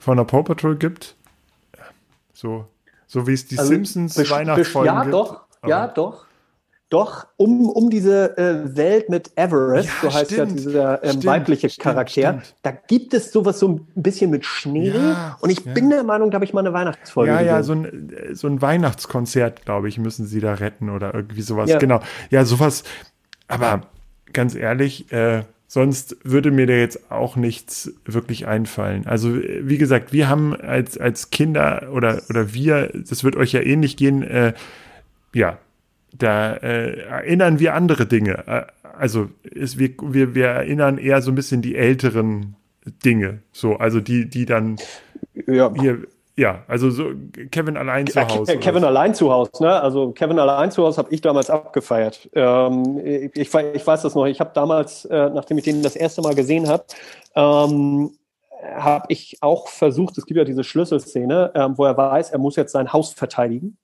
von 0.00 0.16
der 0.16 0.24
Paw 0.24 0.42
Patrol 0.42 0.76
gibt. 0.76 1.14
So, 2.32 2.66
so 3.06 3.26
wie 3.26 3.34
es 3.34 3.46
die 3.46 3.58
also, 3.58 3.70
Simpsons 3.70 4.16
Weihnachtsfolge 4.30 4.86
ja, 4.88 5.02
gibt. 5.02 5.14
Doch, 5.14 5.40
ja, 5.66 5.86
doch. 5.88 6.26
Doch, 6.88 7.26
um, 7.36 7.68
um 7.68 7.90
diese 7.90 8.38
äh, 8.38 8.76
Welt 8.76 9.08
mit 9.08 9.32
Everest, 9.34 9.88
ja, 9.88 10.08
so 10.08 10.16
heißt 10.16 10.32
stimmt, 10.32 10.52
ja 10.52 10.56
dieser 10.56 11.02
ähm, 11.02 11.08
stimmt, 11.08 11.26
weibliche 11.26 11.68
stimmt, 11.68 11.82
Charakter, 11.82 12.42
da 12.62 12.70
gibt 12.70 13.12
es 13.12 13.32
sowas 13.32 13.58
so 13.58 13.68
ein 13.70 13.88
bisschen 13.96 14.30
mit 14.30 14.44
Schnee. 14.44 14.90
Ja, 14.90 15.36
und 15.40 15.50
ich 15.50 15.64
ja. 15.64 15.72
bin 15.72 15.90
der 15.90 16.04
Meinung, 16.04 16.30
da 16.30 16.36
habe 16.36 16.44
ich 16.44 16.54
mal 16.54 16.60
eine 16.60 16.72
Weihnachtsfolge 16.72 17.32
Ja, 17.32 17.40
ja, 17.40 17.62
so 17.64 17.72
ein, 17.72 18.14
so 18.34 18.46
ein 18.46 18.62
Weihnachtskonzert, 18.62 19.64
glaube 19.64 19.88
ich, 19.88 19.98
müssen 19.98 20.26
sie 20.26 20.38
da 20.38 20.54
retten 20.54 20.88
oder 20.88 21.12
irgendwie 21.12 21.42
sowas. 21.42 21.72
Genau. 21.80 22.00
Ja, 22.30 22.44
sowas. 22.44 22.84
Aber 23.48 23.82
ganz 24.32 24.54
ehrlich, 24.54 25.10
äh, 25.10 25.42
sonst 25.76 26.16
würde 26.24 26.50
mir 26.50 26.66
da 26.66 26.72
jetzt 26.72 27.12
auch 27.12 27.36
nichts 27.36 27.92
wirklich 28.06 28.46
einfallen. 28.46 29.06
Also, 29.06 29.36
wie 29.36 29.76
gesagt, 29.76 30.10
wir 30.10 30.26
haben 30.26 30.56
als, 30.56 30.96
als 30.96 31.28
Kinder 31.28 31.90
oder, 31.92 32.22
oder 32.30 32.54
wir, 32.54 32.90
das 32.94 33.24
wird 33.24 33.36
euch 33.36 33.52
ja 33.52 33.60
ähnlich 33.60 33.98
gehen, 33.98 34.22
äh, 34.22 34.54
ja, 35.34 35.58
da 36.16 36.54
äh, 36.54 37.00
erinnern 37.00 37.58
wir 37.58 37.74
andere 37.74 38.06
Dinge. 38.06 38.42
Äh, 38.46 38.62
also 38.96 39.28
ist, 39.42 39.78
wir, 39.78 39.90
wir, 40.00 40.34
wir 40.34 40.46
erinnern 40.46 40.96
eher 40.96 41.20
so 41.20 41.30
ein 41.30 41.34
bisschen 41.34 41.60
die 41.60 41.76
älteren 41.76 42.56
Dinge. 43.04 43.40
So, 43.52 43.76
also 43.76 44.00
die, 44.00 44.30
die 44.30 44.46
dann 44.46 44.76
ja. 45.46 45.70
hier, 45.78 46.06
ja, 46.38 46.64
also 46.68 46.90
so 46.90 47.12
Kevin 47.50 47.78
allein 47.78 48.06
zu 48.06 48.20
Hause. 48.20 48.52
Ja, 48.52 48.58
Kevin 48.58 48.84
allein 48.84 49.14
zu 49.14 49.32
Hause, 49.32 49.50
ne? 49.60 49.80
Also 49.80 50.12
Kevin 50.12 50.38
allein 50.38 50.70
zu 50.70 50.84
Hause 50.84 50.98
habe 50.98 51.12
ich 51.14 51.22
damals 51.22 51.48
abgefeiert. 51.48 52.28
Ähm, 52.34 53.00
ich, 53.02 53.34
ich, 53.34 53.54
ich, 53.54 53.86
weiß 53.86 54.02
das 54.02 54.14
noch. 54.14 54.26
Ich 54.26 54.38
habe 54.38 54.50
damals, 54.52 55.06
äh, 55.06 55.30
nachdem 55.30 55.56
ich 55.56 55.64
den 55.64 55.82
das 55.82 55.96
erste 55.96 56.20
Mal 56.20 56.34
gesehen 56.34 56.68
habe, 56.68 56.84
ähm, 57.34 58.10
habe 58.74 59.06
ich 59.08 59.38
auch 59.40 59.68
versucht, 59.68 60.18
es 60.18 60.26
gibt 60.26 60.36
ja 60.36 60.44
diese 60.44 60.62
Schlüsselszene, 60.62 61.52
ähm, 61.54 61.78
wo 61.78 61.86
er 61.86 61.96
weiß, 61.96 62.30
er 62.30 62.38
muss 62.38 62.56
jetzt 62.56 62.72
sein 62.72 62.92
Haus 62.92 63.14
verteidigen. 63.14 63.78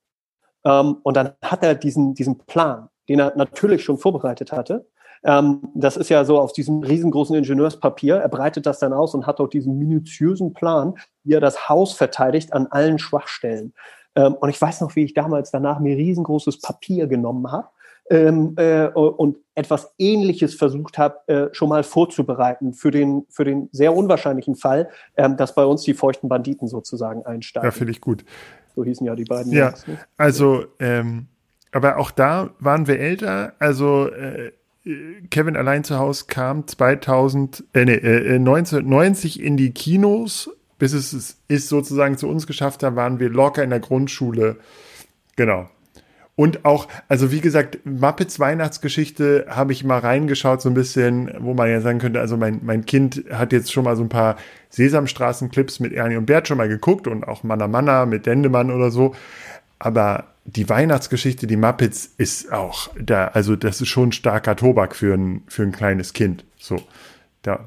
Ähm, 0.63 0.97
und 1.01 1.17
dann 1.17 1.33
hat 1.41 1.63
er 1.63 1.73
diesen, 1.73 2.13
diesen 2.13 2.37
Plan, 2.37 2.89
den 3.09 3.19
er 3.19 3.35
natürlich 3.35 3.83
schon 3.83 3.97
vorbereitet 3.97 4.51
hatte. 4.51 4.85
Ähm, 5.23 5.69
das 5.73 5.97
ist 5.97 6.09
ja 6.09 6.25
so 6.25 6.39
auf 6.39 6.53
diesem 6.53 6.83
riesengroßen 6.83 7.35
Ingenieurspapier. 7.35 8.17
Er 8.17 8.29
breitet 8.29 8.65
das 8.65 8.79
dann 8.79 8.93
aus 8.93 9.13
und 9.13 9.25
hat 9.25 9.39
auch 9.39 9.47
diesen 9.47 9.77
minutiösen 9.77 10.53
Plan, 10.53 10.95
wie 11.23 11.33
er 11.33 11.39
das 11.39 11.69
Haus 11.69 11.93
verteidigt 11.93 12.53
an 12.53 12.67
allen 12.67 12.99
Schwachstellen. 12.99 13.73
Ähm, 14.15 14.33
und 14.35 14.49
ich 14.49 14.61
weiß 14.61 14.81
noch, 14.81 14.95
wie 14.95 15.03
ich 15.03 15.13
damals 15.13 15.51
danach 15.51 15.79
mir 15.79 15.97
riesengroßes 15.97 16.59
Papier 16.59 17.07
genommen 17.07 17.51
habe 17.51 17.67
ähm, 18.09 18.53
äh, 18.57 18.87
und 18.87 19.37
etwas 19.55 19.93
Ähnliches 19.97 20.55
versucht 20.55 20.97
habe, 20.97 21.27
äh, 21.27 21.53
schon 21.53 21.69
mal 21.69 21.83
vorzubereiten 21.83 22.73
für 22.73 22.91
den, 22.91 23.25
für 23.29 23.45
den 23.45 23.69
sehr 23.71 23.95
unwahrscheinlichen 23.95 24.55
Fall, 24.55 24.89
ähm, 25.15 25.37
dass 25.37 25.55
bei 25.55 25.65
uns 25.65 25.83
die 25.83 25.93
feuchten 25.93 26.27
Banditen 26.27 26.67
sozusagen 26.67 27.25
einsteigen. 27.25 27.67
Ja, 27.67 27.71
finde 27.71 27.91
ich 27.91 28.01
gut. 28.01 28.25
So 28.75 28.83
hießen 28.83 29.05
ja 29.05 29.15
die 29.15 29.25
beiden. 29.25 29.51
Ja, 29.51 29.67
Jungs, 29.69 29.87
ne? 29.87 29.99
also, 30.17 30.65
ähm, 30.79 31.27
aber 31.71 31.97
auch 31.97 32.11
da 32.11 32.51
waren 32.59 32.87
wir 32.87 32.99
älter. 32.99 33.53
Also, 33.59 34.07
äh, 34.09 34.51
Kevin 35.29 35.55
allein 35.55 35.83
zu 35.83 35.97
Hause 35.97 36.25
kam 36.27 36.67
2000, 36.67 37.63
äh, 37.73 37.85
nee, 37.85 37.93
äh, 37.93 38.35
1990 38.35 39.41
in 39.41 39.55
die 39.55 39.71
Kinos, 39.71 40.49
bis 40.77 40.93
es 40.93 41.37
ist 41.47 41.69
sozusagen 41.69 42.17
zu 42.17 42.27
uns 42.27 42.47
geschafft 42.47 42.83
hat, 42.83 42.95
waren 42.95 43.19
wir 43.19 43.29
locker 43.29 43.63
in 43.63 43.69
der 43.69 43.79
Grundschule. 43.79 44.57
Genau. 45.37 45.69
Und 46.35 46.65
auch, 46.65 46.87
also 47.07 47.31
wie 47.31 47.41
gesagt, 47.41 47.85
Muppets 47.85 48.39
Weihnachtsgeschichte 48.39 49.45
habe 49.49 49.71
ich 49.71 49.83
mal 49.83 49.99
reingeschaut, 49.99 50.61
so 50.61 50.69
ein 50.69 50.73
bisschen, 50.73 51.31
wo 51.39 51.53
man 51.53 51.69
ja 51.69 51.79
sagen 51.79 51.99
könnte, 51.99 52.19
also 52.19 52.37
mein, 52.37 52.59
mein 52.63 52.85
Kind 52.85 53.23
hat 53.31 53.53
jetzt 53.53 53.71
schon 53.71 53.83
mal 53.83 53.95
so 53.95 54.01
ein 54.01 54.09
paar 54.09 54.37
Sesamstraßen-Clips 54.71 55.79
mit 55.79 55.93
Ernie 55.93 56.17
und 56.17 56.25
Bert 56.25 56.47
schon 56.47 56.57
mal 56.57 56.67
geguckt 56.67 57.07
und 57.07 57.23
auch 57.27 57.43
Manna 57.43 57.67
Manna 57.67 58.07
mit 58.07 58.25
Dendemann 58.25 58.71
oder 58.71 58.89
so. 58.89 59.13
Aber 59.77 60.32
die 60.45 60.67
Weihnachtsgeschichte, 60.67 61.47
die 61.47 61.55
Muppets, 61.55 62.09
ist 62.17 62.51
auch 62.51 62.89
da, 62.99 63.27
also 63.27 63.55
das 63.55 63.81
ist 63.81 63.87
schon 63.87 64.11
starker 64.11 64.55
Tobak 64.55 64.95
für 64.95 65.13
ein, 65.13 65.43
für 65.47 65.63
ein 65.63 65.71
kleines 65.71 66.13
Kind. 66.13 66.43
So. 66.59 66.81
Ja. 67.45 67.65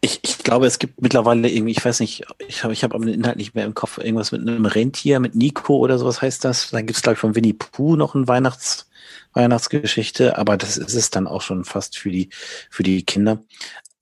Ich, 0.00 0.20
ich 0.22 0.38
glaube, 0.38 0.66
es 0.66 0.78
gibt 0.78 1.02
mittlerweile 1.02 1.48
irgendwie, 1.48 1.72
ich 1.72 1.84
weiß 1.84 2.00
nicht, 2.00 2.24
ich 2.46 2.64
habe 2.64 2.72
ich 2.72 2.82
hab 2.84 2.92
den 2.92 3.08
Inhalt 3.08 3.36
nicht 3.36 3.54
mehr 3.54 3.64
im 3.64 3.74
Kopf, 3.74 3.98
irgendwas 3.98 4.32
mit 4.32 4.40
einem 4.40 4.64
Rentier, 4.64 5.20
mit 5.20 5.34
Nico 5.34 5.76
oder 5.76 5.98
sowas 5.98 6.22
heißt 6.22 6.44
das. 6.44 6.70
Dann 6.70 6.86
gibt 6.86 6.96
es, 6.96 7.02
glaube 7.02 7.14
ich, 7.14 7.20
von 7.20 7.34
Winnie 7.34 7.52
Pooh 7.52 7.96
noch 7.96 8.14
eine 8.14 8.28
Weihnachts, 8.28 8.88
Weihnachtsgeschichte, 9.34 10.38
aber 10.38 10.56
das 10.56 10.78
ist 10.78 10.94
es 10.94 11.10
dann 11.10 11.26
auch 11.26 11.42
schon 11.42 11.64
fast 11.64 11.98
für 11.98 12.10
die, 12.10 12.30
für 12.70 12.82
die 12.82 13.04
Kinder. 13.04 13.42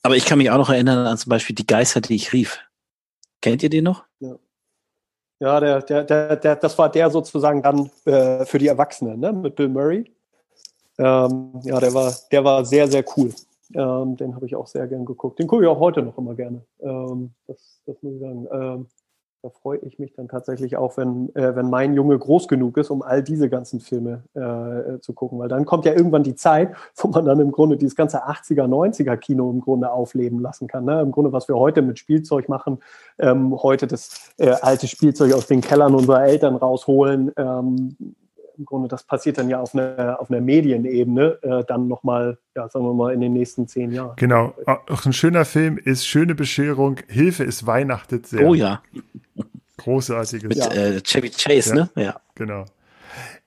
Aber 0.02 0.16
ich 0.16 0.24
kann 0.24 0.38
mich 0.38 0.50
auch 0.50 0.58
noch 0.58 0.70
erinnern 0.70 1.06
an 1.06 1.18
zum 1.18 1.30
Beispiel 1.30 1.56
die 1.56 1.66
Geister, 1.66 2.00
die 2.00 2.14
ich 2.14 2.32
rief. 2.32 2.60
Kennt 3.40 3.62
ihr 3.62 3.70
den 3.70 3.84
noch? 3.84 4.05
Ja. 5.40 5.60
Der, 5.60 5.82
der, 5.82 6.04
der, 6.04 6.36
der, 6.36 6.56
das 6.56 6.78
war 6.78 6.90
der 6.90 7.10
sozusagen 7.10 7.62
dann 7.62 7.90
äh, 8.04 8.44
für 8.44 8.58
die 8.58 8.68
Erwachsenen, 8.68 9.20
ne? 9.20 9.32
Mit 9.32 9.56
Bill 9.56 9.68
Murray. 9.68 10.10
Ähm, 10.98 11.60
ja, 11.62 11.78
der 11.78 11.92
war, 11.92 12.14
der 12.32 12.44
war 12.44 12.64
sehr, 12.64 12.88
sehr 12.88 13.04
cool. 13.16 13.32
Ähm, 13.74 14.16
den 14.16 14.34
habe 14.34 14.46
ich 14.46 14.54
auch 14.54 14.66
sehr 14.66 14.86
gern 14.86 15.04
geguckt. 15.04 15.38
Den 15.38 15.46
gucke 15.46 15.64
ich 15.64 15.68
auch 15.68 15.80
heute 15.80 16.02
noch 16.02 16.16
immer 16.16 16.34
gerne. 16.34 16.62
Ähm, 16.80 17.32
das, 17.46 17.80
das 17.84 17.96
muss 18.02 18.14
ich 18.14 18.20
sagen. 18.20 18.86
Da 19.46 19.50
freue 19.50 19.78
ich 19.78 20.00
mich 20.00 20.12
dann 20.12 20.26
tatsächlich 20.26 20.76
auch, 20.76 20.96
wenn, 20.96 21.32
äh, 21.36 21.54
wenn 21.54 21.70
mein 21.70 21.94
Junge 21.94 22.18
groß 22.18 22.48
genug 22.48 22.76
ist, 22.78 22.90
um 22.90 23.02
all 23.02 23.22
diese 23.22 23.48
ganzen 23.48 23.78
Filme 23.78 24.24
äh 24.34 24.98
zu 24.98 25.12
gucken. 25.12 25.38
Weil 25.38 25.48
dann 25.48 25.64
kommt 25.64 25.84
ja 25.84 25.92
irgendwann 25.92 26.24
die 26.24 26.34
Zeit, 26.34 26.74
wo 26.96 27.06
man 27.06 27.24
dann 27.24 27.38
im 27.38 27.52
Grunde 27.52 27.76
dieses 27.76 27.94
ganze 27.94 28.26
80er, 28.26 28.66
90er 28.66 29.16
Kino 29.16 29.48
im 29.52 29.60
Grunde 29.60 29.92
aufleben 29.92 30.40
lassen 30.40 30.66
kann. 30.66 30.84
Ne? 30.84 31.00
Im 31.00 31.12
Grunde, 31.12 31.32
was 31.32 31.46
wir 31.46 31.54
heute 31.54 31.80
mit 31.80 32.00
Spielzeug 32.00 32.48
machen, 32.48 32.78
ähm, 33.20 33.54
heute 33.62 33.86
das 33.86 34.32
äh, 34.38 34.50
alte 34.62 34.88
Spielzeug 34.88 35.32
aus 35.32 35.46
den 35.46 35.60
Kellern 35.60 35.94
unserer 35.94 36.24
Eltern 36.24 36.56
rausholen, 36.56 37.30
ähm, 37.36 37.96
im 38.58 38.64
Grunde, 38.64 38.88
das 38.88 39.04
passiert 39.04 39.38
dann 39.38 39.48
ja 39.48 39.60
auf 39.60 39.74
einer, 39.74 40.18
auf 40.20 40.30
einer 40.30 40.40
Medienebene, 40.40 41.38
äh, 41.42 41.64
dann 41.66 41.88
nochmal, 41.88 42.38
ja, 42.54 42.68
sagen 42.68 42.84
wir 42.84 42.94
mal, 42.94 43.12
in 43.12 43.20
den 43.20 43.32
nächsten 43.32 43.68
zehn 43.68 43.92
Jahren. 43.92 44.16
Genau. 44.16 44.54
Auch 44.66 45.04
ein 45.06 45.12
schöner 45.12 45.44
Film 45.44 45.78
ist 45.78 46.06
Schöne 46.06 46.34
Bescherung, 46.34 46.96
Hilfe 47.08 47.44
ist 47.44 47.66
weihnachtet 47.66 48.26
sehr. 48.26 48.46
Oh 48.46 48.54
ja. 48.54 48.82
Großartiges. 49.78 50.48
Mit 50.48 50.56
ja. 50.56 50.68
äh, 50.72 51.00
Chevy 51.02 51.30
Chase, 51.30 51.70
ja. 51.70 51.74
ne? 51.74 51.90
Ja. 51.96 52.20
Genau. 52.34 52.64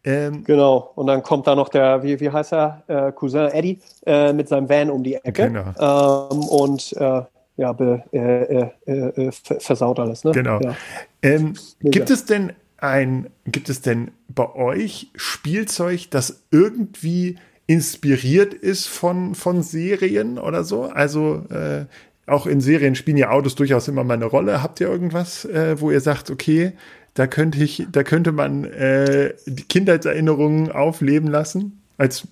Ähm, 0.03 0.43
genau, 0.45 0.91
und 0.95 1.07
dann 1.07 1.21
kommt 1.23 1.45
da 1.45 1.55
noch 1.55 1.67
der, 1.67 2.01
wie, 2.03 2.19
wie 2.19 2.29
heißt 2.29 2.53
er, 2.53 2.83
äh, 2.87 3.11
Cousin 3.11 3.49
Eddie 3.49 3.79
äh, 4.05 4.31
mit 4.31 4.47
seinem 4.47 4.69
Van 4.69 4.89
um 4.89 5.03
die 5.03 5.15
Ecke. 5.15 5.51
Genau. 5.51 6.29
Ähm, 6.31 6.39
und 6.47 6.93
äh, 6.93 7.21
ja, 7.57 7.73
be, 7.73 8.01
äh, 8.13 8.69
äh, 8.85 9.27
äh, 9.27 9.31
versaut 9.31 9.99
alles. 9.99 10.23
Ne? 10.23 10.31
Genau. 10.31 10.61
Ja. 10.61 10.75
Ähm, 11.21 11.55
gibt 11.81 12.09
es 12.09 12.23
denn 12.23 12.53
ein, 12.81 13.27
gibt 13.45 13.69
es 13.69 13.81
denn 13.81 14.11
bei 14.27 14.53
euch 14.55 15.11
Spielzeug, 15.15 16.09
das 16.11 16.43
irgendwie 16.51 17.37
inspiriert 17.67 18.53
ist 18.53 18.87
von, 18.87 19.35
von 19.35 19.61
Serien 19.61 20.37
oder 20.37 20.63
so? 20.63 20.83
Also 20.83 21.43
äh, 21.49 21.85
auch 22.25 22.45
in 22.45 22.61
Serien 22.61 22.95
spielen 22.95 23.17
ja 23.17 23.29
Autos 23.29 23.55
durchaus 23.55 23.87
immer 23.87 24.03
mal 24.03 24.15
eine 24.15 24.25
Rolle. 24.25 24.63
Habt 24.63 24.79
ihr 24.79 24.87
irgendwas, 24.87 25.45
äh, 25.45 25.79
wo 25.79 25.91
ihr 25.91 26.01
sagt, 26.01 26.29
okay, 26.29 26.73
da 27.13 27.27
könnte 27.27 27.63
ich, 27.63 27.87
da 27.91 28.03
könnte 28.03 28.31
man 28.31 28.65
äh, 28.65 29.33
die 29.45 29.63
Kindheitserinnerungen 29.63 30.71
aufleben 30.71 31.29
lassen 31.29 31.81
als 31.97 32.27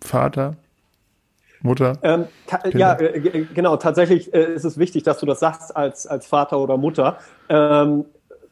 Vater? 0.00 0.56
Mutter? 1.60 1.98
Ähm, 2.02 2.26
ja, 2.74 2.98
äh, 3.00 3.44
genau. 3.52 3.76
Tatsächlich 3.76 4.32
äh, 4.32 4.54
ist 4.54 4.64
es 4.64 4.78
wichtig, 4.78 5.02
dass 5.02 5.18
du 5.18 5.26
das 5.26 5.40
sagst 5.40 5.76
als, 5.76 6.06
als 6.06 6.26
Vater 6.26 6.60
oder 6.60 6.76
Mutter. 6.76 7.18
Ähm, 7.48 8.04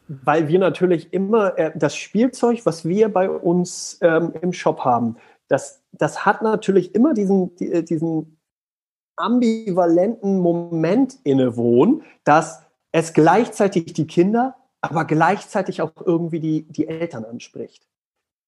weil 0.07 0.47
wir 0.47 0.59
natürlich 0.59 1.13
immer 1.13 1.57
äh, 1.57 1.71
das 1.75 1.95
Spielzeug, 1.95 2.65
was 2.65 2.85
wir 2.85 3.09
bei 3.09 3.29
uns 3.29 3.97
ähm, 4.01 4.33
im 4.41 4.53
Shop 4.53 4.81
haben, 4.81 5.17
das, 5.47 5.81
das 5.91 6.25
hat 6.25 6.41
natürlich 6.41 6.93
immer 6.95 7.13
diesen, 7.13 7.55
die, 7.55 7.71
äh, 7.71 7.83
diesen 7.83 8.37
ambivalenten 9.15 10.39
Moment 10.39 11.17
innewohnen, 11.23 12.03
dass 12.23 12.63
es 12.91 13.13
gleichzeitig 13.13 13.93
die 13.93 14.07
Kinder, 14.07 14.55
aber 14.81 15.05
gleichzeitig 15.05 15.81
auch 15.81 15.91
irgendwie 16.05 16.39
die, 16.39 16.63
die 16.63 16.87
Eltern 16.87 17.25
anspricht. 17.25 17.87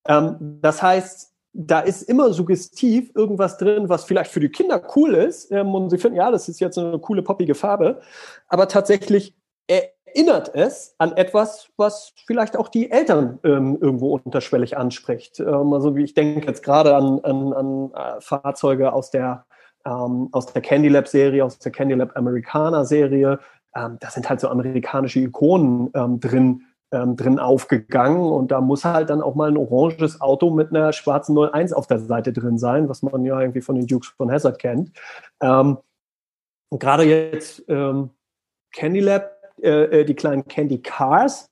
Ähm, 0.07 0.59
das 0.61 0.81
heißt, 0.81 1.33
da 1.53 1.79
ist 1.79 2.03
immer 2.03 2.31
suggestiv 2.31 3.11
irgendwas 3.15 3.57
drin, 3.57 3.89
was 3.89 4.05
vielleicht 4.05 4.31
für 4.31 4.39
die 4.39 4.49
Kinder 4.49 4.81
cool 4.95 5.15
ist 5.15 5.51
ähm, 5.51 5.73
und 5.73 5.89
sie 5.89 5.97
finden, 5.97 6.17
ja, 6.17 6.29
das 6.31 6.47
ist 6.47 6.59
jetzt 6.59 6.77
eine 6.77 6.99
coole 6.99 7.23
poppige 7.23 7.55
Farbe, 7.55 8.01
aber 8.47 8.67
tatsächlich 8.67 9.35
äh, 9.67 9.81
erinnert 10.13 10.53
es 10.53 10.95
an 10.97 11.15
etwas, 11.15 11.69
was 11.77 12.13
vielleicht 12.25 12.57
auch 12.57 12.67
die 12.67 12.91
Eltern 12.91 13.39
ähm, 13.43 13.77
irgendwo 13.79 14.15
unterschwellig 14.15 14.77
anspricht. 14.77 15.39
Ähm, 15.39 15.73
also 15.73 15.95
wie 15.95 16.03
ich 16.03 16.13
denke 16.13 16.47
jetzt 16.47 16.63
gerade 16.63 16.95
an, 16.95 17.19
an, 17.19 17.53
an 17.53 17.91
äh, 17.93 18.21
Fahrzeuge 18.21 18.93
aus 18.93 19.11
der, 19.11 19.45
ähm, 19.85 20.29
aus 20.31 20.47
der 20.47 20.61
Candy 20.61 20.89
Lab 20.89 21.07
Serie, 21.07 21.43
aus 21.43 21.59
der 21.59 21.71
Candy 21.71 21.95
Lab 21.95 22.15
Americana 22.15 22.85
Serie. 22.85 23.39
Ähm, 23.75 23.97
da 23.99 24.09
sind 24.09 24.29
halt 24.29 24.39
so 24.39 24.49
amerikanische 24.49 25.19
Ikonen 25.19 25.91
ähm, 25.93 26.19
drin, 26.19 26.63
ähm, 26.91 27.15
drin 27.15 27.39
aufgegangen 27.39 28.31
und 28.31 28.51
da 28.51 28.61
muss 28.61 28.85
halt 28.85 29.09
dann 29.09 29.21
auch 29.21 29.35
mal 29.35 29.49
ein 29.49 29.57
oranges 29.57 30.21
Auto 30.21 30.49
mit 30.49 30.69
einer 30.69 30.91
schwarzen 30.91 31.37
01 31.37 31.73
auf 31.73 31.87
der 31.87 31.99
Seite 31.99 32.33
drin 32.33 32.57
sein, 32.57 32.89
was 32.89 33.03
man 33.03 33.23
ja 33.25 33.39
irgendwie 33.39 33.61
von 33.61 33.75
den 33.75 33.85
Dukes 33.85 34.09
von 34.17 34.31
Hazard 34.31 34.57
kennt. 34.59 34.91
und 35.39 36.79
gerade 36.79 37.03
jetzt 37.03 37.63
Candy 37.67 38.99
Lab 38.99 39.38
äh, 39.63 40.01
äh, 40.01 40.05
die 40.05 40.15
kleinen 40.15 40.47
Candy 40.47 40.81
Cars, 40.81 41.49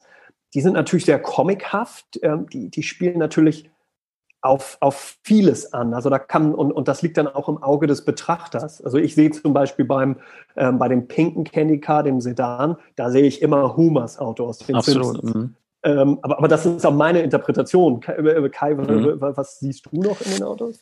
die 0.54 0.62
sind 0.62 0.74
natürlich 0.74 1.06
sehr 1.06 1.20
comichaft. 1.20 2.20
Ähm, 2.22 2.48
die, 2.50 2.70
die 2.70 2.84
spielen 2.84 3.20
natürlich 3.20 3.70
auf, 4.42 4.78
auf 4.80 5.18
vieles 5.24 5.74
an. 5.74 5.94
Also 5.94 6.10
da 6.10 6.20
kann, 6.20 6.54
und, 6.54 6.72
und 6.72 6.88
das 6.88 7.02
liegt 7.02 7.18
dann 7.18 7.28
auch 7.28 7.50
im 7.50 7.62
Auge 7.62 7.88
des 7.88 8.06
Betrachters. 8.06 8.82
Also 8.82 8.98
ich 8.98 9.16
sehe 9.16 9.32
zum 9.32 9.54
Beispiel 9.54 9.86
beim, 9.86 10.18
ähm, 10.56 10.78
bei 10.78 10.88
dem 10.88 11.08
pinken 11.08 11.44
Candy 11.44 11.80
Car, 11.80 12.04
dem 12.04 12.22
Sedan, 12.22 12.78
da 12.96 13.10
sehe 13.10 13.24
ich 13.24 13.42
immer 13.42 13.76
Humas 13.76 14.20
Auto 14.20 14.46
aus 14.46 14.60
den 14.60 14.76
Absolut. 14.76 15.24
Mhm. 15.24 15.56
Ähm, 15.84 16.20
aber, 16.22 16.38
aber 16.38 16.48
das 16.48 16.66
ist 16.66 16.86
auch 16.86 16.94
meine 16.94 17.22
Interpretation. 17.22 18.00
Kai, 18.00 18.14
äh, 18.14 18.50
Kai 18.50 18.76
mhm. 18.76 19.18
was 19.20 19.60
siehst 19.60 19.88
du 19.92 20.02
noch 20.02 20.22
in 20.22 20.32
den 20.32 20.44
Autos? 20.44 20.80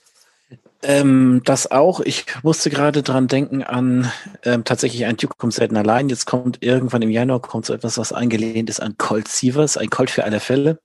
Ähm, 0.84 1.42
das 1.46 1.72
auch. 1.72 2.00
Ich 2.00 2.26
musste 2.44 2.70
gerade 2.70 3.02
dran 3.02 3.28
denken 3.28 3.64
an 3.64 4.12
ähm, 4.44 4.64
tatsächlich 4.64 5.06
ein 5.06 5.18
Duke 5.18 5.36
kommt 5.38 5.54
selten 5.54 5.78
allein. 5.78 6.10
Jetzt 6.10 6.26
kommt 6.26 6.62
irgendwann 6.62 7.02
im 7.02 7.10
Januar 7.10 7.42
kommt 7.42 7.66
so 7.66 7.74
etwas, 7.74 7.98
was 7.98 8.14
angelehnt 8.14 8.70
ist 8.70 8.82
an 8.82 8.98
Colt 8.98 9.28
Sievers, 9.28 9.78
ein 9.78 9.90
Colt 9.90 10.12
für 10.12 10.24
alle 10.24 10.40
Fälle 10.40 10.80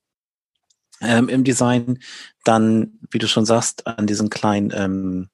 ähm, 1.03 1.29
im 1.29 1.45
Design. 1.45 1.99
Dann, 2.45 2.99
wie 3.11 3.19
du 3.19 3.29
schon 3.29 3.45
sagst, 3.45 3.87
an 3.87 4.07
diesen 4.07 4.31
kleinen, 4.31 4.73
ähm, 4.75 5.29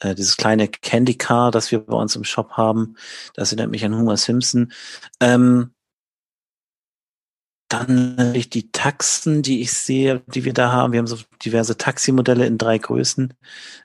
äh, 0.00 0.14
dieses 0.14 0.36
kleine 0.36 0.66
Candy 0.66 1.14
Car, 1.14 1.52
das 1.52 1.70
wir 1.70 1.80
bei 1.80 1.96
uns 1.96 2.16
im 2.16 2.24
Shop 2.24 2.52
haben. 2.52 2.96
Das 3.34 3.52
erinnert 3.52 3.70
mich 3.70 3.84
an 3.84 3.96
Homer 3.96 4.16
Simpson. 4.16 4.72
Ähm, 5.20 5.70
dann 7.70 8.16
natürlich 8.16 8.50
die 8.50 8.70
Taxen, 8.72 9.42
die 9.42 9.62
ich 9.62 9.72
sehe, 9.72 10.22
die 10.26 10.44
wir 10.44 10.52
da 10.52 10.72
haben. 10.72 10.92
Wir 10.92 10.98
haben 10.98 11.06
so 11.06 11.16
diverse 11.44 11.78
Taximodelle 11.78 12.44
in 12.44 12.58
drei 12.58 12.78
Größen. 12.78 13.32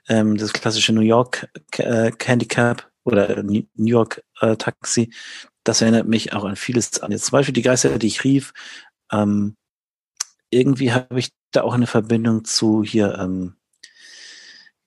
Ähm, 0.08 0.36
das 0.36 0.52
klassische 0.52 0.92
New 0.92 1.02
York 1.02 1.48
äh, 1.78 2.10
Handicap 2.22 2.90
oder 3.04 3.42
New 3.42 3.64
York 3.76 4.22
äh, 4.40 4.56
Taxi. 4.56 5.12
Das 5.62 5.82
erinnert 5.82 6.08
mich 6.08 6.32
auch 6.32 6.44
an 6.44 6.56
vieles 6.56 7.00
an. 7.00 7.12
Jetzt 7.12 7.26
zum 7.26 7.32
Beispiel 7.32 7.54
die 7.54 7.62
Geister, 7.62 7.96
die 7.98 8.08
ich 8.08 8.24
rief. 8.24 8.52
Ähm, 9.12 9.56
irgendwie 10.50 10.92
habe 10.92 11.18
ich 11.18 11.30
da 11.52 11.62
auch 11.62 11.74
eine 11.74 11.86
Verbindung 11.86 12.44
zu 12.44 12.82
hier 12.82 13.16
ähm, 13.18 13.54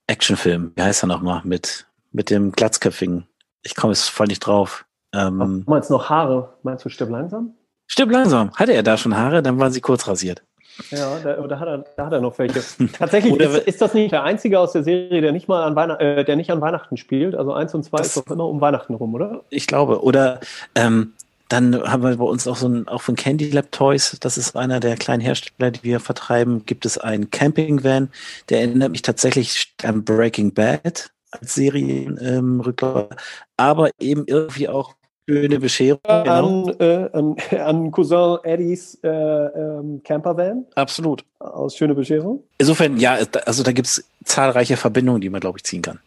Actionfilm. 0.08 0.74
Wie 0.76 0.82
heißt 0.82 1.04
er 1.04 1.08
nochmal? 1.08 1.42
Mit, 1.46 1.88
mit 2.12 2.30
dem 2.30 2.52
Glatzköpfigen. 2.52 3.28
Ich 3.62 3.76
komme 3.76 3.94
jetzt 3.94 4.10
voll 4.10 4.28
nicht 4.28 4.40
drauf. 4.40 4.86
Ähm, 5.14 5.64
meinst 5.66 5.90
du 5.90 5.94
noch 5.94 6.10
Haare? 6.10 6.58
Meinst 6.64 6.84
du 6.84 6.90
Stipp 6.90 7.10
langsam? 7.10 7.56
Stimmt 7.90 8.14
langsam. 8.14 8.52
Hatte 8.54 8.74
er 8.74 8.84
da 8.84 8.98
schon 8.98 9.18
Haare, 9.18 9.42
dann 9.42 9.60
waren 9.60 9.72
sie 9.72 9.82
kurz 9.82 10.08
rasiert. 10.08 10.44
Ja, 10.92 11.20
da, 11.22 11.34
da, 11.36 11.60
hat, 11.60 11.68
er, 11.68 11.86
da 11.98 12.06
hat 12.06 12.14
er 12.14 12.22
noch 12.22 12.38
welche. 12.40 12.64
Tatsächlich 12.94 13.36
ist, 13.36 13.58
ist, 13.68 13.82
das 13.82 13.94
nicht 13.94 14.14
der 14.14 14.24
einzige 14.24 14.60
aus 14.60 14.72
der 14.72 14.84
Serie, 14.84 15.20
der 15.20 15.34
nicht 15.34 15.50
mal 15.50 15.64
an 15.64 15.76
Weihnachten, 15.76 16.02
äh, 16.02 16.24
der 16.24 16.36
nicht 16.38 16.52
an 16.52 16.62
Weihnachten 16.62 16.96
spielt. 16.96 17.36
Also 17.36 17.52
eins 17.52 17.74
und 17.74 17.84
zwei 17.84 17.98
das, 17.98 18.16
ist 18.16 18.18
doch 18.18 18.32
immer 18.32 18.46
um 18.46 18.62
Weihnachten 18.62 18.94
rum, 18.94 19.14
oder? 19.14 19.42
Ich 19.50 19.68
glaube. 19.68 20.02
Oder 20.04 20.40
ähm, 20.76 21.14
dann 21.50 21.82
haben 21.84 22.04
wir 22.04 22.16
bei 22.16 22.24
uns 22.24 22.48
auch 22.48 22.56
so 22.56 22.70
ein, 22.70 22.88
auch 22.88 23.02
von 23.02 23.16
Candy 23.16 23.50
Lab 23.50 23.72
Toys, 23.72 24.16
das 24.22 24.38
ist 24.38 24.56
einer 24.56 24.80
der 24.80 24.96
kleinen 24.96 25.22
Hersteller, 25.22 25.72
die 25.72 25.84
wir 25.84 26.00
vertreiben, 26.00 26.66
gibt 26.66 26.86
es 26.86 27.00
einen 27.00 27.32
Camping 27.32 27.84
Van, 27.84 28.10
der 28.50 28.62
erinnert 28.62 28.92
mich 28.92 29.02
tatsächlich 29.02 29.74
an 29.84 30.06
Breaking 30.06 30.54
Bad 30.54 31.10
als 31.32 31.56
Serienrückläufer, 31.56 33.10
ähm, 33.12 33.18
aber 33.58 33.90
eben 34.00 34.26
irgendwie 34.28 34.70
auch 34.70 34.94
schöne 35.30 35.60
Bescherung. 35.60 36.02
Genau. 36.04 36.68
An, 36.68 36.76
äh, 36.80 37.10
an, 37.14 37.36
an, 37.60 37.92
Cousin 37.92 38.38
Eddies 38.44 39.00
äh, 39.04 39.08
ähm, 39.10 40.02
Campervan. 40.04 40.66
Absolut. 40.76 41.24
Aus 41.40 41.76
schöne 41.76 41.96
Bescherung. 41.96 42.44
Insofern, 42.58 42.98
ja, 42.98 43.18
also 43.46 43.64
da 43.64 43.72
gibt 43.72 43.88
es 43.88 44.10
zahlreiche 44.24 44.78
Verbindungen, 44.78 45.22
die 45.22 45.30
man, 45.30 45.42
glaube 45.42 45.58
ich, 45.58 45.64
ziehen 45.64 45.82
kann. 45.82 46.00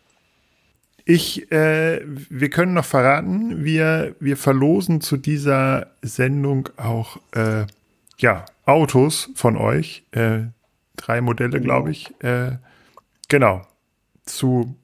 Ich, 1.04 1.50
äh, 1.50 2.00
wir 2.04 2.50
können 2.50 2.74
noch 2.74 2.84
verraten, 2.84 3.64
wir, 3.64 4.14
wir 4.20 4.36
verlosen 4.36 5.00
zu 5.00 5.16
dieser 5.16 5.88
Sendung 6.00 6.68
auch 6.76 7.16
äh, 7.32 7.66
ja, 8.18 8.44
Autos 8.66 9.30
von 9.34 9.56
euch. 9.56 10.04
Äh, 10.12 10.42
drei 10.96 11.20
Modelle, 11.20 11.60
genau. 11.60 11.64
glaube 11.64 11.90
ich. 11.90 12.12
Äh, 12.22 12.52
genau. 13.28 13.62
Zu. 14.24 14.76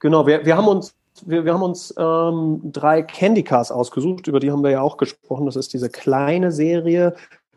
Genau, 0.00 0.26
wir, 0.26 0.44
wir 0.44 0.56
haben 0.56 0.68
uns 0.68 0.94
wir, 1.26 1.44
wir 1.44 1.54
haben 1.54 1.62
uns 1.62 1.94
ähm, 1.98 2.60
drei 2.64 3.02
Candy 3.02 3.42
Cars 3.42 3.70
ausgesucht, 3.72 4.26
über 4.26 4.40
die 4.40 4.50
haben 4.50 4.62
wir 4.62 4.70
ja 4.70 4.82
auch 4.82 4.96
gesprochen. 4.96 5.46
Das 5.46 5.56
ist 5.56 5.72
diese 5.72 5.90
kleine 5.90 6.52
Serie, 6.52 7.14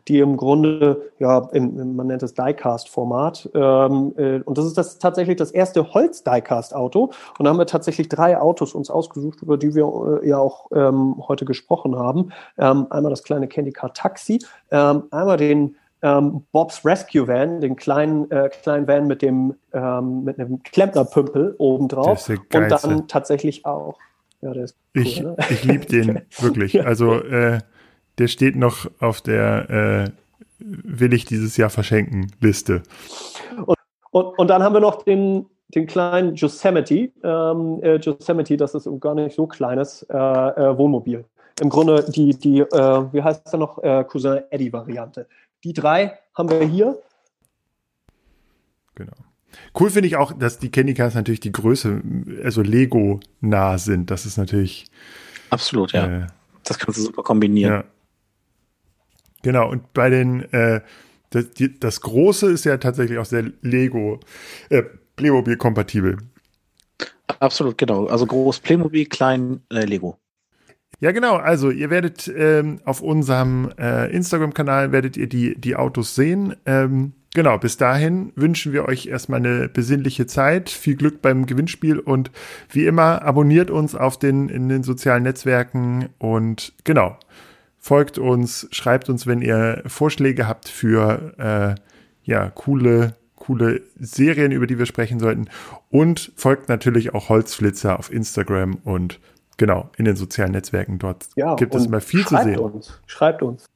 die 0.08 0.20
im 0.20 0.36
Grunde, 0.36 1.10
ja, 1.18 1.38
im, 1.52 1.96
man 1.96 2.06
nennt 2.06 2.22
es 2.22 2.34
Diecast-Format. 2.34 3.50
Ähm, 3.54 4.14
äh, 4.16 4.40
und 4.40 4.56
das 4.56 4.66
ist 4.66 4.78
das 4.78 4.98
tatsächlich 4.98 5.36
das 5.36 5.50
erste 5.50 5.92
Holz-Diecast-Auto. 5.92 7.10
Und 7.38 7.44
da 7.44 7.50
haben 7.50 7.58
wir 7.58 7.66
tatsächlich 7.66 8.08
drei 8.08 8.38
Autos 8.38 8.74
uns 8.74 8.88
ausgesucht, 8.88 9.42
über 9.42 9.56
die 9.56 9.74
wir 9.74 10.20
äh, 10.22 10.28
ja 10.28 10.38
auch 10.38 10.70
ähm, 10.72 11.16
heute 11.26 11.44
gesprochen 11.44 11.96
haben. 11.96 12.32
Ähm, 12.56 12.86
einmal 12.90 13.10
das 13.10 13.24
kleine 13.24 13.48
Candy 13.48 13.72
Car 13.72 13.92
Taxi, 13.94 14.40
ähm, 14.70 15.04
einmal 15.10 15.36
den 15.36 15.76
ähm, 16.02 16.44
Bobs 16.52 16.84
Rescue 16.84 17.26
Van, 17.26 17.60
den 17.60 17.76
kleinen, 17.76 18.30
äh, 18.30 18.50
kleinen 18.62 18.86
Van 18.86 19.06
mit 19.06 19.22
dem 19.22 19.54
ähm, 19.72 20.24
mit 20.24 20.38
einem 20.38 20.62
Klempnerpümpel 20.62 21.54
obendrauf. 21.58 22.28
Und 22.28 22.40
dann 22.52 23.08
tatsächlich 23.08 23.64
auch. 23.64 23.98
Ja, 24.42 24.52
der 24.52 24.64
ist 24.64 24.76
cool, 24.94 25.02
ich 25.02 25.22
ne? 25.22 25.36
ich 25.50 25.64
liebe 25.64 25.86
den 25.86 26.22
wirklich. 26.38 26.84
Also 26.84 27.14
äh, 27.14 27.60
der 28.18 28.28
steht 28.28 28.56
noch 28.56 28.90
auf 29.00 29.20
der 29.20 29.70
äh, 30.08 30.10
will 30.58 31.12
ich 31.12 31.24
dieses 31.24 31.56
Jahr 31.56 31.70
verschenken 31.70 32.32
Liste. 32.40 32.82
Und, 33.64 33.76
und, 34.10 34.38
und 34.38 34.48
dann 34.48 34.62
haben 34.62 34.74
wir 34.74 34.80
noch 34.80 35.02
den, 35.02 35.46
den 35.68 35.86
kleinen 35.86 36.34
Yosemite. 36.34 37.10
Ähm, 37.22 37.80
äh, 37.82 37.96
Yosemite, 37.96 38.56
das 38.56 38.74
ist 38.74 38.88
gar 39.00 39.14
nicht 39.14 39.36
so 39.36 39.46
kleines 39.46 40.02
äh, 40.04 40.16
äh, 40.16 40.78
Wohnmobil. 40.78 41.24
Im 41.60 41.70
Grunde 41.70 42.04
die, 42.08 42.38
die 42.38 42.60
äh, 42.60 43.12
wie 43.12 43.22
heißt 43.22 43.42
es 43.46 43.52
noch, 43.54 43.82
äh, 43.82 44.04
Cousin 44.04 44.42
Eddie-Variante. 44.50 45.26
Die 45.66 45.72
drei 45.72 46.16
haben 46.32 46.48
wir 46.48 46.60
hier. 46.60 46.96
Genau. 48.94 49.16
Cool 49.76 49.90
finde 49.90 50.06
ich 50.06 50.14
auch, 50.14 50.30
dass 50.32 50.60
die 50.60 50.70
Candy 50.70 50.94
Cars 50.94 51.16
natürlich 51.16 51.40
die 51.40 51.50
Größe, 51.50 52.02
also 52.44 52.62
Lego 52.62 53.18
nah 53.40 53.76
sind. 53.76 54.12
Das 54.12 54.26
ist 54.26 54.36
natürlich. 54.36 54.86
Absolut, 55.50 55.90
ja. 55.90 56.06
Äh, 56.06 56.26
das 56.62 56.78
kannst 56.78 57.00
du 57.00 57.02
super 57.02 57.24
kombinieren. 57.24 57.72
Ja. 57.72 57.84
Genau, 59.42 59.68
und 59.68 59.92
bei 59.92 60.08
den, 60.08 60.42
äh, 60.52 60.82
das, 61.30 61.50
die, 61.50 61.80
das 61.80 62.00
Große 62.00 62.48
ist 62.48 62.64
ja 62.64 62.76
tatsächlich 62.76 63.18
auch 63.18 63.24
sehr 63.24 63.50
Lego, 63.62 64.20
äh, 64.68 64.84
Playmobil-kompatibel. 65.16 66.18
Absolut, 67.40 67.76
genau. 67.76 68.06
Also 68.06 68.24
groß 68.24 68.60
Playmobil, 68.60 69.06
klein 69.06 69.62
äh, 69.70 69.84
Lego. 69.84 70.16
Ja, 70.98 71.12
genau. 71.12 71.36
Also 71.36 71.70
ihr 71.70 71.90
werdet 71.90 72.32
ähm, 72.34 72.80
auf 72.84 73.02
unserem 73.02 73.70
äh, 73.78 74.10
Instagram-Kanal 74.10 74.92
werdet 74.92 75.16
ihr 75.16 75.28
die, 75.28 75.54
die 75.54 75.76
Autos 75.76 76.14
sehen. 76.14 76.56
Ähm, 76.64 77.12
genau, 77.34 77.58
bis 77.58 77.76
dahin 77.76 78.32
wünschen 78.34 78.72
wir 78.72 78.86
euch 78.86 79.06
erstmal 79.06 79.40
eine 79.40 79.68
besinnliche 79.68 80.26
Zeit, 80.26 80.70
viel 80.70 80.96
Glück 80.96 81.20
beim 81.20 81.44
Gewinnspiel 81.44 81.98
und 81.98 82.30
wie 82.70 82.86
immer 82.86 83.22
abonniert 83.22 83.70
uns 83.70 83.94
auf 83.94 84.18
den, 84.18 84.48
in 84.48 84.70
den 84.70 84.82
sozialen 84.82 85.24
Netzwerken 85.24 86.08
und 86.18 86.72
genau, 86.84 87.18
folgt 87.78 88.18
uns, 88.18 88.66
schreibt 88.72 89.10
uns, 89.10 89.26
wenn 89.26 89.42
ihr 89.42 89.82
Vorschläge 89.86 90.48
habt 90.48 90.68
für 90.68 91.34
äh, 91.38 91.80
ja, 92.24 92.50
coole, 92.50 93.14
coole 93.36 93.82
Serien, 94.00 94.50
über 94.50 94.66
die 94.66 94.78
wir 94.78 94.86
sprechen 94.86 95.20
sollten. 95.20 95.48
Und 95.90 96.32
folgt 96.36 96.68
natürlich 96.68 97.14
auch 97.14 97.28
Holzflitzer 97.28 97.98
auf 97.98 98.12
Instagram 98.12 98.78
und 98.82 99.20
genau, 99.56 99.90
in 99.96 100.04
den 100.04 100.16
sozialen 100.16 100.52
Netzwerken. 100.52 100.98
Dort 100.98 101.26
ja, 101.36 101.54
gibt 101.54 101.74
es 101.74 101.86
immer 101.86 102.00
viel 102.00 102.26
zu 102.26 102.36
sehen. 102.36 102.58
Uns, 102.58 103.00
schreibt 103.06 103.42
uns. 103.42 103.66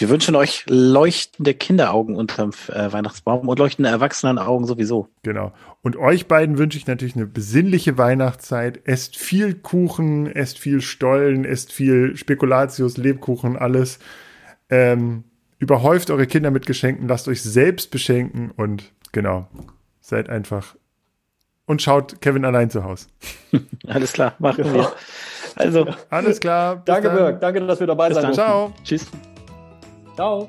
Wir 0.00 0.08
wünschen 0.08 0.34
euch 0.34 0.64
leuchtende 0.66 1.52
Kinderaugen 1.52 2.16
unterm 2.16 2.52
äh, 2.68 2.90
Weihnachtsbaum 2.90 3.46
und 3.48 3.58
leuchtende 3.58 3.90
Erwachsenenaugen 3.90 4.66
sowieso. 4.66 5.08
Genau. 5.22 5.52
Und 5.82 5.96
euch 5.96 6.26
beiden 6.26 6.56
wünsche 6.56 6.78
ich 6.78 6.86
natürlich 6.86 7.16
eine 7.16 7.26
besinnliche 7.26 7.98
Weihnachtszeit. 7.98 8.80
Esst 8.86 9.18
viel 9.18 9.54
Kuchen, 9.54 10.26
esst 10.26 10.58
viel 10.58 10.80
Stollen, 10.80 11.44
esst 11.44 11.70
viel 11.70 12.16
Spekulatius, 12.16 12.96
Lebkuchen, 12.96 13.58
alles. 13.58 13.98
Ähm, 14.70 15.24
überhäuft 15.58 16.10
eure 16.10 16.26
Kinder 16.26 16.50
mit 16.50 16.64
Geschenken, 16.64 17.06
lasst 17.06 17.28
euch 17.28 17.42
selbst 17.42 17.90
beschenken 17.90 18.52
und 18.56 18.92
genau, 19.12 19.48
seid 20.00 20.30
einfach. 20.30 20.76
Und 21.70 21.80
schaut 21.80 22.20
Kevin 22.20 22.44
allein 22.44 22.68
zu 22.68 22.82
Hause. 22.82 23.06
Alles 23.86 24.12
klar, 24.12 24.34
machen 24.40 24.64
wir. 24.64 24.72
Genau. 24.72 24.92
Also, 25.54 25.86
alles 26.10 26.40
klar. 26.40 26.82
Danke, 26.84 27.10
Birk. 27.10 27.40
Danke, 27.40 27.64
dass 27.64 27.78
wir 27.78 27.86
dabei 27.86 28.12
sein 28.12 28.32
Ciao. 28.32 28.72
Tschüss. 28.82 29.06
Ciao. 30.16 30.48